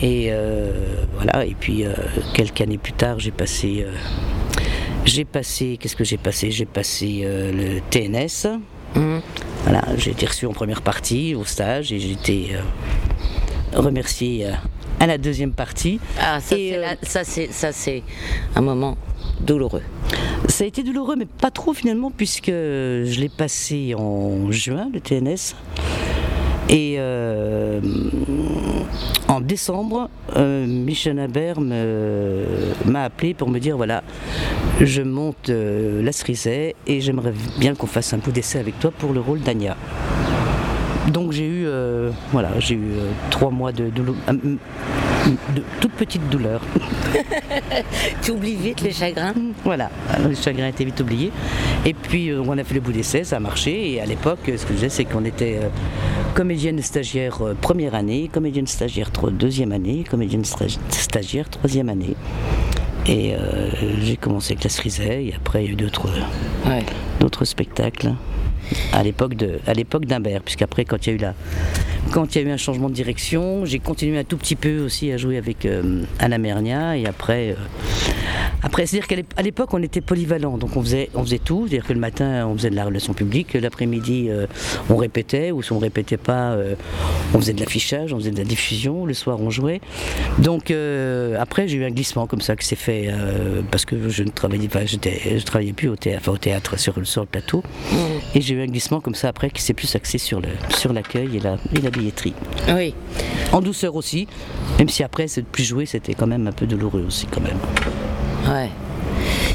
Et 0.01 0.27
euh, 0.29 1.05
voilà, 1.15 1.45
et 1.45 1.55
puis 1.57 1.85
euh, 1.85 1.93
quelques 2.33 2.61
années 2.61 2.77
plus 2.77 2.93
tard, 2.93 3.19
j'ai 3.19 3.31
passé. 3.31 3.85
euh, 3.87 3.93
j'ai 5.05 5.23
passé. 5.23 5.77
Qu'est-ce 5.79 5.95
que 5.95 6.03
j'ai 6.03 6.17
passé? 6.17 6.51
J'ai 6.51 6.65
passé 6.65 7.25
le 7.25 7.79
TNS. 7.89 8.59
Mmh. 8.95 9.19
Voilà, 9.63 9.83
j'ai 9.97 10.11
été 10.11 10.25
reçu 10.25 10.45
en 10.45 10.53
première 10.53 10.81
partie 10.81 11.33
au 11.33 11.45
stage 11.45 11.93
et 11.93 11.99
j'ai 11.99 12.11
été 12.11 12.51
remercié 13.73 14.47
à 14.99 15.07
la 15.07 15.17
deuxième 15.17 15.51
partie. 15.51 15.99
Ah, 16.19 16.39
ça, 16.39 16.55
c'est 16.55 16.77
la- 16.77 16.95
ça, 17.03 17.23
c'est, 17.23 17.51
ça, 17.51 17.71
c'est 17.71 18.03
un 18.55 18.61
moment 18.61 18.97
douloureux. 19.41 19.83
Ça 20.47 20.63
a 20.63 20.67
été 20.67 20.83
douloureux, 20.83 21.15
mais 21.17 21.25
pas 21.25 21.51
trop 21.51 21.73
finalement, 21.73 22.11
puisque 22.11 22.47
je 22.49 23.19
l'ai 23.19 23.29
passé 23.29 23.93
en 23.95 24.51
juin, 24.51 24.89
le 24.93 24.99
TNS. 24.99 25.55
Et 26.69 26.95
euh, 26.97 27.79
en 29.29 29.39
décembre, 29.39 30.09
euh, 30.35 30.65
Michel 30.67 31.17
Imbert 31.17 31.61
me- 31.61 32.45
m'a 32.85 33.03
appelé 33.05 33.33
pour 33.33 33.49
me 33.49 33.59
dire 33.59 33.77
voilà, 33.77 34.03
je 34.81 35.01
monte 35.01 35.47
euh, 35.49 36.03
la 36.03 36.11
Cerisay 36.11 36.75
et 36.85 36.99
j'aimerais 36.99 37.31
bien 37.57 37.73
qu'on 37.73 37.87
fasse 37.87 38.11
un 38.13 38.17
bout 38.17 38.31
d'essai 38.31 38.59
avec 38.59 38.77
toi 38.81 38.91
pour 38.91 39.13
le 39.13 39.21
rôle 39.21 39.39
d'Anya. 39.39 39.77
Donc 41.07 41.31
j'ai 41.31 41.45
eu, 41.47 41.63
euh, 41.65 42.11
voilà, 42.31 42.49
j'ai 42.59 42.75
eu 42.75 42.91
euh, 42.97 43.09
trois 43.29 43.49
mois 43.49 43.71
de, 43.71 43.89
douleur- 43.89 44.15
euh, 44.29 44.33
de 45.55 45.63
toute 45.79 45.93
petite 45.93 46.27
douleur. 46.29 46.61
tu 48.21 48.31
oublies 48.31 48.55
vite 48.55 48.81
les 48.81 48.91
chagrins 48.91 49.33
Voilà, 49.63 49.89
les 50.27 50.35
chagrins 50.35 50.67
étaient 50.67 50.83
vite 50.85 50.99
oubliés. 50.99 51.31
Et 51.85 51.93
puis 51.93 52.29
euh, 52.29 52.43
on 52.45 52.57
a 52.57 52.63
fait 52.63 52.75
le 52.75 52.81
bout 52.81 52.91
d'essai, 52.91 53.23
ça 53.23 53.37
a 53.37 53.39
marché. 53.39 53.93
Et 53.93 54.01
à 54.01 54.05
l'époque, 54.05 54.39
ce 54.45 54.51
que 54.63 54.69
je 54.69 54.73
disais, 54.73 54.89
c'est 54.89 55.05
qu'on 55.05 55.23
était 55.23 55.59
comédienne 56.35 56.81
stagiaire 56.81 57.39
première 57.61 57.95
année, 57.95 58.29
comédienne 58.31 58.67
stagiaire 58.67 59.09
deuxième 59.31 59.71
année, 59.71 60.03
comédienne 60.09 60.43
stagiaire 60.89 61.49
troisième 61.49 61.87
année. 61.89 62.15
Et 63.07 63.33
j'ai 64.01 64.17
commencé 64.17 64.51
avec 64.53 64.65
la 64.65 64.69
Cerisay, 64.69 65.27
et 65.27 65.33
après 65.35 65.63
il 65.63 65.67
y 65.67 65.69
a 65.69 65.71
eu 65.71 65.75
d'autres 65.75 66.09
d'autres 67.21 67.45
spectacles. 67.45 68.11
À 68.93 69.03
l'époque 69.03 69.35
d'Imbert, 70.05 70.41
puisqu'après 70.41 70.85
quand 70.85 71.05
il 71.05 71.09
y 71.09 71.13
a 71.13 71.15
eu 71.15 71.19
la, 71.19 71.33
quand 72.11 72.35
il 72.35 72.41
y 72.41 72.45
a 72.45 72.47
eu 72.47 72.51
un 72.51 72.57
changement 72.57 72.89
de 72.89 72.93
direction, 72.93 73.65
j'ai 73.65 73.79
continué 73.79 74.17
un 74.17 74.23
tout 74.23 74.37
petit 74.37 74.55
peu 74.55 74.79
aussi 74.79 75.11
à 75.11 75.17
jouer 75.17 75.37
avec 75.37 75.65
euh, 75.65 76.03
Anna 76.19 76.37
Mernia 76.37 76.97
et 76.97 77.05
après, 77.05 77.51
euh, 77.51 77.55
Après, 78.63 78.85
c'est-à-dire 78.85 79.07
qu'à 79.25 79.41
l'époque, 79.41 79.73
on 79.73 79.83
était 79.83 80.01
polyvalent, 80.01 80.57
donc 80.57 80.75
on 80.75 80.81
faisait, 80.81 81.09
on 81.13 81.23
faisait 81.23 81.37
tout. 81.39 81.67
C'est-à-dire 81.67 81.87
que 81.87 81.93
le 81.93 81.99
matin, 81.99 82.47
on 82.47 82.55
faisait 82.57 82.69
de 82.71 82.75
la 82.75 82.85
relation 82.85 83.13
publique, 83.13 83.53
l'après-midi, 83.53 84.27
euh, 84.29 84.47
on 84.89 84.95
répétait, 84.95 85.51
ou 85.51 85.61
si 85.61 85.71
on 85.73 85.79
répétait 85.79 86.17
pas, 86.17 86.57
on 87.33 87.39
faisait 87.39 87.53
de 87.53 87.59
l'affichage, 87.59 88.13
on 88.13 88.17
faisait 88.17 88.31
de 88.31 88.37
la 88.37 88.43
diffusion, 88.45 89.05
le 89.05 89.13
soir, 89.13 89.39
on 89.39 89.49
jouait. 89.49 89.79
Donc 90.39 90.71
après, 91.39 91.67
j'ai 91.67 91.77
eu 91.77 91.85
un 91.85 91.91
glissement 91.91 92.25
comme 92.27 92.41
ça 92.41 92.55
qui 92.55 92.65
s'est 92.65 92.75
fait 92.75 93.09
parce 93.71 93.85
que 93.85 94.09
je 94.09 94.23
ne 94.23 94.29
travaillais 94.29 94.67
pas, 94.69 94.85
j'étais, 94.85 95.37
je 95.39 95.43
travaillais 95.45 95.73
plus 95.73 95.89
au 95.89 95.95
théâtre, 95.95 96.21
enfin, 96.23 96.31
au 96.33 96.37
théâtre 96.37 96.79
sur, 96.79 96.97
le- 96.97 97.05
sur 97.05 97.21
le 97.21 97.27
plateau, 97.27 97.63
et 98.33 98.41
j'ai 98.41 98.55
eu 98.55 98.61
un 98.61 98.65
glissement 98.67 99.01
comme 99.01 99.15
ça 99.15 99.29
après 99.29 99.49
qui 99.49 99.61
s'est 99.61 99.73
plus 99.73 99.95
axé 99.95 100.17
sur 100.17 100.39
le, 100.41 100.49
sur 100.69 100.93
l'accueil 100.93 101.37
et 101.37 101.39
la, 101.39 101.57
et 101.75 101.81
la 101.81 101.89
billetterie. 101.97 102.33
Oui. 102.69 102.93
En 103.51 103.61
douceur 103.61 103.95
aussi, 103.95 104.27
même 104.79 104.89
si 104.89 105.03
après, 105.03 105.27
c'est 105.27 105.41
de 105.41 105.47
plus 105.47 105.63
jouer, 105.63 105.85
c'était 105.85 106.13
quand 106.13 106.27
même 106.27 106.47
un 106.47 106.51
peu 106.51 106.65
douloureux 106.65 107.03
aussi 107.07 107.25
quand 107.27 107.41
même. 107.41 107.57
Ouais. 108.47 108.69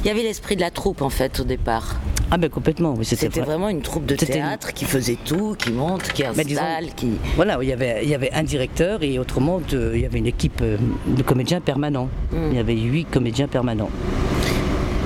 Il 0.00 0.06
y 0.06 0.10
avait 0.10 0.22
l'esprit 0.22 0.56
de 0.56 0.60
la 0.60 0.70
troupe 0.70 1.02
en 1.02 1.10
fait 1.10 1.40
au 1.40 1.44
départ. 1.44 1.96
Ah 2.34 2.38
ben 2.38 2.48
complètement, 2.48 2.94
oui, 2.96 3.04
c'était 3.04 3.26
C'était 3.26 3.40
vrai. 3.40 3.50
vraiment 3.50 3.68
une 3.68 3.82
troupe 3.82 4.06
de 4.06 4.14
théâtre 4.16 4.72
qui 4.72 4.86
faisait 4.86 5.18
tout, 5.22 5.54
qui 5.58 5.70
monte, 5.70 6.02
qui 6.14 6.22
Mais 6.34 6.44
disons- 6.44 6.62
installe, 6.62 6.94
qui. 6.96 7.10
Voilà, 7.36 7.58
il 7.60 7.68
y 7.68 7.72
avait, 7.72 8.00
il 8.02 8.08
y 8.08 8.14
avait 8.14 8.32
un 8.32 8.42
directeur 8.42 9.02
et 9.02 9.18
autrement, 9.18 9.60
de- 9.68 9.92
il 9.94 10.00
y 10.00 10.06
avait 10.06 10.18
une 10.18 10.26
équipe 10.26 10.60
euh, 10.62 10.78
de 11.06 11.22
comédiens 11.22 11.60
permanents. 11.60 12.08
Il 12.32 12.54
y 12.56 12.58
avait 12.58 12.74
huit 12.74 13.04
comédiens 13.04 13.48
permanents. 13.48 13.90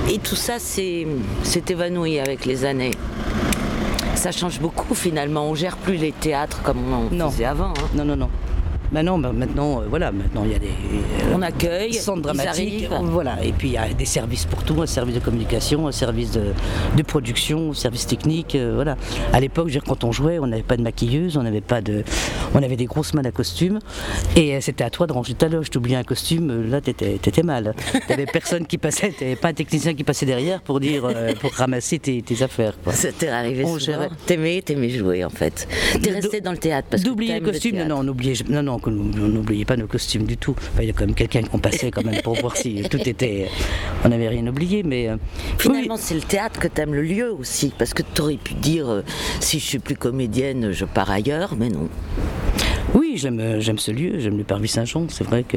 Et 0.09 0.18
tout 0.18 0.37
ça 0.37 0.61
s'est 0.61 1.05
évanoui 1.68 2.20
avec 2.20 2.47
les 2.47 2.64
années. 2.64 2.93
Ça 4.16 4.32
change 4.32 4.60
beaucoup 4.60 4.94
finalement. 4.94 5.44
On 5.48 5.54
gère 5.54 5.76
plus 5.76 5.96
les 5.96 6.12
théâtres 6.12 6.62
comme 6.62 6.78
on 7.12 7.30
faisait 7.30 7.44
avant. 7.44 7.68
hein. 7.68 7.88
Non, 7.94 8.04
non, 8.04 8.16
non. 8.16 8.30
Maintenant, 8.93 9.18
bah, 9.18 9.32
maintenant, 9.32 9.80
euh, 9.80 9.84
voilà, 9.89 10.12
maintenant 10.12 10.43
il 10.45 10.53
y 10.53 10.55
a 10.55 10.59
des 10.59 10.66
euh, 10.68 11.34
On 11.34 11.43
accueille, 11.43 11.93
centres 11.95 12.22
dramatiques, 12.22 12.89
voilà, 13.03 13.43
et 13.45 13.53
puis 13.53 13.68
il 13.68 13.74
y 13.74 13.78
a 13.78 13.89
des 13.93 14.05
services 14.05 14.45
pour 14.45 14.62
tout, 14.62 14.80
un 14.80 14.87
service 14.87 15.14
de 15.14 15.20
communication, 15.20 15.87
un 15.89 15.93
service 15.93 16.30
de, 16.32 16.53
de 16.97 17.03
production, 17.03 17.70
un 17.70 17.74
service 17.74 18.07
technique, 18.07 18.55
euh, 18.55 18.72
voilà. 18.74 18.97
À 19.32 19.41
l'époque, 19.41 19.70
quand 19.87 20.05
on 20.05 20.12
jouait, 20.12 20.39
on 20.39 20.47
n'avait 20.47 20.62
pas 20.62 20.76
de 20.76 20.82
maquilleuse, 20.82 21.37
on 21.37 21.43
n'avait 21.43 21.61
pas 21.61 21.80
de, 21.80 22.05
on 22.55 22.62
avait 22.62 22.76
des 22.76 22.87
grosses 22.87 23.12
mains 23.14 23.24
à 23.24 23.30
costume, 23.30 23.80
et 24.37 24.61
c'était 24.61 24.84
à 24.84 24.91
toi 24.91 25.07
de 25.07 25.12
ranger 25.12 25.34
ta 25.34 25.49
loge. 25.49 25.70
T'oubliais 25.70 25.97
un 25.97 26.05
costume, 26.05 26.70
là 26.70 26.80
t'étais, 26.80 27.18
t'étais 27.20 27.43
mal. 27.43 27.74
T'avais 28.07 28.26
personne 28.26 28.66
qui 28.66 28.78
passait, 28.78 29.11
t'avais 29.18 29.37
pas 29.37 29.49
un 29.49 29.53
technicien 29.55 29.95
qui 29.95 30.05
passait 30.05 30.26
derrière 30.26 30.61
pour 30.62 30.80
dire, 30.80 31.05
euh, 31.05 31.32
pour 31.41 31.53
ramasser 31.53 31.99
tes, 31.99 32.22
tes 32.22 32.43
affaires. 32.43 32.74
quoi. 32.82 32.93
Ça 32.93 33.11
t'est 33.12 33.28
arrivé 33.28 33.64
On 33.64 33.78
souvent. 33.78 34.09
T'aimais, 34.26 34.62
t'aimais 34.62 34.91
jouer 34.91 35.24
en 35.24 35.30
fait. 35.30 35.66
T'es 36.01 36.12
resté 36.12 36.41
dans 36.41 36.53
le 36.53 36.59
théâtre 36.59 36.89
parce 36.91 37.03
que 37.03 37.09
D'oublier 37.09 37.41
le 37.41 37.45
costume, 37.47 37.76
non, 37.78 37.87
non, 37.87 37.97
on 38.01 38.09
oubliait, 38.09 38.34
non, 38.49 38.62
non, 38.62 38.76
que 38.79 38.91
nous- 38.91 39.11
on 39.22 39.29
n'oubliait 39.29 39.64
pas 39.64 39.77
nos 39.77 39.87
costumes 39.87 40.24
du 40.24 40.37
tout. 40.37 40.55
Enfin, 40.59 40.83
il 40.83 40.87
y 40.87 40.91
a 40.91 40.93
quand 40.93 41.07
même 41.07 41.14
quelqu'un 41.14 41.43
qu'on 41.43 41.59
passait 41.59 41.91
quand 41.91 42.05
même 42.05 42.20
pour 42.22 42.35
voir 42.41 42.57
si 42.57 42.83
tout 42.91 43.01
était. 43.09 43.49
On 44.05 44.09
n'avait 44.09 44.29
rien 44.29 44.47
oublié, 44.47 44.83
mais. 44.83 45.09
euh, 45.09 45.16
Finalement, 45.59 45.97
c'est 45.97 46.14
le 46.14 46.20
théâtre 46.22 46.61
que 46.61 46.68
t'aimes 46.68 46.95
le 46.95 47.03
lieu 47.03 47.33
aussi, 47.33 47.72
parce 47.79 47.95
que 47.95 48.03
t'aurais 48.03 48.37
pu 48.37 48.55
dire 48.55 48.89
euh, 48.89 49.03
si 49.41 49.59
je 49.59 49.64
suis 49.64 49.79
plus 49.79 49.97
comédienne, 49.97 50.72
je 50.72 50.85
pars 50.85 51.11
ailleurs, 51.11 51.55
mais 51.59 51.68
non. 51.68 51.89
Oui, 52.95 53.14
j'aime, 53.16 53.41
euh, 53.41 53.61
j'aime 53.61 53.78
ce 53.78 53.91
lieu, 53.91 54.18
j'aime 54.18 54.39
le 54.39 54.45
Parvis 54.45 54.68
Saint-Jean. 54.68 55.07
C'est 55.09 55.24
vrai 55.24 55.43
que. 55.43 55.57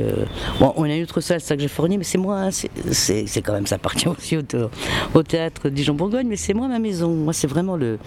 Bon, 0.59 0.73
on 0.75 0.83
a 0.83 0.93
une 0.95 1.03
autre 1.03 1.21
salle, 1.21 1.39
ça 1.41 1.55
que 1.55 1.61
j'ai 1.61 1.67
fourni, 1.67 1.97
mais 1.97 2.03
c'est 2.03 2.17
moi. 2.17 2.49
C'est, 2.51 2.69
c'est, 2.91 3.25
c'est 3.27 3.41
quand 3.41 3.53
même, 3.53 3.67
ça 3.67 3.75
appartient 3.75 4.07
aussi 4.17 4.37
au, 4.37 4.41
au 5.13 5.23
théâtre 5.23 5.69
Dijon-Bourgogne, 5.69 6.27
mais 6.27 6.35
c'est 6.35 6.53
moi 6.53 6.67
ma 6.67 6.79
maison. 6.79 7.09
Moi, 7.09 7.33
c'est 7.33 7.47
vraiment 7.47 7.75
le, 7.75 7.99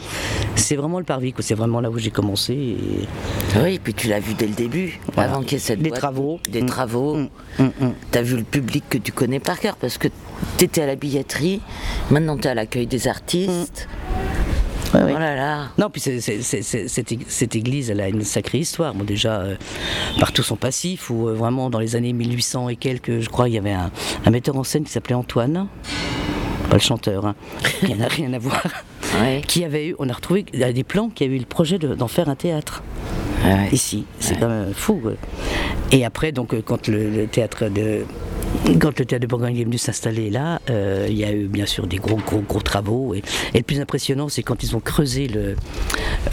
c'est 0.57 0.77
vraiment 0.77 0.99
le 0.99 1.05
Parvis, 1.05 1.33
quoi. 1.33 1.43
C'est 1.43 1.55
vraiment 1.55 1.81
là 1.81 1.91
où 1.91 1.99
j'ai 1.99 2.11
commencé. 2.11 2.53
Et... 2.55 2.79
Oui, 3.63 3.75
et 3.75 3.79
puis 3.79 3.95
tu 3.95 4.09
l'as 4.09 4.21
vu 4.21 4.35
dès 4.35 4.47
le 4.47 4.55
début, 4.55 4.99
Voilà. 5.15 5.31
avant 5.31 5.43
qu'il 5.43 5.53
y 5.53 5.57
ait 5.57 5.59
cette 5.59 5.81
Des 5.81 5.91
boîte, 5.91 6.01
travaux. 6.01 6.41
Des 6.51 6.63
Mm. 6.63 6.67
travaux. 6.67 7.17
Mm, 7.17 7.29
mm. 7.65 7.93
T'as 8.11 8.23
vu 8.23 8.37
le 8.37 8.45
public 8.45 8.85
que 8.89 8.99
tu 8.99 9.13
connais 9.13 9.41
par 9.41 9.59
cœur, 9.61 9.77
parce 9.77 9.99
que 9.99 10.09
t'étais 10.57 10.83
à 10.83 10.87
la 10.87 10.97
billetterie, 10.97 11.61
maintenant 12.11 12.37
t'es 12.37 12.49
à 12.49 12.55
l'accueil 12.55 12.87
des 12.87 13.09
artistes. 13.09 13.89
Ouais. 14.95 15.13
Oh 15.15 15.19
là 15.19 15.35
là. 15.35 15.69
Non, 15.79 15.89
puis 15.91 16.01
c'est- 16.01 16.21
c'est- 16.21 16.43
c'est- 16.43 16.63
c'est- 16.63 16.89
cette, 16.89 17.11
ég- 17.13 17.25
cette 17.29 17.57
église, 17.57 17.91
elle 17.91 18.01
a 18.01 18.09
une 18.09 18.25
sacrée 18.25 18.59
histoire. 18.59 18.95
Bon, 18.95 19.05
déjà, 19.05 19.41
euh, 19.41 19.57
par 20.21 20.33
tout 20.33 20.43
son 20.43 20.57
passif, 20.57 21.09
où 21.11 21.29
euh, 21.29 21.35
vraiment 21.35 21.71
dans 21.71 21.79
les 21.79 21.97
années 21.97 22.13
1800 22.13 22.69
et 22.69 22.77
quelques, 22.77 23.21
je 23.21 23.29
crois, 23.29 23.49
il 23.49 23.55
y 23.55 23.59
avait 23.59 23.73
un, 23.73 23.91
un 24.27 24.31
metteur 24.31 24.57
en 24.57 24.65
scène 24.65 24.85
qui 24.85 24.93
s'appelait 24.93 25.15
Antoine, 25.15 25.67
pas 26.69 26.77
le 26.77 26.81
chanteur, 26.83 27.27
hein, 27.27 27.35
qui 27.87 27.95
n'a 27.95 28.09
rien 28.09 28.33
à 28.35 28.39
voir, 28.39 28.63
qui 29.47 29.65
avait 29.65 29.89
eu, 29.89 29.95
on 29.99 30.09
a 30.09 30.13
retrouvé 30.13 30.45
il 30.53 30.61
y 30.61 30.65
a 30.65 30.73
des 30.73 30.85
plans 30.85 31.09
qui 31.09 31.25
avaient 31.25 31.37
eu 31.37 31.41
le 31.41 31.45
projet 31.47 31.79
de- 31.79 31.95
d'en 31.95 32.09
faire 32.09 32.29
un 32.29 32.35
théâtre. 32.37 32.83
Ici, 33.73 34.05
c'est 34.21 34.39
quand 34.39 34.49
même 34.49 34.73
fou. 34.75 35.01
Et 35.91 36.05
après, 36.05 36.31
donc, 36.33 36.55
euh, 36.55 36.63
quand 36.65 36.87
le, 36.89 37.11
le 37.11 37.27
théâtre 37.27 37.65
de 37.69 38.05
quand 38.81 38.99
le 38.99 39.05
théâtre 39.05 39.23
de 39.23 39.27
Bourgogne 39.27 39.57
est 39.59 39.65
venu 39.65 39.79
s'installer 39.79 40.31
là, 40.31 40.61
euh, 40.71 41.07
il 41.09 41.17
y 41.17 41.25
a 41.25 41.33
eu 41.33 41.47
bien 41.47 41.67
sûr 41.67 41.87
des 41.87 41.97
gros 41.97 42.17
gros 42.17 42.41
gros 42.41 42.61
travaux. 42.61 43.15
Et, 43.15 43.23
et 43.55 43.59
le 43.59 43.63
plus 43.65 43.81
impressionnant, 43.81 44.29
c'est 44.29 44.43
quand 44.43 44.63
ils 44.63 44.77
ont 44.77 44.81
creusé 44.81 45.27
le, 45.29 45.57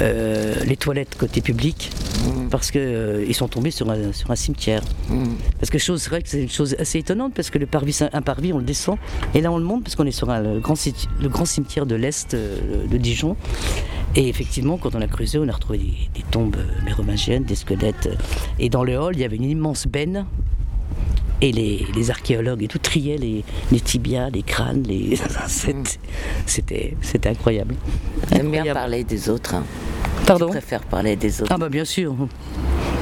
euh, 0.02 0.56
les 0.66 0.78
toilettes 0.78 1.16
côté 1.18 1.42
public, 1.42 1.90
parce 2.52 2.72
que 2.72 2.80
euh, 2.80 3.34
sont 3.34 3.48
tombés 3.48 3.72
sur 3.72 3.90
un, 3.90 4.12
sur 4.12 4.30
un 4.32 4.36
cimetière. 4.36 4.82
Parce 5.60 5.70
que 5.70 5.78
chose, 5.78 6.02
c'est 6.02 6.10
vrai 6.10 6.22
que 6.22 6.28
c'est 6.30 6.42
une 6.42 6.50
chose 6.50 6.76
assez 6.78 7.00
étonnante, 7.00 7.34
parce 7.34 7.50
que 7.50 7.58
le 7.58 7.66
parvis, 7.66 7.98
un 8.12 8.22
parvis, 8.22 8.52
on 8.52 8.58
le 8.58 8.66
descend, 8.66 8.98
et 9.34 9.40
là 9.42 9.52
on 9.52 9.58
le 9.58 9.64
monte 9.64 9.84
parce 9.84 9.96
qu'on 9.96 10.06
est 10.06 10.12
sur 10.12 10.30
un- 10.30 10.42
le, 10.42 10.60
grand, 10.60 10.76
le 11.22 11.30
grand 11.30 11.46
cimetière 11.46 11.86
de 11.86 11.96
l'est 11.96 12.34
euh, 12.34 12.58
de 12.86 12.98
Dijon. 12.98 13.38
Et 14.16 14.28
effectivement, 14.28 14.78
quand 14.78 14.96
on 14.96 15.02
a 15.02 15.08
creusé, 15.08 15.38
on 15.38 15.48
a 15.48 15.52
retrouvé 15.54 15.78
des, 15.78 15.94
des 16.16 16.26
tombes 16.32 16.58
mérovingiennes, 16.84 17.44
des 17.44 17.56
squelettes. 17.56 18.10
Et 18.60 18.68
dans 18.70 18.84
le 18.84 18.98
hall, 18.98 19.16
il 19.16 19.22
y 19.22 19.24
avait 19.24 19.36
une 19.38 19.44
immense 19.50 19.88
benne. 19.88 20.26
Et 21.42 21.52
les, 21.54 21.86
les 21.96 22.12
archéologues 22.12 22.64
et 22.64 22.68
tout 22.68 22.80
triaient 22.80 23.18
les, 23.18 23.44
les 23.72 23.80
tibias, 23.80 24.30
les 24.30 24.44
crânes, 24.44 24.84
les... 24.84 25.16
c'était- 25.48 26.00
c'était 26.46 26.98
c'était 27.02 27.30
incroyable. 27.30 27.76
J'aime 28.34 28.52
bien 28.52 28.74
parler 28.74 29.04
des 29.06 29.30
autres. 29.30 29.56
hein. 29.56 29.64
Pardon 30.26 30.48
Tu 30.48 30.52
préfères 30.52 30.82
parler 30.84 31.16
des 31.16 31.42
autres. 31.42 31.52
Ah 31.54 31.58
bah 31.58 31.70
bien 31.70 31.86
sûr. 31.86 32.14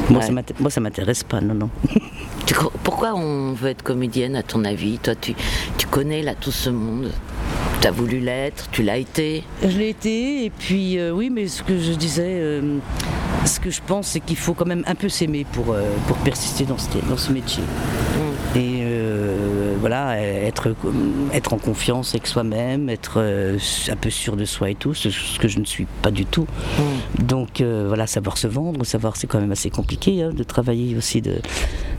Moi, 0.09 0.21
Ouais. 0.21 0.69
ça 0.69 0.79
m'intéresse 0.79 1.23
pas, 1.23 1.41
non, 1.41 1.53
non. 1.53 1.69
Pourquoi 2.83 3.13
on 3.15 3.51
veut 3.53 3.69
être 3.69 3.83
comédienne 3.83 4.35
à 4.37 4.43
ton 4.43 4.63
avis? 4.63 4.99
Toi, 4.99 5.15
tu, 5.15 5.33
tu 5.77 5.87
connais 5.87 6.21
là 6.21 6.33
tout 6.33 6.51
ce 6.51 6.69
monde? 6.69 7.11
Tu 7.81 7.87
as 7.87 7.91
voulu 7.91 8.19
l'être, 8.19 8.69
tu 8.71 8.83
l'as 8.83 8.97
été. 8.97 9.43
Je 9.61 9.77
l'ai 9.77 9.89
été, 9.89 10.45
et 10.45 10.49
puis 10.49 10.97
euh, 10.97 11.11
oui, 11.11 11.29
mais 11.29 11.47
ce 11.47 11.61
que 11.61 11.77
je 11.77 11.91
disais, 11.93 12.37
euh, 12.39 12.79
ce 13.45 13.59
que 13.59 13.69
je 13.69 13.81
pense, 13.85 14.07
c'est 14.07 14.19
qu'il 14.19 14.35
faut 14.35 14.53
quand 14.53 14.65
même 14.65 14.83
un 14.87 14.95
peu 14.95 15.09
s'aimer 15.09 15.45
pour, 15.51 15.73
euh, 15.73 15.83
pour 16.07 16.17
persister 16.17 16.65
dans 16.65 16.77
ce, 16.77 16.87
dans 17.07 17.17
ce 17.17 17.31
métier. 17.31 17.63
Et 18.55 18.79
euh, 18.81 19.75
voilà, 19.79 20.19
être, 20.19 20.73
être 21.33 21.53
en 21.53 21.57
confiance 21.57 22.15
avec 22.15 22.25
soi-même, 22.25 22.89
être 22.89 23.19
un 23.19 23.95
peu 23.95 24.09
sûr 24.09 24.35
de 24.35 24.45
soi 24.45 24.71
et 24.71 24.75
tout, 24.75 24.93
ce, 24.95 25.09
que 25.37 25.47
je 25.47 25.59
ne 25.59 25.65
suis 25.65 25.85
pas 26.01 26.11
du 26.11 26.25
tout. 26.25 26.47
Donc 27.19 27.61
euh, 27.61 27.85
voilà, 27.87 28.07
savoir 28.07 28.37
se 28.37 28.47
vendre, 28.47 28.85
savoir, 28.85 29.15
c'est 29.15 29.27
quand 29.27 29.39
même 29.39 29.51
assez 29.51 29.69
compliqué 29.69 30.23
hein, 30.23 30.31
de 30.33 30.43
travailler 30.43 30.95
aussi 30.95 31.21
de, 31.21 31.35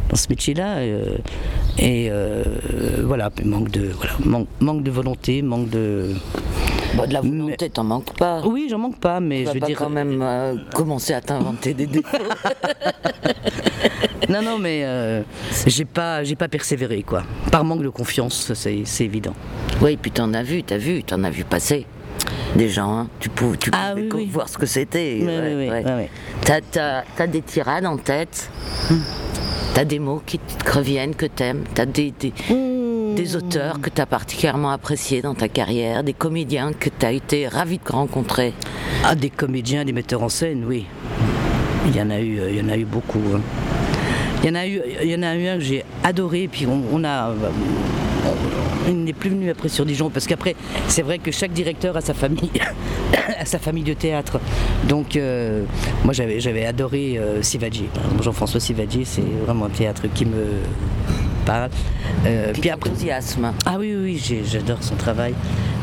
dans 0.08 0.16
ce 0.16 0.26
métier-là. 0.28 0.76
euh, 0.78 1.16
et 1.78 2.08
euh, 2.10 2.42
voilà, 3.04 3.30
manque 3.44 3.70
de, 3.70 3.88
voilà, 3.96 4.12
manque, 4.24 4.48
manque 4.60 4.82
de 4.82 4.90
volonté, 4.90 5.42
manque 5.42 5.70
de. 5.70 6.14
Bon, 6.96 7.06
de 7.06 7.12
la 7.12 7.20
volonté, 7.20 7.68
t'en 7.70 7.84
manques 7.84 8.16
pas. 8.16 8.40
Oui, 8.46 8.66
j'en 8.70 8.78
manque 8.78 8.98
pas, 8.98 9.20
mais 9.20 9.40
Tu 9.42 9.48
je 9.48 9.52
veux 9.54 9.60
pas 9.60 9.66
dire. 9.66 9.78
quand 9.78 9.90
même 9.90 10.20
euh, 10.22 10.54
commencer 10.74 11.12
à 11.12 11.20
t'inventer 11.20 11.74
des 11.74 11.86
défauts. 11.86 12.16
Non, 14.28 14.42
non, 14.42 14.58
mais 14.58 14.82
euh, 14.84 15.22
j'ai 15.66 15.86
pas, 15.86 16.22
j'ai 16.22 16.34
pas 16.36 16.48
persévéré, 16.48 17.02
quoi. 17.02 17.22
Par 17.50 17.64
manque 17.64 17.82
de 17.82 17.88
confiance, 17.88 18.52
c'est 18.52 18.84
évident. 19.00 19.32
Oui, 19.80 19.96
puis 19.96 20.10
t'en 20.10 20.34
as 20.34 20.42
vu, 20.42 20.62
t'as 20.62 20.76
vu, 20.76 21.02
t'en 21.02 21.24
as 21.24 21.30
vu 21.30 21.44
passer. 21.44 21.86
Des 22.54 22.68
gens, 22.68 22.92
hein. 22.98 23.08
tu 23.20 23.30
pouvais, 23.30 23.56
tu 23.56 23.70
Ah 23.72 23.92
oui, 23.96 24.08
oui. 24.12 24.28
voir 24.30 24.48
ce 24.50 24.58
que 24.58 24.66
c'était. 24.66 25.18
Oui, 25.20 25.26
ouais, 25.26 25.70
ouais. 25.70 25.84
ouais. 25.84 26.10
T'as, 26.42 27.26
des 27.26 27.40
tirades 27.40 27.86
en 27.86 27.96
tête? 27.96 28.50
T'as 29.78 29.84
des 29.84 30.00
mots 30.00 30.20
qui 30.26 30.40
te 30.40 30.72
reviennent, 30.72 31.14
que 31.14 31.26
t'aimes. 31.26 31.62
T'as 31.72 31.86
des, 31.86 32.12
des, 32.18 32.32
des 33.14 33.36
auteurs 33.36 33.80
que 33.80 33.88
t'as 33.90 34.06
particulièrement 34.06 34.72
appréciés 34.72 35.22
dans 35.22 35.36
ta 35.36 35.46
carrière, 35.46 36.02
des 36.02 36.14
comédiens 36.14 36.72
que 36.72 36.88
t'as 36.88 37.12
été 37.12 37.46
ravi 37.46 37.78
de 37.78 37.92
rencontrer. 37.92 38.54
Ah, 39.04 39.14
des 39.14 39.30
comédiens, 39.30 39.84
des 39.84 39.92
metteurs 39.92 40.24
en 40.24 40.28
scène, 40.28 40.64
oui. 40.66 40.84
Il 41.86 41.94
y 41.94 42.02
en 42.02 42.10
a 42.10 42.18
eu, 42.18 42.40
euh, 42.40 42.50
il 42.50 42.56
y 42.56 42.60
en 42.60 42.68
a 42.70 42.76
eu 42.76 42.84
beaucoup. 42.84 43.20
hein. 43.32 43.40
Il 44.42 44.48
y 44.48 44.50
en 44.50 44.56
a 44.56 44.66
eu, 44.66 44.80
il 45.00 45.10
y 45.10 45.14
en 45.14 45.22
a 45.22 45.36
eu 45.36 45.46
un 45.46 45.58
que 45.58 45.62
j'ai 45.62 45.84
adoré, 46.02 46.48
puis 46.50 46.66
on, 46.66 46.82
on 46.92 47.04
a. 47.04 47.32
il 48.88 49.04
n'est 49.04 49.12
plus 49.12 49.30
venu 49.30 49.50
après 49.50 49.68
sur 49.68 49.84
Dijon 49.84 50.10
parce 50.10 50.26
qu'après 50.26 50.54
c'est 50.88 51.02
vrai 51.02 51.18
que 51.18 51.30
chaque 51.30 51.52
directeur 51.52 51.96
a 51.96 52.00
sa 52.00 52.14
famille 52.14 52.50
sa 53.44 53.58
famille 53.58 53.84
de 53.84 53.94
théâtre. 53.94 54.40
Donc 54.88 55.16
euh, 55.16 55.64
moi 56.04 56.12
j'avais 56.12 56.64
adoré 56.64 57.18
euh, 57.18 57.42
Sivadji. 57.42 57.86
Jean-François 58.20 58.60
Sivadji 58.60 59.04
c'est 59.04 59.22
vraiment 59.44 59.66
un 59.66 59.70
théâtre 59.70 60.02
qui 60.14 60.24
me 60.24 60.44
parle 61.48 61.70
Euh, 62.26 62.52
puis 62.60 62.70
après 62.70 62.90
Enthousiasme. 62.90 63.52
ah 63.64 63.76
oui 63.78 63.94
oui, 63.96 64.20
oui, 64.30 64.42
j'adore 64.52 64.82
son 64.82 64.96
travail 64.96 65.34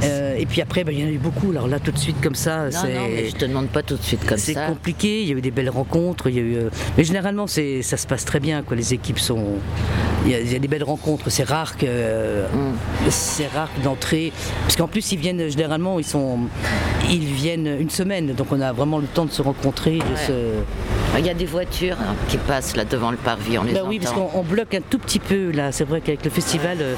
Euh, 0.03 0.35
et 0.37 0.45
puis 0.45 0.59
après, 0.61 0.83
bah, 0.83 0.91
il 0.91 0.99
y 0.99 1.03
en 1.03 1.07
a 1.07 1.11
eu 1.11 1.17
beaucoup. 1.27 1.51
Alors 1.51 1.69
là, 1.69 1.79
tout 1.79 1.93
de 1.93 1.97
suite, 1.97 2.17
comme 2.21 2.35
ça, 2.35 2.69
c'est. 2.69 2.93
non, 2.93 3.07
mais 3.09 3.29
je 3.29 3.35
te 3.35 3.45
demande 3.45 3.69
pas 3.69 3.81
tout 3.81 3.95
de 3.95 4.03
suite 4.03 4.25
comme 4.27 4.37
C'est 4.37 4.53
ça. 4.53 4.65
compliqué, 4.67 5.21
il 5.23 5.29
y 5.29 5.33
a 5.33 5.37
eu 5.37 5.41
des 5.49 5.51
belles 5.57 5.69
rencontres, 5.69 6.27
il 6.29 6.35
y 6.35 6.39
a 6.39 6.41
eu, 6.41 6.55
euh, 6.57 6.69
mais 6.97 7.03
généralement 7.05 7.47
c'est, 7.47 7.81
ça 7.81 7.95
se 7.95 8.05
passe 8.05 8.25
très 8.25 8.41
bien, 8.41 8.61
quoi. 8.61 8.75
les 8.75 8.93
équipes 8.93 9.19
sont... 9.19 9.45
Il 10.25 10.31
y, 10.31 10.35
a, 10.35 10.39
il 10.41 10.51
y 10.51 10.55
a 10.55 10.59
des 10.59 10.67
belles 10.67 10.83
rencontres, 10.83 11.29
c'est 11.29 11.47
rare 11.47 11.77
que 11.77 11.85
Mm. 11.85 12.73
c'est 13.09 13.47
rare 13.47 13.69
d'entrer, 13.85 14.33
parce 14.63 14.75
qu'en 14.75 14.87
plus 14.89 15.05
ils 15.13 15.19
viennent 15.19 15.47
généralement, 15.49 15.97
ils, 15.97 16.03
sont, 16.15 16.39
ils 17.09 17.19
viennent 17.43 17.69
une 17.79 17.89
semaine, 18.01 18.33
donc 18.33 18.47
on 18.51 18.59
a 18.59 18.73
vraiment 18.73 18.99
le 18.99 19.07
temps 19.07 19.25
de 19.25 19.31
se 19.31 19.41
rencontrer, 19.41 19.97
de 19.99 20.03
Ouais. 20.03 20.27
se... 20.27 20.33
Il 21.17 21.25
y 21.25 21.29
a 21.29 21.33
des 21.33 21.45
voitures 21.45 21.97
hein, 21.99 22.15
qui 22.27 22.37
passent 22.37 22.75
là 22.75 22.83
devant 22.85 23.11
le 23.11 23.17
parvis, 23.17 23.57
on 23.57 23.63
les 23.63 23.73
Bah 23.73 23.81
oui, 23.85 23.99
parce 23.99 24.13
qu'on 24.13 24.29
on 24.39 24.43
bloque 24.43 24.73
un 24.73 24.81
tout 24.81 24.99
petit 24.99 25.19
peu 25.19 25.51
là, 25.51 25.71
c'est 25.71 25.85
vrai 25.85 26.01
qu'avec 26.01 26.23
le 26.23 26.29
festival... 26.31 26.77
euh, 26.81 26.95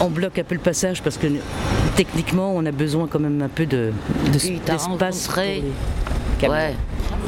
On 0.00 0.08
bloque 0.10 0.38
un 0.38 0.44
peu 0.44 0.54
le 0.54 0.60
passage 0.60 1.02
parce 1.02 1.16
que 1.16 1.26
techniquement 1.96 2.52
on 2.54 2.64
a 2.66 2.72
besoin 2.72 3.06
quand 3.08 3.20
même 3.20 3.40
un 3.42 3.48
peu 3.48 3.64
de, 3.66 3.92
d'espace. 4.32 5.28
les- 5.62 5.72
Ouais. 6.48 6.74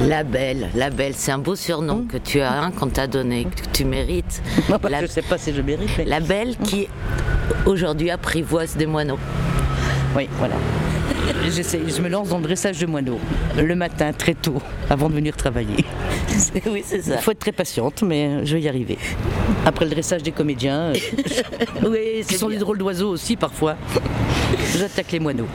La 0.08 0.24
belle, 0.24 0.68
la 0.74 0.90
belle, 0.90 1.12
c'est 1.16 1.30
un 1.32 1.38
beau 1.38 1.54
surnom 1.56 2.04
que 2.10 2.18
tu 2.18 2.40
as, 2.40 2.52
hein, 2.52 2.70
qu'on 2.72 2.88
t'a 2.88 3.06
donné, 3.06 3.44
que 3.44 3.62
tu 3.72 3.84
mérites. 3.86 4.42
la... 4.90 5.00
Je 5.02 5.06
sais 5.06 5.22
pas 5.22 5.38
si 5.38 5.54
je 5.54 5.62
mérite, 5.62 5.88
mais... 5.96 6.04
La 6.04 6.20
belle 6.20 6.56
qui 6.58 6.88
aujourd'hui 7.64 8.10
apprivoise 8.10 8.76
des 8.76 8.86
moineaux. 8.86 9.18
Oui, 10.16 10.28
voilà. 10.38 10.56
J'essaie, 11.50 11.80
je 11.86 12.02
me 12.02 12.08
lance 12.08 12.28
dans 12.28 12.38
le 12.38 12.42
dressage 12.42 12.78
de 12.78 12.86
moineaux 12.86 13.20
le 13.56 13.74
matin 13.74 14.12
très 14.12 14.34
tôt 14.34 14.60
avant 14.90 15.08
de 15.08 15.14
venir 15.14 15.36
travailler. 15.36 15.84
oui, 16.66 16.82
c'est 16.84 17.02
ça. 17.02 17.14
Il 17.14 17.20
faut 17.20 17.30
être 17.30 17.38
très 17.38 17.52
patiente, 17.52 18.02
mais 18.02 18.44
je 18.44 18.54
vais 18.56 18.62
y 18.62 18.68
arriver. 18.68 18.98
Après 19.64 19.84
le 19.84 19.90
dressage 19.90 20.22
des 20.22 20.32
comédiens, 20.32 20.92
euh, 20.92 20.94
oui, 21.86 22.24
qui 22.26 22.34
sont 22.34 22.48
des 22.48 22.58
drôles 22.58 22.78
d'oiseaux 22.78 23.10
aussi 23.10 23.36
parfois, 23.36 23.76
j'attaque 24.76 25.12
les 25.12 25.20
moineaux. 25.20 25.48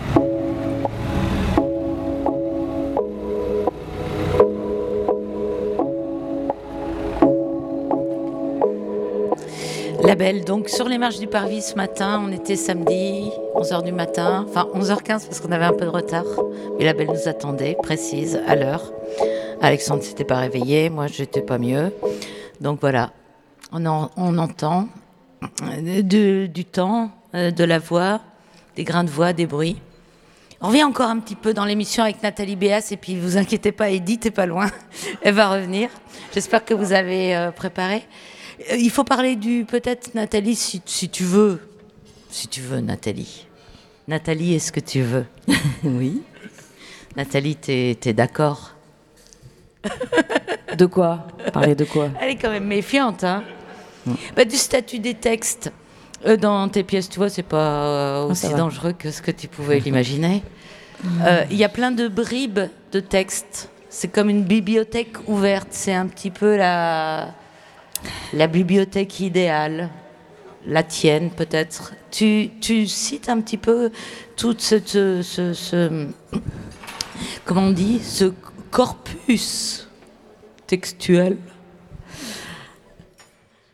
La 10.03 10.15
belle, 10.15 10.43
donc 10.43 10.67
sur 10.69 10.87
les 10.89 10.97
marches 10.97 11.19
du 11.19 11.27
parvis 11.27 11.61
ce 11.61 11.75
matin, 11.75 12.21
on 12.25 12.31
était 12.31 12.55
samedi, 12.55 13.29
11h 13.55 13.83
du 13.83 13.91
matin, 13.91 14.45
enfin 14.49 14.67
11h15 14.73 15.25
parce 15.27 15.39
qu'on 15.39 15.51
avait 15.51 15.65
un 15.65 15.73
peu 15.73 15.85
de 15.85 15.89
retard. 15.89 16.25
Mais 16.77 16.85
la 16.85 16.93
belle 16.93 17.07
nous 17.07 17.27
attendait, 17.27 17.77
précise, 17.81 18.41
à 18.47 18.55
l'heure. 18.55 18.91
Alexandre 19.61 20.01
s'était 20.03 20.23
pas 20.23 20.37
réveillé, 20.37 20.89
moi 20.89 21.07
j'étais 21.07 21.41
pas 21.41 21.57
mieux. 21.59 21.93
Donc 22.61 22.79
voilà, 22.81 23.11
on, 23.71 23.85
en- 23.85 24.09
on 24.17 24.37
entend 24.39 24.87
euh, 25.63 26.01
du 26.47 26.65
temps, 26.65 27.11
euh, 27.35 27.51
de 27.51 27.63
la 27.63 27.77
voix, 27.79 28.21
des 28.75 28.83
grains 28.83 29.03
de 29.03 29.09
voix, 29.11 29.33
des 29.33 29.45
bruits. 29.45 29.77
On 30.61 30.67
revient 30.67 30.83
encore 30.83 31.09
un 31.09 31.19
petit 31.19 31.35
peu 31.35 31.53
dans 31.53 31.65
l'émission 31.65 32.03
avec 32.03 32.21
Nathalie 32.21 32.55
Béas 32.55 32.87
et 32.91 32.97
puis 32.97 33.15
vous 33.19 33.37
inquiétez 33.37 33.71
pas, 33.71 33.89
Edith 33.89 34.25
est 34.27 34.31
pas 34.31 34.45
loin, 34.45 34.67
elle 35.21 35.33
va 35.35 35.49
revenir. 35.51 35.89
J'espère 36.33 36.65
que 36.65 36.73
vous 36.73 36.91
avez 36.93 37.35
euh, 37.35 37.51
préparé. 37.51 38.03
Euh, 38.71 38.75
Il 38.77 38.89
faut 38.89 39.03
parler 39.03 39.35
du 39.35 39.65
peut-être 39.65 40.13
Nathalie 40.15 40.55
si, 40.55 40.81
si 40.85 41.09
tu 41.09 41.23
veux, 41.23 41.59
si 42.29 42.47
tu 42.47 42.61
veux 42.61 42.79
Nathalie. 42.79 43.47
Nathalie, 44.07 44.55
est-ce 44.55 44.71
que 44.71 44.79
tu 44.79 45.01
veux? 45.01 45.25
Oui. 45.83 46.21
Nathalie, 47.15 47.55
t'es 47.55 47.97
es, 48.05 48.13
d'accord? 48.13 48.75
De 50.77 50.85
quoi? 50.85 51.27
Parler 51.53 51.75
de 51.75 51.83
quoi? 51.85 52.09
Elle 52.21 52.31
est 52.31 52.35
quand 52.35 52.49
même 52.51 52.65
méfiante, 52.67 53.23
hein 53.23 53.43
Bah, 54.35 54.45
Du 54.45 54.55
statut 54.55 54.99
des 54.99 55.15
textes 55.15 55.71
euh, 56.25 56.37
dans 56.37 56.69
tes 56.69 56.83
pièces, 56.83 57.09
tu 57.09 57.17
vois, 57.17 57.29
c'est 57.29 57.43
pas 57.43 57.85
euh, 57.85 58.21
Ah, 58.21 58.25
aussi 58.27 58.53
dangereux 58.53 58.93
que 58.93 59.11
ce 59.11 59.21
que 59.21 59.31
tu 59.31 59.47
pouvais 59.47 59.79
l'imaginer. 59.85 60.43
Euh, 61.25 61.43
Il 61.49 61.57
y 61.57 61.63
a 61.63 61.69
plein 61.69 61.91
de 61.91 62.07
bribes 62.07 62.59
de 62.91 62.99
textes. 62.99 63.69
C'est 63.89 64.07
comme 64.07 64.29
une 64.29 64.43
bibliothèque 64.43 65.17
ouverte. 65.27 65.67
C'est 65.71 65.93
un 65.93 66.07
petit 66.07 66.29
peu 66.31 66.55
la, 66.55 67.33
la 68.33 68.47
bibliothèque 68.47 69.19
idéale. 69.19 69.89
La 70.67 70.83
tienne, 70.83 71.31
peut-être. 71.31 71.93
Tu, 72.11 72.51
cites 72.85 73.29
un 73.29 73.41
petit 73.41 73.57
peu 73.57 73.91
tout 74.35 74.55
ce, 74.59 74.79
ce, 75.23 76.07
comment 77.45 77.61
on 77.63 77.71
dit, 77.71 77.99
ce 77.99 78.31
corpus 78.69 79.87
textuel? 80.67 81.37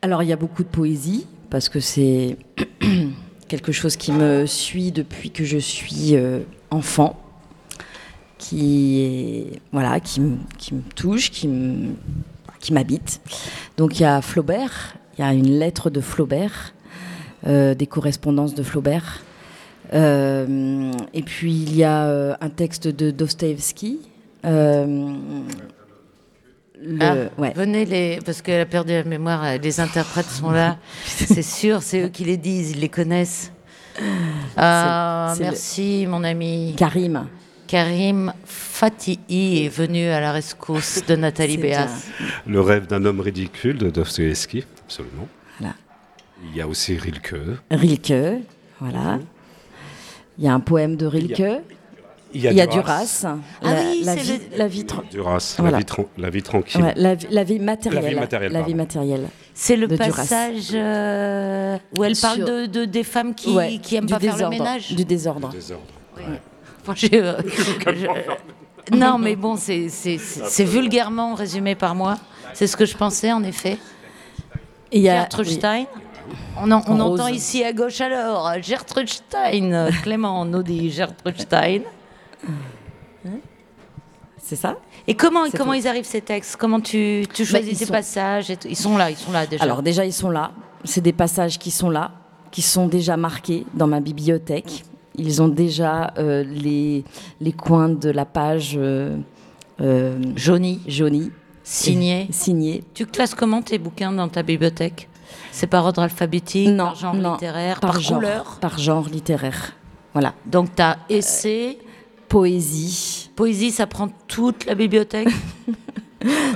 Alors 0.02 0.24
il 0.24 0.30
y 0.30 0.34
a 0.34 0.38
beaucoup 0.38 0.64
de 0.64 0.70
poésie 0.70 1.28
parce 1.50 1.68
que 1.68 1.80
c'est 1.80 2.38
quelque 3.48 3.72
chose 3.72 3.98
qui 3.98 4.12
me 4.12 4.46
suit 4.46 4.92
depuis 4.92 5.32
que 5.32 5.44
je 5.44 5.58
suis 5.58 6.16
euh, 6.16 6.40
enfant, 6.70 7.20
qui 8.38 9.48
voilà, 9.72 10.00
qui 10.00 10.22
me 10.22 10.38
touche, 10.96 11.32
qui 11.32 11.48
me- 11.48 11.96
qui 12.60 12.74
m'habite. 12.74 13.22
Donc 13.78 14.00
il 14.00 14.04
y 14.04 14.06
a 14.06 14.22
Flaubert, 14.22 14.96
il 15.18 15.22
y 15.22 15.24
a 15.28 15.34
une 15.34 15.60
lettre 15.60 15.90
de 15.90 16.02
Flaubert, 16.02 16.74
euh, 17.46 17.76
des 17.76 17.88
correspondances 17.88 18.56
de 18.56 18.64
Flaubert. 18.64 19.22
Euh, 19.94 20.92
et 21.14 21.22
puis 21.22 21.54
il 21.54 21.76
y 21.76 21.84
a 21.84 22.06
euh, 22.08 22.36
un 22.42 22.50
texte 22.50 22.88
de 22.88 23.12
Dostoevsky. 23.12 24.00
le- 24.44 24.86
Ah, 27.02 27.16
ouais. 27.38 27.54
Venez 27.56 27.86
les 27.86 28.20
parce 28.26 28.42
qu'elle 28.42 28.62
a 28.62 28.66
perdu 28.66 28.94
la 28.94 29.04
mémoire. 29.04 29.44
Les 29.62 29.80
interprètes 29.80 30.28
sont 30.28 30.52
là. 30.52 30.78
c'est 31.06 31.42
sûr, 31.42 31.82
c'est 31.82 32.04
eux 32.04 32.10
qui 32.10 32.24
les 32.26 32.38
disent, 32.38 32.72
ils 32.72 32.80
les 32.80 32.90
connaissent. 32.90 33.52
Ah, 34.56 35.34
le- 35.38 35.44
merci 35.46 36.06
mon 36.08 36.24
ami. 36.24 36.76
Karim. 36.78 37.28
Karim 37.68 38.34
Fatihi 38.46 39.66
est 39.66 39.70
venu 39.70 40.08
à 40.08 40.20
la 40.22 40.32
rescousse 40.32 41.06
de 41.06 41.16
Nathalie 41.16 41.58
Béas. 41.64 41.90
Le 42.46 42.62
rêve 42.62 42.88
d'un 42.88 43.04
homme 43.06 43.20
ridicule 43.20 43.78
de 43.78 43.90
Dostoevsky, 43.90 44.64
absolument. 44.86 45.28
Voilà. 45.60 45.76
Il 46.50 46.56
y 46.56 46.62
a 46.62 46.68
aussi 46.68 46.98
Rilke. 46.98 47.36
Rilke, 47.72 48.42
voilà. 48.80 49.20
Il 50.38 50.46
y 50.46 50.48
a 50.48 50.54
un 50.54 50.60
poème 50.60 50.96
de 50.96 51.06
Rilke. 51.06 51.62
Il 52.34 52.42
y 52.42 52.48
a 52.62 52.68
Duras. 52.68 52.76
Duras. 52.82 53.26
Ah 53.64 53.74
la, 53.74 53.82
oui, 53.90 54.02
la 54.04 54.14
c'est 54.18 54.20
vie, 54.22 54.40
le- 54.52 54.58
la 54.58 54.68
vie, 54.68 54.84
tra- 54.84 55.10
Duras, 55.10 55.56
Voilà. 55.58 55.72
la, 55.72 55.78
vie 55.80 55.86
tran- 55.86 56.08
la 56.18 56.30
vie 56.30 56.44
tranquille. 56.44 56.82
ouais, 56.84 56.94
la, 56.98 57.16
vie- 57.16 57.28
la 57.32 57.44
vie 57.44 57.58
matérielle. 57.60 58.04
La 58.04 58.10
vie 58.10 58.16
matérielle, 58.16 58.52
La 58.52 58.60
vie 58.60 58.64
pardon. 58.66 58.78
matérielle. 58.78 59.28
C'est 59.54 59.78
le 59.78 59.88
passage 59.88 60.70
euh, 60.74 61.78
où 61.98 62.04
elle 62.04 62.16
parle 62.22 62.36
Sur- 62.38 62.46
de, 62.46 62.66
de- 62.66 62.86
des 62.86 63.04
femmes 63.04 63.34
qui, 63.34 63.50
Ouais, 63.56 63.80
qui 63.82 63.96
aiment 63.96 64.06
du 64.06 64.14
pas 64.14 64.20
faire 64.20 64.38
le 64.38 64.50
ménage. 64.50 64.94
Du 64.94 65.06
désordre. 65.06 65.52
Enfin, 66.88 67.08
euh, 67.14 67.42
je- 67.88 68.96
Non, 68.96 69.18
mais 69.18 69.36
bon, 69.36 69.56
c'est- 69.58 70.64
vulgairement 70.64 71.36
résumé 71.36 71.76
par 71.76 71.94
moi. 71.96 72.16
C'est 72.54 72.68
ce 72.68 72.78
que 72.78 72.86
je 72.86 72.96
pensais, 72.96 73.32
en 73.32 73.44
effet. 73.44 73.78
Et 74.92 74.98
il 75.00 75.02
y 75.04 75.10
a- 75.10 75.16
Gertrude 75.22 75.48
oui. 75.48 75.54
Stein. 75.56 75.86
On, 76.60 76.72
en- 76.72 76.82
on 76.88 77.00
En 77.00 77.10
rose. 77.10 77.20
entend 77.22 77.28
ici 77.30 77.64
à 77.64 77.72
gauche 77.74 78.02
alors 78.02 78.52
Gertrude 78.62 79.10
Stein. 79.10 79.90
Clément 80.04 80.44
nous 80.46 80.64
dit 80.64 80.90
Gertrude 80.92 81.40
Stein. 81.40 81.82
C'est 84.42 84.56
ça? 84.56 84.78
Et 85.08 85.16
comment, 85.16 85.46
C'est 85.50 85.58
comment 85.58 85.72
tout. 85.74 85.80
ils 85.80 85.88
arrivent 85.88 86.06
ces 86.06 86.22
textes? 86.22 86.56
Comment 86.56 86.80
tu, 86.80 87.26
tu 87.34 87.44
Bah, 87.44 87.50
choisis 87.50 87.80
sont- 87.86 87.92
passages 87.92 88.50
et 88.50 88.58
Ils 88.66 88.76
sont 88.78 88.98
là, 88.98 89.10
ils 89.12 89.18
sont 89.18 89.32
là 89.32 89.46
déjà. 89.46 89.64
Alors 89.64 89.82
déjà, 89.84 90.06
ils 90.06 90.14
sont 90.14 90.30
là. 90.30 90.52
C'est 90.86 91.02
des 91.02 91.12
passages 91.14 91.60
qui 91.60 91.70
sont 91.72 91.90
là, 91.90 92.12
qui 92.52 92.62
sont 92.62 92.88
déjà 92.88 93.18
marqués 93.18 93.66
dans 93.74 93.88
ma 93.88 94.00
bibliothèque. 94.00 94.84
Ils 95.18 95.42
ont 95.42 95.48
déjà 95.48 96.14
euh, 96.18 96.44
les, 96.44 97.04
les 97.42 97.52
coins 97.52 97.90
de 97.90 98.10
la 98.10 98.26
page 98.26 98.76
euh, 98.78 99.18
euh, 99.82 100.20
jaunie. 100.36 100.80
jaunie. 100.88 101.32
Signé. 101.64 102.28
Signé. 102.32 102.84
Tu 102.94 103.06
classes 103.06 103.36
comment 103.36 103.62
tes 103.62 103.78
bouquins 103.78 104.12
dans 104.12 104.28
ta 104.30 104.44
bibliothèque? 104.44 105.10
C'est 105.52 105.68
par 105.68 105.86
ordre 105.86 106.02
alphabétique, 106.04 106.70
Non, 106.70 106.86
par 106.86 106.96
genre 106.96 107.14
non, 107.16 107.34
littéraire, 107.34 107.80
par, 107.80 108.00
genre, 108.00 108.20
couleur? 108.20 108.58
Par 108.62 108.78
genre 108.80 109.10
littéraire. 109.10 109.74
Voilà. 110.14 110.34
Donc 110.46 110.74
tu 110.76 110.82
as 110.82 110.98
essai, 111.10 111.78
Poésie. 112.30 113.30
poésie, 113.36 113.72
ça 113.72 113.88
prend 113.88 114.10
toute 114.28 114.66
la 114.66 114.76
bibliothèque? 114.76 115.30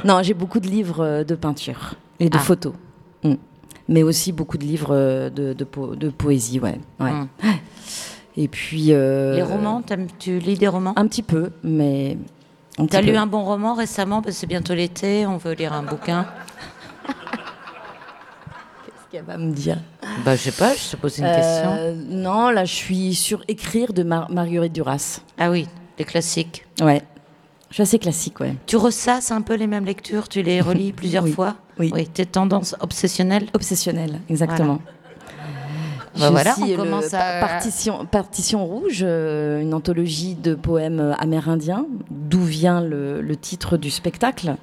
Non, 0.03 0.21
j'ai 0.23 0.33
beaucoup 0.33 0.59
de 0.59 0.67
livres 0.67 1.23
de 1.23 1.35
peinture 1.35 1.93
et 2.19 2.29
de 2.29 2.37
Ah. 2.37 2.39
photos. 2.41 2.73
Mm. 3.23 3.35
Mais 3.87 4.01
aussi 4.03 4.31
beaucoup 4.31 4.57
de 4.57 4.63
livres 4.65 5.29
de, 5.29 5.53
de, 5.53 5.63
po- 5.63 5.95
de 5.95 6.09
poésie, 6.09 6.59
ouais. 6.59 6.79
ouais. 6.99 7.11
Mm. 7.11 7.27
Et 8.37 8.47
puis. 8.47 8.87
euh, 8.93 9.35
Les 9.35 9.41
romans, 9.43 9.81
tu 10.19 10.39
lis 10.39 10.57
des 10.57 10.67
romans? 10.67 10.93
Un 10.95 11.07
petit 11.07 11.23
peu, 11.23 11.51
mais. 11.63 12.17
T'as 12.89 13.01
lu 13.01 13.15
un 13.15 13.27
bon 13.27 13.43
roman 13.43 13.73
récemment 13.75 14.21
Parce 14.21 14.35
que 14.35 14.39
c'est 14.41 14.47
bientôt 14.47 14.73
l'été, 14.73 15.25
on 15.27 15.37
veut 15.37 15.53
lire 15.53 15.73
un 15.73 15.83
bouquin. 15.83 16.25
Qu'est-ce 18.85 19.11
qu'elle 19.11 19.25
va 19.25 19.37
me 19.37 19.51
dire? 19.51 19.77
Bah, 20.25 20.35
je 20.35 20.41
sais 20.41 20.51
pas, 20.51 20.73
je 20.73 20.89
te 20.91 20.95
pose 20.95 21.17
une 21.19 21.25
question. 21.25 21.73
Euh, 21.77 21.93
Non, 22.09 22.49
là, 22.49 22.65
je 22.65 22.73
suis 22.73 23.13
sur 23.15 23.43
Écrire 23.47 23.93
de 23.93 24.03
Mar- 24.03 24.31
Marguerite 24.31 24.73
Duras. 24.73 25.19
Ah 25.37 25.51
oui, 25.51 25.67
les 25.99 26.05
classiques. 26.05 26.65
Ouais. 26.81 27.01
Je 27.69 27.75
suis 27.75 27.83
assez 27.83 27.99
classique, 27.99 28.39
ouais. 28.39 28.55
Tu 28.65 28.75
ressasses 28.77 29.31
un 29.31 29.41
peu 29.41 29.53
les 29.55 29.67
mêmes 29.67 29.85
lectures 29.85 30.27
Tu 30.27 30.41
les 30.41 30.59
relis 30.61 30.91
plusieurs 30.95 31.23
Oui. 31.25 31.31
fois? 31.31 31.55
Oui. 31.79 31.91
Oui, 31.93 32.07
tes 32.07 32.25
tendances 32.25 32.75
obsessionnelles? 32.79 33.47
Obsessionnelle, 33.53 34.19
exactement. 34.29 34.79
Bah 36.19 36.29
voilà, 36.29 36.55
on 36.61 36.65
le 36.67 36.75
commence 36.75 37.13
à- 37.13 37.39
Partition, 37.39 38.05
Partition 38.05 38.65
Rouge, 38.65 38.99
euh, 39.01 39.61
une 39.61 39.73
anthologie 39.73 40.35
de 40.35 40.55
poèmes 40.55 41.15
amérindiens, 41.19 41.85
d'où 42.09 42.41
vient 42.43 42.81
le, 42.81 43.21
le 43.21 43.35
titre 43.37 43.77
du 43.77 43.89
spectacle? 43.89 44.55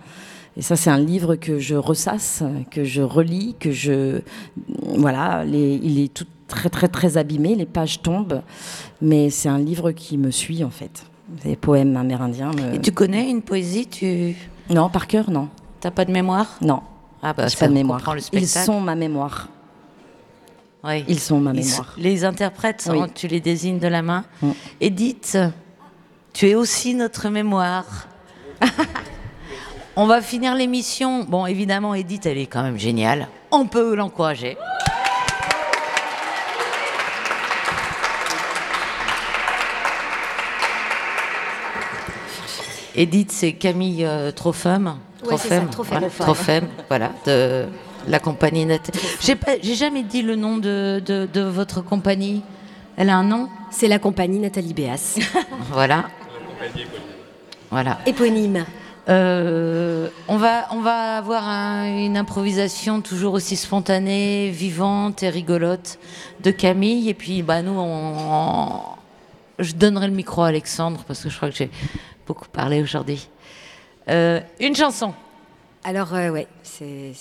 Et 0.57 0.63
ça, 0.63 0.77
c'est 0.77 0.91
un 0.91 0.99
livre 0.99 1.37
que 1.37 1.59
je 1.59 1.75
ressasse, 1.77 2.43
que 2.71 2.85
je 2.85 3.01
relis, 3.01 3.55
que 3.61 3.71
je. 3.71 4.21
Voilà, 4.97 5.45
les- 5.45 5.77
il 5.83 6.01
est 6.01 6.13
tout 6.13 6.27
très, 6.49 6.69
très, 6.69 6.89
très 6.89 7.17
abîmé, 7.17 7.55
les 7.55 7.67
pages 7.67 8.03
tombent. 8.03 8.43
Mais 9.01 9.31
c'est 9.31 9.49
un 9.49 9.59
livre 9.59 9.93
qui 9.93 10.19
me 10.19 10.31
suit, 10.31 10.65
en 10.65 10.71
fait. 10.71 11.05
Les 11.45 11.57
poèmes 11.57 11.97
amérindiens. 11.97 12.51
me- 12.53 12.75
Et 12.75 12.81
tu 12.81 12.91
connais 12.93 13.31
une 13.31 13.43
poésie? 13.43 13.87
Tu... 13.87 14.35
Non, 14.71 14.89
par 14.89 15.07
cœur, 15.07 15.31
non. 15.31 15.49
T'as 15.81 15.91
pas 15.93 16.05
de 16.05 16.11
mémoire? 16.13 16.57
Non. 16.61 16.81
Ah 17.23 17.33
bah, 17.33 17.47
J'ai 17.49 17.57
pas 17.57 17.69
de 17.69 17.73
mémoire. 17.75 18.15
le 18.15 18.21
Ils 18.39 18.47
sont 18.49 18.81
ma 18.81 18.95
mémoire. 18.95 19.49
Oui. 20.89 21.05
Ils 21.09 21.21
sont 21.21 21.39
ma 21.39 21.53
mémoire. 21.53 21.95
les 21.99 22.25
interprètes, 22.25 22.89
Oui. 22.91 23.01
hein, 23.01 23.09
tu 23.15 23.29
les 23.29 23.41
désignes 23.41 23.79
de 23.79 23.89
la 23.89 24.03
main. 24.03 24.25
Mm. 24.43 24.51
Edith, 24.81 25.39
tu 26.33 26.49
es 26.49 26.55
aussi 26.55 26.95
notre 26.95 27.29
mémoire. 27.29 28.09
On 29.97 30.07
va 30.07 30.23
finir 30.23 30.55
l'émission. 30.55 31.25
Bon, 31.25 31.45
évidemment, 31.47 31.95
Edith, 31.95 32.25
elle 32.27 32.39
est 32.39 32.47
quand 32.47 32.63
même 32.63 32.79
géniale. 32.79 33.29
On 33.51 33.67
peut 33.67 33.95
l'encourager. 33.95 34.57
Edith, 42.95 43.31
c'est 43.33 43.53
Camille 43.53 44.05
euh, 44.05 44.33
Trofem. 44.33 44.95
Ouais, 45.25 45.37
c'est 45.37 45.49
ça. 45.49 45.63
Voilà, 45.77 46.09
voilà, 46.89 47.13
de 47.27 47.67
la 48.09 48.19
compagnie 48.19 48.65
Nat. 48.67 48.79
J'ai 49.21 49.37
pas- 49.37 49.59
j'ai 49.63 49.75
jamais 49.75 50.03
dit 50.03 50.23
le 50.23 50.35
nom 50.37 50.57
de, 50.59 51.01
de- 51.05 51.29
de 51.33 51.41
votre 51.43 51.83
compagnie. 51.83 52.43
Elle 52.97 53.11
a 53.11 53.17
un 53.17 53.23
nom? 53.25 53.49
C'est 53.71 53.89
la 53.89 53.99
compagnie 53.99 54.39
Nathalie 54.39 54.75
Béas. 54.75 55.19
Voilà. 55.71 56.05
Voilà. 57.71 57.99
Éponyme. 58.07 58.65
Euh, 59.09 60.09
on, 60.27 60.37
va, 60.37 60.67
on 60.73 60.81
va 60.81 61.17
avoir 61.17 61.47
un- 61.49 61.87
une 62.05 62.17
improvisation 62.17 63.01
toujours 63.01 63.35
aussi 63.35 63.57
spontanée, 63.57 64.51
vivante 64.51 65.23
et 65.23 65.29
rigolote 65.31 65.99
de 66.43 66.51
Camille. 66.51 67.09
Et 67.09 67.15
puis, 67.15 67.43
bah, 67.43 67.63
nous, 67.63 67.73
on, 67.79 68.15
on- 68.19 68.81
je 69.59 69.73
donnerai 69.75 70.09
le 70.09 70.15
micro 70.15 70.43
à 70.43 70.49
Alexandre 70.49 71.05
parce 71.07 71.23
que 71.23 71.31
je 71.31 71.37
crois 71.37 71.51
que 71.51 71.57
j'ai 71.57 71.71
beaucoup 72.27 72.49
parlé 72.53 72.83
aujourd'hui. 72.83 73.29
Euh, 74.09 74.41
une 74.61 74.75
chanson. 74.77 75.13
Alors, 75.89 76.13
euh, 76.13 76.29
ouais, 76.29 76.47
c'est. 76.63 77.13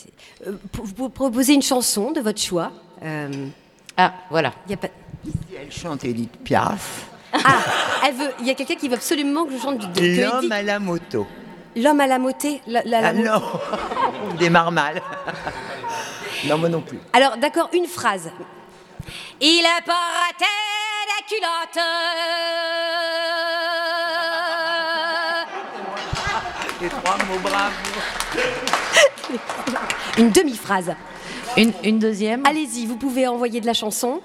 euh, 0.45 0.51
pour- 0.73 0.83
vous 0.83 1.07
proposez 1.07 1.53
une 1.53 1.61
chanson 1.61 2.11
de 2.11 2.19
votre 2.19 2.41
choix. 2.41 2.69
Euh, 3.01 3.47
ah, 3.95 4.13
voilà. 4.29 4.51
Y 4.67 4.73
a 4.73 4.77
pas... 4.77 4.89
Elle 5.57 5.71
chante 5.71 6.03
Edith 6.03 6.35
Piaf. 6.43 7.05
Ah, 7.31 7.59
elle 8.05 8.15
veut. 8.15 8.29
Il 8.41 8.45
y 8.45 8.49
a 8.49 8.55
quelqu'un 8.55 8.75
qui 8.75 8.89
veut 8.89 8.95
absolument 8.95 9.45
que 9.45 9.53
je 9.53 9.57
chante 9.57 9.79
du. 9.93 10.21
L'homme 10.21 10.51
à 10.51 10.61
la 10.63 10.79
moto. 10.79 11.25
L'homme 11.77 12.01
à 12.01 12.07
la 12.07 12.19
motée. 12.19 12.61
La, 12.67 12.81
la- 12.83 12.99
la 13.01 13.07
Ah 13.07 13.13
non, 13.13 13.41
on 14.31 14.33
démarre 14.35 14.71
mal. 14.73 15.01
non, 16.45 16.57
moi 16.57 16.67
non 16.67 16.81
plus. 16.81 16.99
Alors, 17.13 17.37
d'accord, 17.37 17.69
une 17.73 17.85
phrase. 17.87 18.29
Il 19.39 19.63
portait 19.85 20.45
des 21.07 21.35
culottes. 21.35 21.85
Les 26.87 26.91
trois 27.01 27.17
mots 27.17 27.39
braves. 27.43 27.73
Une 30.17 30.31
demi-phrase. 30.31 30.93
Une, 31.57 31.73
une 31.83 31.99
deuxième 31.99 32.45
Allez-y, 32.45 32.85
vous 32.85 32.95
pouvez 32.95 33.27
envoyer 33.27 33.59
de 33.59 33.65
la 33.65 33.73
chanson. 33.73 34.21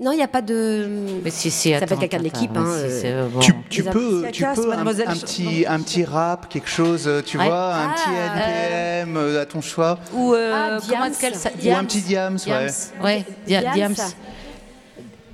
Non, 0.00 0.12
il 0.12 0.16
n'y 0.16 0.22
a 0.22 0.28
pas 0.28 0.40
de. 0.40 0.88
Mais 1.22 1.28
si, 1.30 1.50
si, 1.50 1.72
Ça 1.72 1.76
attends, 1.76 1.86
peut 1.88 1.92
être 1.94 2.00
quelqu'un 2.00 2.18
de 2.18 2.22
l'équipe. 2.24 2.56
hein, 2.56 2.64
si, 2.88 3.06
euh. 3.06 3.24
euh, 3.24 3.28
bon. 3.28 3.40
Tu, 3.40 3.54
tu 3.68 3.82
peux, 3.84 4.28
tu 4.32 4.44
peux 4.54 4.64
un, 4.64 4.66
mademoiselle 4.68 5.08
un 5.08 5.14
petit, 5.16 5.66
un 5.68 5.80
petit 5.80 6.04
rap, 6.04 6.48
quelque 6.48 6.68
chose, 6.70 7.06
euh, 7.06 7.20
tu 7.22 7.36
Ouais. 7.36 7.46
vois, 7.46 7.74
un 7.74 7.88
petit 7.90 8.02
Ah, 8.08 8.36
NPM 8.38 9.16
euh, 9.18 9.42
à 9.42 9.46
ton 9.46 9.60
choix. 9.60 9.98
Ou 10.14 10.32
euh, 10.32 10.52
Ah, 10.54 10.78
comment 10.88 11.04
est-ce 11.04 11.20
qu'elle 11.20 11.34
Ou 11.34 11.76
un 11.76 11.84
petit 11.84 12.00
Diams, 12.00 12.34
ouais. 12.46 12.66
Diams, 12.66 12.70
ouais. 13.02 13.24
Dia- 13.46 13.60
Diams. 13.74 13.92
Diams. 13.92 14.10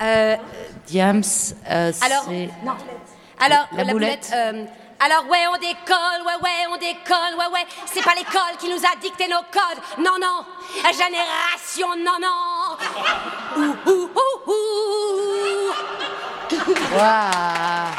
Euh, 0.01 0.35
Diams, 0.87 1.21
euh, 1.71 1.91
alors, 2.05 2.25
c'est- 2.27 2.49
non. 2.65 2.73
Alors, 3.39 3.67
La 3.75 3.83
la, 3.83 3.91
boulette. 3.93 4.31
boulette. 4.31 4.69
Alors, 4.99 5.25
ouais, 5.29 5.45
on 5.53 5.57
décolle, 5.57 6.21
ouais, 6.25 6.37
ouais, 6.41 6.67
on 6.71 6.77
décolle, 6.77 7.35
ouais, 7.37 7.49
ouais. 7.53 7.65
C'est 7.85 8.03
pas 8.03 8.15
l'école 8.15 8.57
qui 8.59 8.69
nous 8.69 8.77
a 8.77 8.95
dicté 9.01 9.27
nos 9.27 9.43
codes. 9.51 9.81
Non, 9.99 10.17
non. 10.21 10.45
La 10.83 10.91
génération, 10.91 11.87
non, 11.97 12.19
non. 12.21 12.77
Ouh, 13.57 13.75
ouh, 13.89 14.09
ouh, 14.15 14.51
ouh. 14.51 14.73
Waouh. 16.95 17.91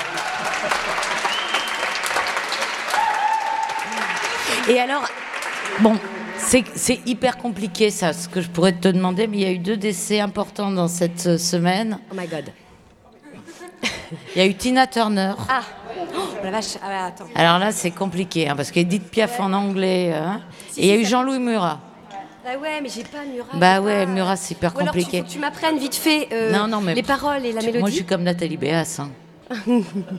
Et 4.68 4.80
alors, 4.80 5.05
bon, 5.80 5.99
c'est 6.38 6.64
c'est 6.74 7.01
hyper 7.05 7.36
compliqué 7.36 7.90
ça, 7.90 8.12
ce 8.14 8.28
que 8.28 8.40
je 8.40 8.49
pourrais 8.49 8.72
te 8.72 8.88
demander, 8.88 9.26
mais 9.26 9.36
il 9.38 9.42
y 9.42 9.47
a 9.47 9.51
eu 9.51 9.59
deux 9.59 9.76
décès 9.76 10.20
importants 10.20 10.70
dans 10.70 10.88
cette 10.88 11.26
euh, 11.26 11.38
semaine. 11.38 11.99
Oh 12.11 12.14
my 12.16 12.26
god. 12.26 12.51
Il 14.35 14.39
y 14.39 14.41
a 14.41 14.47
eu 14.47 14.55
Tina 14.55 14.87
Turner. 14.87 15.32
Ah. 15.49 15.62
Oh, 16.16 16.20
la 16.43 16.51
vache. 16.51 16.76
Ah, 16.82 17.07
attends. 17.07 17.24
Alors 17.35 17.59
là, 17.59 17.72
c'est 17.72 17.91
compliqué, 17.91 18.49
hein, 18.49 18.57
parce 18.57 18.70
qu'Edith 18.70 19.11
Piaf 19.11 19.39
en 19.41 19.53
anglais. 19.53 20.12
hein. 20.12 20.41
et 20.76 20.82
il 20.82 20.87
y 20.87 20.91
a 20.93 20.97
eu 21.01 21.05
Jean-Louis 21.05 21.39
Murat. 21.39 21.78
Bah 22.45 22.51
ouais, 22.61 22.80
mais 22.82 22.89
j'ai 22.91 23.05
pas 23.05 23.24
Murat. 23.24 23.49
Bah 23.55 23.80
ouais, 23.80 24.05
pas- 24.05 24.11
Murat, 24.12 24.37
c'est 24.37 24.53
hyper 24.55 24.74
Ou 24.76 24.80
alors, 24.80 24.93
tu- 24.93 25.01
compliqué. 25.01 25.22
que 25.24 25.28
tu 25.30 25.39
m'apprennes 25.39 25.78
vite 25.78 25.95
fait 25.95 26.28
euh, 26.32 26.53
Non, 26.53 26.66
non, 26.68 26.80
mais 26.82 26.95
les 26.95 27.03
paroles 27.03 27.45
et 27.47 27.53
la 27.53 27.61
Tu- 27.61 27.66
mélodie. 27.66 27.80
Moi, 27.80 27.89
je 27.91 27.95
suis 27.95 28.05
comme 28.05 28.22
Nathalie 28.22 28.59
Béas. 28.59 28.99
hein. 29.01 29.09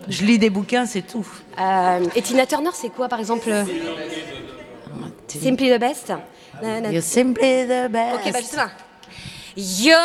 je 0.07 0.23
lis 0.23 0.39
des 0.39 0.49
bouquins, 0.49 0.85
c'est 0.87 1.03
tout. 1.03 1.25
Euh, 1.59 1.99
et 2.15 2.21
Tina 2.23 2.45
Turner, 2.47 2.69
c'est 2.73 2.89
quoi, 2.89 3.07
par 3.09 3.19
exemple 3.19 3.49
euh, 3.51 3.63
Simply 5.27 5.69
the 5.69 5.79
best? 5.79 6.13
You're 6.91 7.03
simply 7.03 7.65
the 7.67 7.89
best. 7.91 8.15
Ok, 8.25 8.31
bah 8.31 8.39
justement. 8.39 8.69
You're 9.57 9.97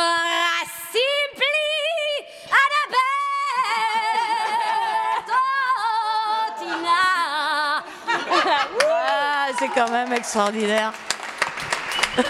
quand 9.74 9.90
même 9.90 10.12
extraordinaire. 10.12 10.92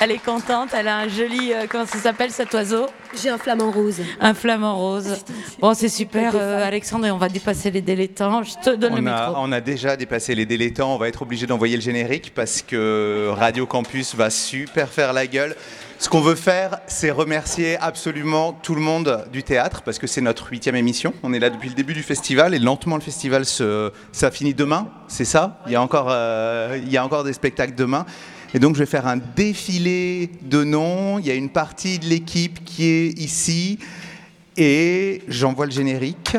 elle 0.00 0.12
est 0.12 0.24
contente, 0.24 0.70
elle 0.74 0.88
a 0.88 0.98
un 0.98 1.08
joli. 1.08 1.52
euh, 1.52 1.66
comment 1.68 1.86
ça 1.86 1.98
s'appelle 1.98 2.30
cet 2.30 2.54
oiseau? 2.54 2.86
J'ai 3.20 3.30
un 3.30 3.38
flamant 3.38 3.70
rose. 3.70 4.00
Un 4.20 4.32
flamant 4.34 4.76
rose. 4.76 5.24
Bon, 5.58 5.74
c'est 5.74 5.88
super, 5.88 6.32
euh, 6.36 6.64
Alexandre, 6.66 7.06
et 7.06 7.10
on 7.10 7.18
va 7.18 7.28
dépasser 7.28 7.70
les 7.70 7.80
délais 7.80 8.06
de 8.06 8.12
temps. 8.12 8.42
Je 8.42 8.54
te 8.62 8.76
donne 8.76 8.94
le 8.94 9.02
On 9.02 9.06
a, 9.06 9.26
micro. 9.28 9.42
on 9.42 9.52
a 9.52 9.60
déjà 9.60 9.96
dépassé 9.96 10.34
les 10.34 10.46
délais 10.46 10.70
temps, 10.70 10.94
on 10.94 10.98
va 10.98 11.08
être 11.08 11.22
obligé 11.22 11.46
d'envoyer 11.46 11.76
le 11.76 11.82
générique 11.82 12.32
parce 12.34 12.62
que 12.62 13.28
Radio 13.32 13.66
Campus 13.66 14.14
va 14.14 14.30
super 14.30 14.88
faire 14.88 15.12
la 15.12 15.26
gueule. 15.26 15.56
Ce 16.00 16.08
qu'on 16.08 16.20
veut 16.20 16.36
faire, 16.36 16.78
c'est 16.86 17.10
remercier 17.10 17.76
absolument 17.76 18.52
tout 18.52 18.76
le 18.76 18.80
monde 18.80 19.24
du 19.32 19.42
théâtre 19.42 19.82
parce 19.82 19.98
que 19.98 20.06
c'est 20.06 20.20
notre 20.20 20.48
huitième 20.48 20.76
émission. 20.76 21.12
On 21.24 21.32
est 21.32 21.40
là 21.40 21.50
depuis 21.50 21.68
le 21.68 21.74
début 21.74 21.92
du 21.92 22.04
festival 22.04 22.54
et 22.54 22.60
lentement 22.60 22.94
le 22.94 23.02
festival 23.02 23.44
se, 23.44 23.90
ça 24.12 24.30
finit 24.30 24.54
demain, 24.54 24.86
c'est 25.08 25.24
ça? 25.24 25.58
Euh, 25.66 26.80
il 26.80 26.92
y 26.92 26.96
a 26.96 27.04
encore 27.04 27.24
des 27.24 27.32
spectacles 27.32 27.74
demain. 27.74 28.06
Et 28.54 28.60
donc 28.60 28.76
je 28.76 28.78
vais 28.78 28.86
faire 28.86 29.08
un 29.08 29.16
défilé 29.16 30.30
de 30.42 30.62
noms. 30.62 31.18
Il 31.18 31.26
y 31.26 31.32
a 31.32 31.34
une 31.34 31.50
partie 31.50 31.98
de 31.98 32.04
l'équipe 32.04 32.64
qui 32.64 32.84
est 32.84 33.18
ici 33.18 33.80
et 34.56 35.22
j'envoie 35.26 35.66
le 35.66 35.72
générique. 35.72 36.36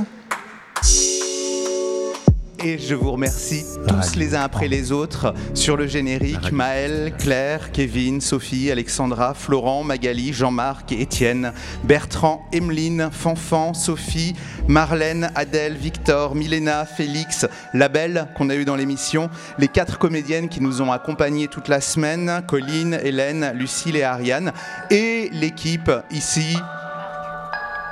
Et 2.64 2.78
je 2.78 2.94
vous 2.94 3.14
remercie 3.14 3.64
tous 3.88 4.18
les 4.18 4.36
uns 4.36 4.42
après 4.42 4.68
les 4.68 4.92
autres 4.92 5.34
sur 5.54 5.78
le 5.78 5.88
générique. 5.88 6.52
Maël, 6.52 7.14
Claire, 7.18 7.72
Kevin, 7.72 8.20
Sophie, 8.20 8.70
Alexandra, 8.70 9.34
Florent, 9.34 9.84
Magali, 9.86 10.34
Jean-Marc, 10.34 10.92
Étienne, 10.92 11.54
Bertrand, 11.86 12.46
Emeline, 12.52 13.10
Fanfan, 13.12 13.74
Sophie, 13.74 14.36
Marlène, 14.68 15.32
Adèle, 15.36 15.76
Victor, 15.76 16.36
Milena, 16.36 16.86
Félix, 16.86 17.48
la 17.74 17.88
belle 17.88 18.28
qu'on 18.36 18.50
a 18.50 18.56
eu 18.56 18.66
dans 18.66 18.76
l'émission, 18.76 19.30
les 19.58 19.70
quatre 19.70 19.98
comédiennes 19.98 20.50
qui 20.50 20.62
nous 20.62 20.82
ont 20.82 20.92
accompagnés 20.92 21.48
toute 21.48 21.70
la 21.70 21.80
semaine, 21.80 22.44
Colline, 22.46 23.00
Hélène, 23.02 23.54
Lucille 23.56 23.96
et 23.96 24.04
Ariane, 24.04 24.52
et 24.90 25.30
l'équipe 25.32 25.92
ici, 26.12 26.58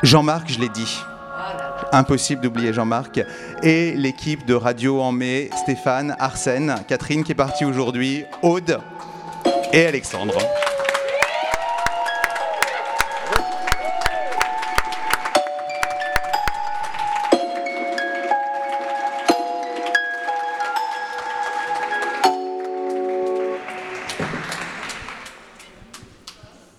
Jean-Marc, 0.03 0.51
je 0.51 0.59
l'ai 0.59 0.69
dit. 0.69 0.99
Impossible 1.91 2.41
d'oublier 2.41 2.73
Jean-Marc. 2.73 3.21
Et 3.63 3.93
l'équipe 3.95 4.45
de 4.45 4.53
Radio 4.53 5.01
en 5.01 5.11
mai, 5.11 5.49
Stéphane, 5.63 6.15
Arsène, 6.19 6.75
Catherine 6.87 7.23
qui 7.23 7.31
est 7.31 7.35
partie 7.35 7.65
aujourd'hui, 7.65 8.25
Aude 8.41 8.79
et 9.73 9.85
Alexandre. 9.85 10.37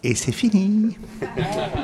Et 0.04 0.14
c'est 0.14 0.32
fini. 0.32 0.96